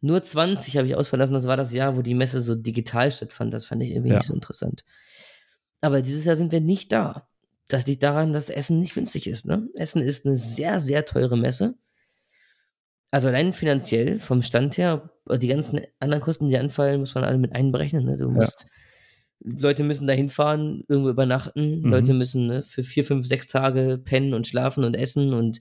[0.00, 1.34] Nur 20 habe ich ausfallen lassen.
[1.34, 3.52] Das war das Jahr, wo die Messe so digital stattfand.
[3.52, 4.16] Das fand ich irgendwie ja.
[4.16, 4.84] nicht so interessant.
[5.82, 7.28] Aber dieses Jahr sind wir nicht da
[7.68, 9.46] das liegt daran, dass Essen nicht günstig ist.
[9.46, 9.68] Ne?
[9.74, 11.74] Essen ist eine sehr, sehr teure Messe.
[13.10, 17.38] Also allein finanziell, vom Stand her, die ganzen anderen Kosten, die anfallen, muss man alle
[17.38, 18.04] mit einberechnen.
[18.04, 18.16] Ne?
[18.16, 18.66] Du musst,
[19.40, 19.56] ja.
[19.60, 21.90] Leute müssen da hinfahren, irgendwo übernachten, mhm.
[21.90, 25.60] Leute müssen ne, für vier, fünf, sechs Tage pennen und schlafen und essen und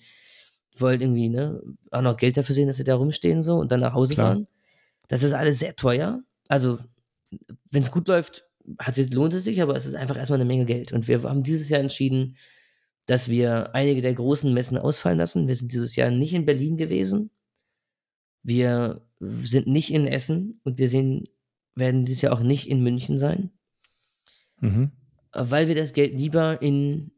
[0.77, 1.61] wollen irgendwie ne,
[1.91, 4.33] auch noch Geld dafür sehen, dass sie da rumstehen so und dann nach Hause Klar.
[4.33, 4.47] fahren.
[5.07, 6.21] Das ist alles sehr teuer.
[6.47, 6.79] Also,
[7.71, 8.44] wenn es gut läuft,
[8.79, 10.91] hat lohnt es sich, aber es ist einfach erstmal eine Menge Geld.
[10.91, 12.37] Und wir haben dieses Jahr entschieden,
[13.05, 15.47] dass wir einige der großen Messen ausfallen lassen.
[15.47, 17.29] Wir sind dieses Jahr nicht in Berlin gewesen.
[18.43, 21.23] Wir sind nicht in Essen und wir sehen,
[21.75, 23.51] werden dieses Jahr auch nicht in München sein.
[24.59, 24.91] Mhm.
[25.31, 27.11] Weil wir das Geld lieber in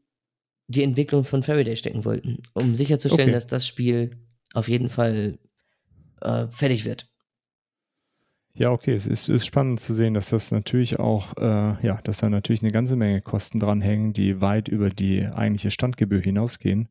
[0.66, 3.36] die Entwicklung von Faraday stecken wollten, um sicherzustellen, okay.
[3.36, 4.18] dass das Spiel
[4.52, 5.38] auf jeden Fall
[6.20, 7.08] äh, fertig wird.
[8.54, 12.18] Ja, okay, es ist, ist, spannend zu sehen, dass das natürlich auch, äh, ja, dass
[12.18, 16.88] da natürlich eine ganze Menge Kosten dranhängen, die weit über die eigentliche Standgebühr hinausgehen.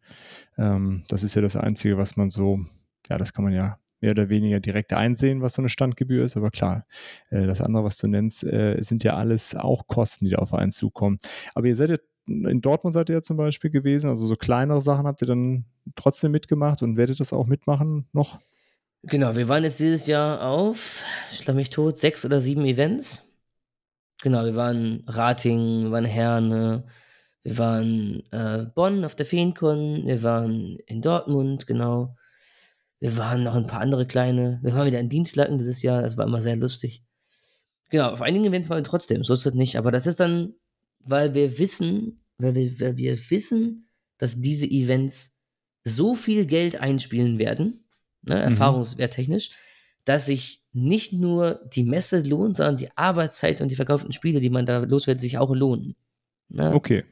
[0.58, 2.60] Ähm, das ist ja das Einzige, was man so,
[3.10, 6.38] ja, das kann man ja mehr oder weniger direkt einsehen, was so eine Standgebühr ist,
[6.38, 6.86] aber klar,
[7.32, 10.54] äh, das andere, was du nennst, äh, sind ja alles auch Kosten, die da auf
[10.54, 11.20] einen zukommen.
[11.54, 11.98] Aber ihr seid ja
[12.30, 15.66] in Dortmund seid ihr ja zum Beispiel gewesen, also so kleinere Sachen habt ihr dann
[15.96, 18.40] trotzdem mitgemacht und werdet das auch mitmachen noch?
[19.04, 23.38] Genau, wir waren jetzt dieses Jahr auf, schlag mich tot, sechs oder sieben Events.
[24.22, 26.86] Genau, wir waren Rating, wir waren Herne,
[27.44, 32.16] wir waren äh, Bonn auf der Feenkon, wir waren in Dortmund, genau.
[33.00, 34.60] Wir waren noch ein paar andere kleine.
[34.64, 37.06] Wir waren wieder in Dienstlaken dieses Jahr, das war immer sehr lustig.
[37.90, 39.78] Genau, auf einigen Events waren wir trotzdem, so ist das nicht.
[39.78, 40.56] Aber das ist dann,
[41.00, 43.88] weil wir wissen, weil wir, weil wir wissen,
[44.18, 45.40] dass diese Events
[45.84, 47.87] so viel Geld einspielen werden,
[48.28, 48.42] ne, mhm.
[48.42, 49.52] erfahrungswerttechnisch,
[50.06, 54.50] dass sich nicht nur die Messe lohnt, sondern die Arbeitszeit und die verkauften Spiele, die
[54.50, 55.96] man da loswerden, sich auch lohnen.
[56.50, 56.74] Ne?
[56.74, 57.04] Okay.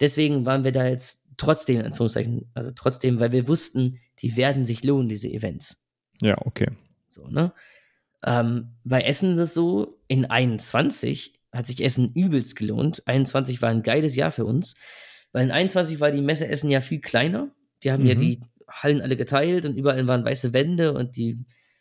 [0.00, 4.64] Deswegen waren wir da jetzt trotzdem, in Anführungszeichen, also trotzdem, weil wir wussten, die werden
[4.64, 5.86] sich lohnen, diese Events.
[6.22, 6.68] Ja, okay.
[7.08, 7.52] So, ne?
[8.24, 13.02] Ähm, bei Essen ist es so, in 21 hat sich Essen übelst gelohnt.
[13.06, 14.76] 21 war ein geiles Jahr für uns,
[15.32, 17.50] weil in 21 war die Messe Essen ja viel kleiner.
[17.82, 18.08] Die haben mhm.
[18.08, 21.38] ja die Hallen alle geteilt und überall waren weiße Wände und die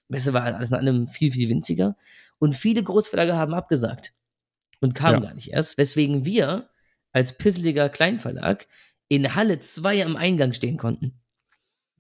[0.10, 1.96] Messe war alles in allem viel, viel winziger.
[2.40, 4.14] Und viele Großverlage haben abgesagt
[4.82, 5.30] und kamen ja.
[5.30, 6.70] gar nicht erst, weswegen wir
[7.12, 8.68] als pisseliger Kleinverlag
[9.08, 11.20] in Halle 2 am Eingang stehen konnten.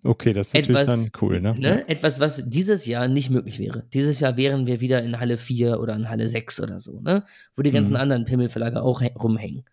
[0.01, 1.55] Okay, das ist natürlich etwas, dann cool, ne?
[1.59, 1.89] ne?
[1.89, 3.83] Etwas, was dieses Jahr nicht möglich wäre.
[3.93, 7.25] Dieses Jahr wären wir wieder in Halle 4 oder in Halle 6 oder so, ne?
[7.53, 7.99] Wo die ganzen mhm.
[7.99, 9.65] anderen Pimmelverlage auch rumhängen.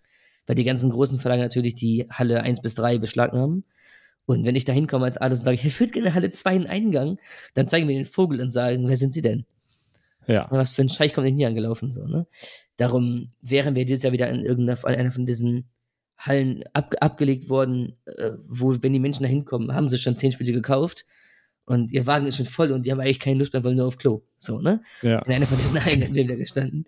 [0.47, 3.65] Weil die ganzen großen Verlage natürlich die Halle 1 bis 3 beschlagnahmen
[4.27, 6.67] und wenn ich da hinkomme als Adus und sage, ich würde gerne Halle 2 einen
[6.67, 7.19] Eingang,
[7.55, 9.47] dann zeigen wir den Vogel und sagen, wer sind Sie denn?
[10.27, 10.49] Ja.
[10.51, 12.27] Was für ein Scheich kommt denn hier angelaufen, so, ne?
[12.77, 15.69] Darum wären wir dieses Jahr wieder in irgendeiner, einer von diesen
[16.19, 20.33] Hallen ab, abgelegt worden, äh, wo, wenn die Menschen da hinkommen, haben sie schon zehn
[20.33, 21.07] Spiele gekauft
[21.65, 23.87] und ihr Wagen ist schon voll und die haben eigentlich keine Lust mehr, wollen nur
[23.87, 24.23] auf Klo.
[24.39, 24.83] So, ne?
[25.03, 25.21] Ja.
[25.21, 26.87] In einer von diesen Hallen haben wir gestanden.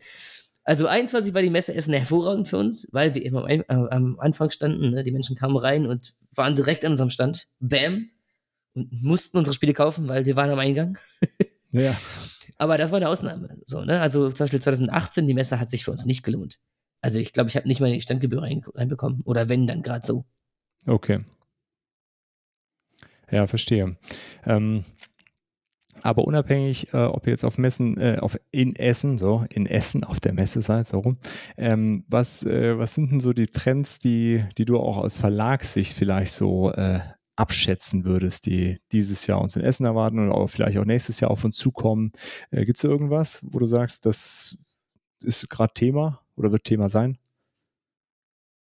[0.68, 4.20] Also 21 war die Messe Essen hervorragend für uns, weil wir immer am, äh, am
[4.20, 4.90] Anfang standen.
[4.90, 5.02] Ne?
[5.02, 7.48] Die Menschen kamen rein und waren direkt an unserem Stand.
[7.58, 8.10] Bam.
[8.74, 10.98] Und mussten unsere Spiele kaufen, weil wir waren am Eingang.
[11.70, 11.94] Ja.
[12.56, 13.58] Aber das war eine Ausnahme.
[13.66, 14.00] So, ne?
[14.00, 16.58] Also zum Beispiel 2018, die Messe hat sich für uns nicht gelohnt.
[17.02, 19.20] Also ich glaube, ich habe nicht mal die Standgebühr rein, reinbekommen.
[19.26, 20.24] Oder wenn, dann gerade so.
[20.86, 21.18] Okay.
[23.30, 23.98] Ja, verstehe.
[24.46, 24.84] Ähm,
[26.02, 30.04] aber unabhängig, äh, ob ihr jetzt auf Messen, äh, auf in Essen, so in Essen
[30.04, 31.18] auf der Messe seid, so rum,
[31.56, 35.94] ähm, was, äh, was sind denn so die Trends, die, die du auch aus Verlagssicht
[35.94, 37.00] vielleicht so äh,
[37.36, 41.30] abschätzen würdest, die dieses Jahr uns in Essen erwarten oder auch vielleicht auch nächstes Jahr
[41.30, 42.12] auf uns zukommen?
[42.50, 44.56] Äh, Gibt es irgendwas, wo du sagst, das
[45.20, 47.18] ist gerade Thema oder wird Thema sein?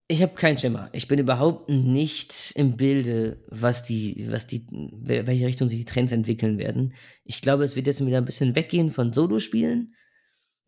[0.08, 0.90] Ich habe kein Schimmer.
[0.92, 6.12] Ich bin überhaupt nicht im Bilde, was die, was die, welche Richtung sich die Trends
[6.12, 6.94] entwickeln werden.
[7.24, 9.96] Ich glaube, es wird jetzt wieder ein bisschen weggehen von Solo-Spielen.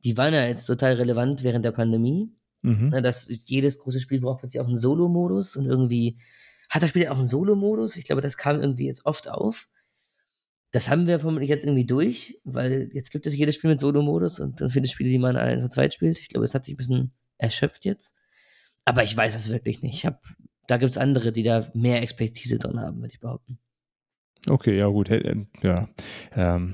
[0.04, 2.32] Die waren ja jetzt total relevant während der Pandemie.
[2.62, 2.90] Mhm.
[2.90, 6.20] Ne, dass jedes große Spiel braucht plötzlich auch einen Solo-Modus und irgendwie
[6.70, 7.96] hat das Spiel auch einen Solo-Modus.
[7.96, 9.70] Ich glaube, das kam irgendwie jetzt oft auf.
[10.72, 14.40] Das haben wir vermutlich jetzt irgendwie durch, weil jetzt gibt es jedes Spiel mit Solo-Modus
[14.40, 16.20] und ganz viele Spiele, die man allein zu zweit spielt.
[16.20, 18.16] Ich glaube, das hat sich ein bisschen erschöpft jetzt.
[18.88, 19.96] Aber ich weiß es wirklich nicht.
[19.96, 20.24] Ich hab,
[20.66, 23.60] da gibt es andere, die da mehr Expertise drin haben, würde ich behaupten.
[24.50, 25.10] Okay, ja gut.
[25.10, 25.90] Hätte, ja,
[26.34, 26.74] ähm,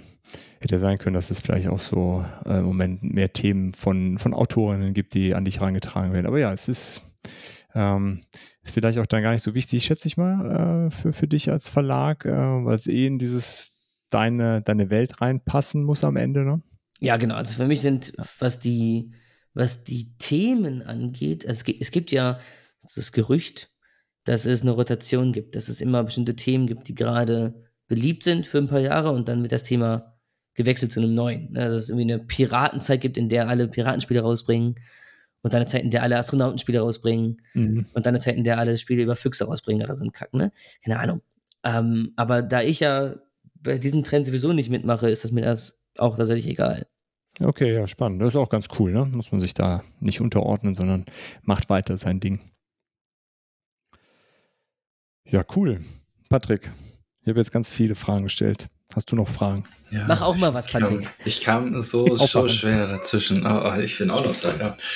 [0.59, 4.35] hätte sein können, dass es vielleicht auch so äh, im Moment mehr Themen von, von
[4.35, 6.27] Autorinnen gibt, die an dich herangetragen werden.
[6.27, 7.01] Aber ja, es ist,
[7.73, 8.21] ähm,
[8.61, 11.49] ist vielleicht auch dann gar nicht so wichtig, schätze ich mal, äh, für, für dich
[11.49, 16.45] als Verlag, äh, weil es eh in dieses deine, deine Welt reinpassen muss am Ende,
[16.45, 16.59] ne?
[16.99, 17.33] Ja, genau.
[17.33, 19.13] Also für mich sind, was die
[19.53, 22.39] was die Themen angeht, also es, gibt, ja
[22.95, 23.69] das Gerücht,
[24.23, 27.53] dass es eine Rotation gibt, dass es immer bestimmte Themen gibt, die gerade
[27.87, 30.17] beliebt sind für ein paar Jahre und dann wird das Thema
[30.55, 31.51] gewechselt zu einem neuen.
[31.51, 31.65] Ne?
[31.65, 34.79] Dass es irgendwie eine Piratenzeit gibt, in der alle Piratenspiele rausbringen
[35.41, 37.85] und dann eine Zeit, in der alle Astronautenspiele rausbringen Mhm.
[37.93, 40.33] und dann eine Zeit, in der alle Spiele über Füchse rausbringen oder so ein Kack,
[40.33, 40.51] ne?
[40.83, 41.21] Keine Ahnung.
[41.63, 43.15] Ähm, aber da ich ja
[43.55, 46.87] bei diesen Trends sowieso nicht mitmache, ist das mir das auch tatsächlich egal.
[47.39, 48.21] Okay, ja, spannend.
[48.21, 49.05] Das ist auch ganz cool, ne?
[49.05, 51.05] Muss man sich da nicht unterordnen, sondern
[51.43, 52.39] macht weiter sein Ding.
[55.25, 55.79] Ja, cool.
[56.29, 56.71] Patrick,
[57.21, 58.69] ich habe jetzt ganz viele Fragen gestellt.
[58.93, 59.63] Hast du noch Fragen?
[59.89, 61.09] Ja, Mach auch mal was, ich kam, Patrick.
[61.25, 63.45] ich kam so, so schwer dazwischen.
[63.45, 64.77] Ah, ich bin auch noch da, ja.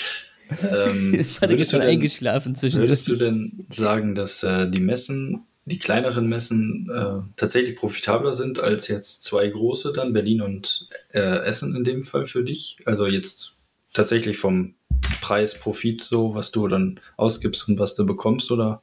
[0.71, 5.45] Ähm, Patrick ist schon denn, eingeschlafen zwischen würdest du denn sagen, dass äh, die Messen,
[5.67, 11.19] die kleineren Messen, äh, tatsächlich profitabler sind als jetzt zwei große, dann Berlin und äh,
[11.19, 12.77] Essen in dem Fall für dich?
[12.85, 13.55] Also jetzt
[13.91, 14.75] tatsächlich vom
[15.19, 18.81] Preis, Profit so, was du dann ausgibst und was du bekommst, oder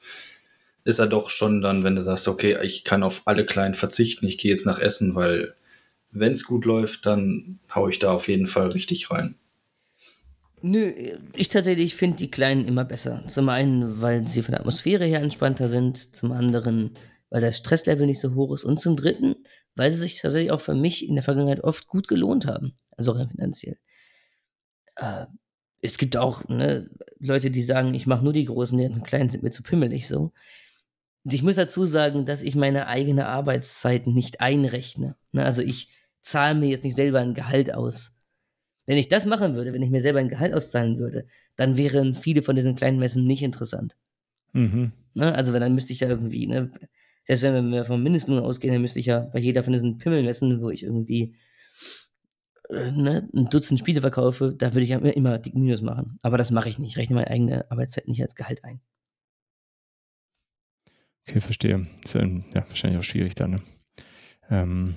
[0.85, 4.27] ist er doch schon dann, wenn du sagst, okay, ich kann auf alle kleinen verzichten,
[4.27, 5.55] ich gehe jetzt nach Essen, weil
[6.11, 9.37] wenn es gut läuft, dann hau ich da auf jeden Fall richtig rein.
[10.67, 10.91] Nö,
[11.35, 13.23] ich tatsächlich finde die Kleinen immer besser.
[13.27, 16.97] Zum einen, weil sie von der Atmosphäre her entspannter sind, zum anderen,
[17.29, 19.35] weil das Stresslevel nicht so hoch ist und zum dritten,
[19.75, 23.13] weil sie sich tatsächlich auch für mich in der Vergangenheit oft gut gelohnt haben, also
[23.13, 23.77] rein finanziell.
[24.97, 25.27] Äh,
[25.83, 26.89] es gibt auch ne,
[27.19, 30.33] Leute, die sagen, ich mache nur die Großen, die Kleinen sind mir zu pimmelig so.
[31.25, 35.17] Ich muss dazu sagen, dass ich meine eigene Arbeitszeit nicht einrechne.
[35.33, 35.91] Ne, also ich
[36.23, 38.17] zahle mir jetzt nicht selber ein Gehalt aus.
[38.87, 42.15] Wenn ich das machen würde, wenn ich mir selber ein Gehalt auszahlen würde, dann wären
[42.15, 43.97] viele von diesen kleinen Messen nicht interessant.
[44.53, 44.93] Mhm.
[45.15, 45.35] Ne?
[45.35, 46.71] Also wenn, dann müsste ich ja irgendwie, ne,
[47.25, 50.61] selbst wenn wir vom Mindestlohn ausgehen, dann müsste ich ja bei jeder von diesen Pimmelmessen,
[50.61, 51.35] wo ich irgendwie
[52.69, 56.19] äh, ne, ein Dutzend Spiele verkaufe, da würde ich ja immer, dick Minus machen.
[56.23, 56.93] Aber das mache ich nicht.
[56.93, 58.81] Ich rechne meine eigene Arbeitszeit nicht als Gehalt ein.
[61.27, 61.87] Okay, verstehe.
[62.05, 63.53] Ist ja, ja wahrscheinlich auch schwierig dann.
[63.53, 63.61] Ne?
[64.51, 64.95] Ähm,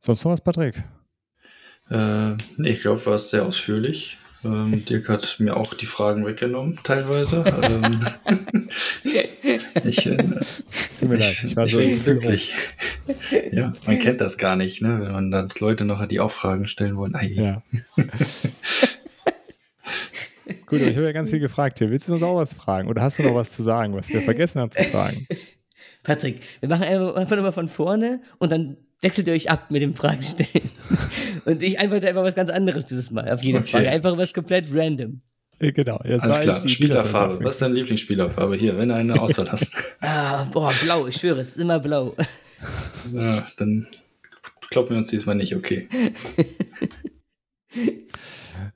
[0.00, 0.82] sonst noch was, Patrick?
[1.90, 4.18] Äh, ich glaube, war es sehr ausführlich.
[4.44, 7.44] Ähm, Dirk hat mir auch die Fragen weggenommen, teilweise.
[7.62, 8.04] ähm,
[9.84, 12.52] ich, äh, Tut mir leid, ich war so glücklich.
[13.52, 15.00] ja, man kennt das gar nicht, ne?
[15.00, 17.14] wenn man dann Leute noch hat, die auch Fragen stellen wollen.
[17.14, 17.62] Ei, Ja.
[20.66, 21.90] Gut, aber ich habe ja ganz viel gefragt hier.
[21.90, 22.88] Willst du uns auch was fragen?
[22.88, 25.26] Oder hast du noch was zu sagen, was wir vergessen haben zu fragen?
[26.02, 29.94] Patrick, wir machen einfach immer von vorne und dann wechselt ihr euch ab mit dem
[29.94, 30.70] Fragen stellen.
[31.44, 33.68] und ich antworte einfach was ganz anderes dieses Mal auf jede Okay.
[33.70, 33.90] Frage.
[33.90, 35.20] Einfach was komplett random.
[35.58, 36.00] Genau.
[36.04, 37.44] Jetzt Alles klar, Spielerfarbe.
[37.44, 38.56] Was ist deine Lieblingsspielerfarbe?
[38.56, 39.72] Hier, wenn du eine Auswahl hast.
[40.00, 42.16] Ah, boah, blau, ich schwöre, es ist immer blau.
[43.12, 43.86] ja, dann
[44.70, 45.88] kloppen wir uns diesmal nicht, okay.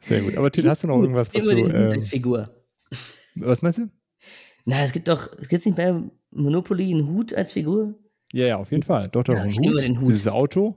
[0.01, 0.37] Sehr gut.
[0.37, 1.55] Aber Till, hast du noch irgendwas, was du.
[1.55, 2.51] den Hut Äh, als Figur.
[3.35, 3.89] was meinst du?
[4.65, 5.95] Na, es gibt doch, gibt es nicht bei
[6.31, 7.95] Monopoly einen Hut als Figur?
[8.33, 9.09] Ja, ja, auf jeden Fall.
[9.09, 9.83] Doch, doch, Ja, ein ich nehme Hut.
[9.83, 10.13] den Hut.
[10.13, 10.77] Dieses Auto.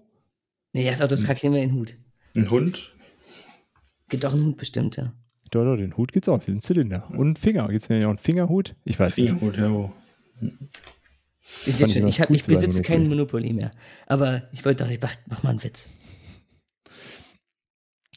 [0.74, 1.96] Nee, das Auto ist kacke, nehmen wir den Hut.
[2.36, 2.94] Ein Hund?
[4.10, 5.14] Gibt auch einen Hut bestimmt, ja.
[5.52, 7.10] Doch, doch, den Hut gibt's auch, diesen Zylinder.
[7.10, 7.68] Und einen Finger.
[7.70, 8.76] Gibt's denn ja auch einen Fingerhut?
[8.86, 9.32] Ich weiß nicht.
[9.32, 9.72] Fingerhut, ja.
[9.72, 9.92] wo.
[11.66, 13.72] Ich, fand ich hab, ich besitze keinen Monopoly mehr.
[14.06, 15.90] Aber ich wollte doch, ich mach, mach mal einen Witz.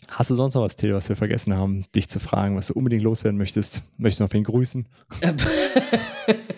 [0.08, 2.74] Hast du sonst noch was, Till, was wir vergessen haben, dich zu fragen, was du
[2.74, 3.82] unbedingt loswerden möchtest?
[3.96, 4.86] Möchtest du noch wen grüßen?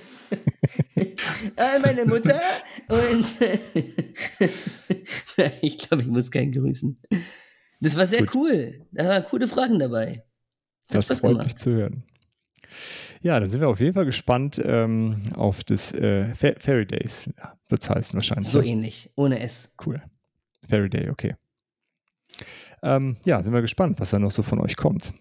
[1.56, 2.40] ah, meine Mutter
[2.88, 3.26] und
[5.62, 6.98] ich glaube, ich muss keinen grüßen.
[7.80, 8.34] Das war sehr Gut.
[8.34, 8.86] cool.
[8.92, 10.24] Da waren coole Fragen dabei.
[10.88, 11.46] Das Spaß freut gemacht.
[11.46, 12.04] mich zu hören.
[13.20, 17.30] Ja, dann sind wir auf jeden Fall gespannt ähm, auf das äh, Fa Fairy Days.
[17.38, 18.48] Ja, wird es heißen wahrscheinlich.
[18.48, 18.66] So ne?
[18.66, 19.74] ähnlich, ohne S.
[19.84, 20.02] Cool.
[20.68, 21.34] Fairy Day, okay.
[22.82, 25.14] Ähm, ja, sind wir gespannt, was da noch so von euch kommt.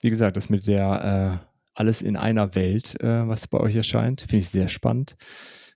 [0.00, 4.22] Wie gesagt, das mit der äh, alles in einer Welt, äh, was bei euch erscheint,
[4.22, 5.16] finde ich sehr spannend.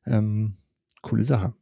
[0.07, 0.57] Ähm,
[1.03, 1.55] coole Sache.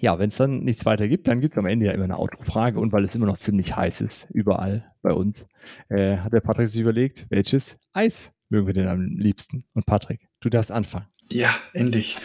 [0.00, 2.18] Ja, wenn es dann nichts weiter gibt, dann gibt es am Ende ja immer eine
[2.18, 5.46] Outro-Frage und weil es immer noch ziemlich heiß ist, überall bei uns,
[5.88, 9.64] äh, hat der Patrick sich überlegt, welches Eis mögen wir denn am liebsten?
[9.74, 11.06] Und Patrick, du darfst anfangen.
[11.30, 12.16] Ja, endlich.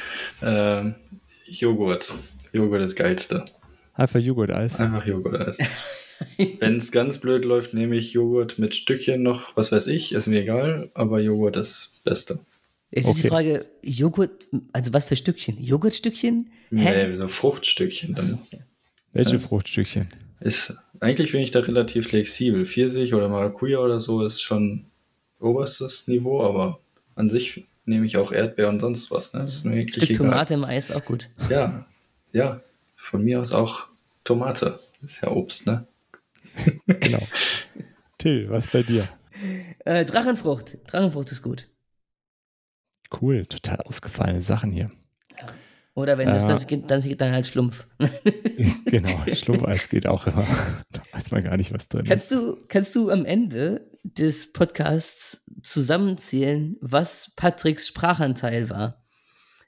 [0.42, 0.96] Ähm,
[1.46, 2.12] Joghurt.
[2.54, 3.44] Joghurt ist geilste.
[3.94, 4.80] Einfach Joghurt-Eis.
[4.80, 5.58] Einfach Joghurt-Eis.
[6.60, 10.28] Wenn es ganz blöd läuft, nehme ich Joghurt mit Stückchen noch, was weiß ich, ist
[10.28, 12.40] mir egal, aber Joghurt ist das Beste.
[12.92, 13.28] Jetzt ist die Okay.
[13.30, 15.62] Frage, Joghurt, also was für Stückchen?
[15.62, 16.50] Joghurtstückchen?
[16.72, 17.08] Hä?
[17.10, 18.16] Nee, so Fruchtstückchen.
[18.16, 18.40] Dann Achso.
[19.12, 19.40] Welche.
[19.40, 20.08] Fruchtstückchen?
[20.42, 22.66] ist, eigentlich bin ich da relativ flexibel.
[22.66, 24.86] Pfirsich oder Maracuja oder so ist schon
[25.40, 26.80] oberstes Niveau, aber
[27.16, 29.34] an sich nehme ich auch Erdbeer und sonst was.
[29.34, 29.44] Ne?
[29.44, 30.18] Ist mir Stück egal.
[30.18, 31.30] Tomate im Eis, auch gut.
[31.50, 31.86] Ja,
[32.34, 32.62] ja.
[32.98, 33.88] Von mir aus auch
[34.24, 34.80] Tomate.
[35.04, 35.86] Ist ja Obst, ne?
[36.88, 37.22] Genau.
[38.18, 39.07] Till, was bei dir?
[39.86, 40.77] Äh, Drachenfrucht.
[40.88, 41.69] Drachenfrucht ist gut.
[43.22, 44.90] Cool, total ausgefallene Sachen hier.
[45.94, 46.49] Oder wenn das, Ja.
[46.49, 47.88] das geht, dann geht dann halt Schlumpf.
[48.86, 50.45] genau, Schlumpfeis geht auch immer.
[50.91, 52.10] Da weiß man gar nicht, was drin ist.
[52.10, 59.05] Kannst du, kannst du am Ende des Podcasts zusammenzählen, was Patricks Sprachanteil war?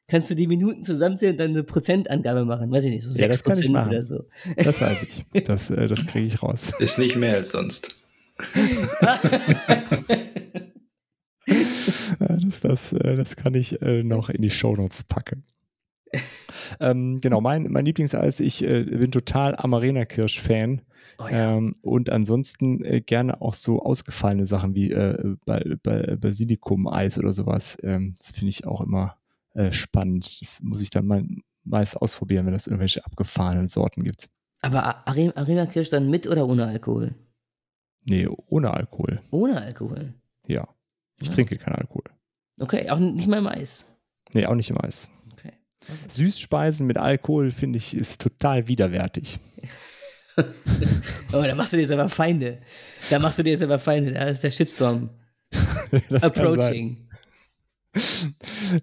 [0.09, 2.71] Kannst du die Minuten zusammenzählen und dann eine Prozentangabe machen?
[2.71, 3.89] Weiß ich nicht, so Ja, das 6% kann ich machen.
[3.89, 4.23] oder so.
[4.55, 5.25] Das weiß ich.
[5.47, 6.71] Das, äh, das kriege ich raus.
[6.79, 7.97] Ist nicht mehr als sonst.
[12.19, 15.43] Das, das, äh, das kann ich äh, noch in die Shownotes packen.
[16.79, 20.81] ähm, genau, mein, mein Lieblingseis, ich äh, bin total Amarena-Kirsch-Fan.
[21.19, 21.57] Oh ja.
[21.57, 27.34] Ähm, und ansonsten äh, gerne auch so ausgefallene Sachen wie äh, Ba- Ba- Basilikum-Eis oder
[27.34, 27.77] sowas.
[27.84, 29.15] Ähm, das finde ich auch immer
[29.57, 30.41] äh, spannend.
[30.41, 31.23] Das muss ich dann mal
[31.63, 34.29] meist ausprobieren, wenn es irgendwelche abgefahrenen Sorten gibt.
[34.61, 37.13] Aber Arena Kirsch dann mit oder ohne Alkohol?
[38.05, 39.19] Nee, ohne Alkohol.
[39.31, 40.13] Ohne Alkohol.
[40.47, 40.67] Ja.
[41.19, 41.34] Ich Ja.
[41.34, 42.03] trinke keinen Alkohol.
[42.59, 43.85] Okay, auch nicht mal im Eis.
[44.34, 45.09] Nee, auch nicht im Eis.
[45.34, 45.53] Okay.
[46.07, 49.39] Süßspeisen mit Alkohol, finde ich, ist total widerwärtig.
[51.34, 52.61] Oh, da machst du dir jetzt aber Feinde.
[53.09, 54.11] Da machst du dir jetzt aber Feinde.
[54.13, 55.09] Da ist der Shitstorm
[56.21, 57.09] approaching.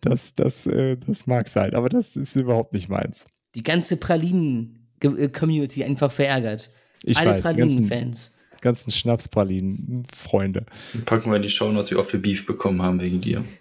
[0.00, 3.26] Das, das, äh, das mag sein, aber das ist überhaupt nicht meins.
[3.54, 6.70] Die ganze Pralinen-Community einfach verärgert.
[7.02, 8.38] Ich Alle ganzen, Pralinen-Fans.
[8.60, 10.66] ganzen Schnapspralinen, Freunde.
[11.04, 13.44] Packen wir in die Shownotes, wie oft wir Beef bekommen haben wegen dir.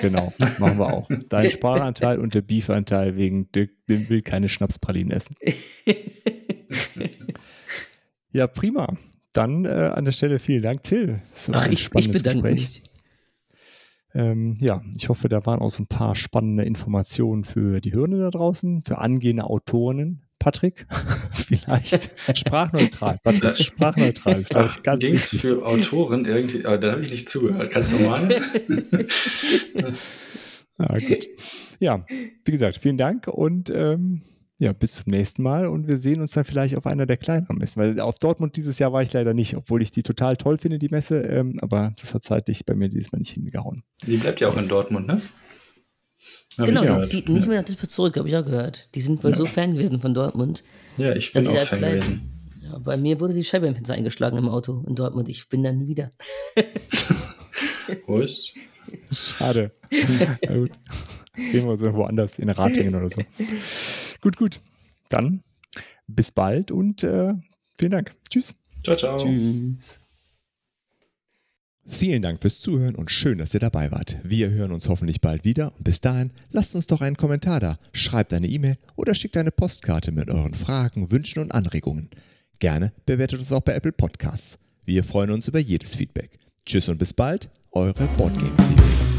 [0.00, 1.08] Genau, machen wir auch.
[1.28, 5.36] Dein Sprachanteil und der Beefanteil wegen Dirk, dem will keine Schnapspralinen essen.
[8.32, 8.96] Ja, prima.
[9.32, 11.20] Dann äh, an der Stelle vielen Dank, Till.
[11.32, 12.80] Das war Ach, ein ich, ich spannendes bedanke Gespräch.
[12.80, 12.91] mich.
[14.14, 18.18] Ähm, ja, ich hoffe, da waren auch so ein paar spannende Informationen für die Hörner
[18.18, 20.22] da draußen, für angehende Autorinnen.
[20.38, 20.86] Patrick,
[21.32, 23.20] vielleicht sprachneutral.
[23.22, 25.40] Patrick, sprachneutral ist, glaube ich, ganz Ging's wichtig.
[25.40, 27.70] für Autoren irgendwie, aber da habe ich nicht zugehört.
[27.70, 28.42] Kannst du mal?
[30.78, 31.28] Ah, gut.
[31.78, 32.04] Ja,
[32.44, 34.22] wie gesagt, vielen Dank und ähm,
[34.62, 37.58] ja, bis zum nächsten Mal und wir sehen uns dann vielleicht auf einer der kleineren
[37.58, 40.56] Messen, weil auf Dortmund dieses Jahr war ich leider nicht, obwohl ich die total toll
[40.58, 43.82] finde, die Messe, ähm, aber das hat zeitlich bei mir dieses Mal nicht hingehauen.
[44.06, 45.20] Die bleibt ja auch in Das- Dortmund, ne?
[46.58, 47.06] Hab Genau, die gehört.
[47.08, 48.88] zieht nicht mehr nach Duisburg zurück, habe ich auch gehört.
[48.94, 49.36] Die sind wohl Ja.
[49.36, 50.62] so Fan gewesen von Dortmund.
[50.98, 52.00] Ja, ich dass bin sie da auch Fan bleiben.
[52.00, 52.28] gewesen.
[52.62, 55.28] Ja, bei mir wurde die Scheibe im Fenster eingeschlagen im Auto in Dortmund.
[55.28, 56.12] Ich bin dann nie wieder.
[58.06, 58.52] Wo ist?
[59.10, 59.72] Schade.
[60.46, 60.70] Na gut.
[61.36, 63.22] Sehen wir uns irgendwo anders in Ratingen oder so.
[64.22, 64.60] Gut, gut.
[65.10, 65.42] Dann
[66.06, 67.32] bis bald und äh,
[67.78, 68.14] vielen Dank.
[68.30, 68.54] Tschüss.
[68.84, 69.18] Ciao, ciao.
[69.18, 69.98] Tschüss.
[71.84, 74.18] Vielen Dank fürs Zuhören und schön, dass ihr dabei wart.
[74.22, 77.76] Wir hören uns hoffentlich bald wieder und bis dahin lasst uns doch einen Kommentar da,
[77.92, 82.08] schreibt eine E-Mail oder schickt eine Postkarte mit euren Fragen, Wünschen und Anregungen.
[82.60, 84.58] Gerne bewertet uns auch bei Apple Podcasts.
[84.84, 86.38] Wir freuen uns über jedes Feedback.
[86.64, 89.11] Tschüss und bis bald, eure Boardgame Theory.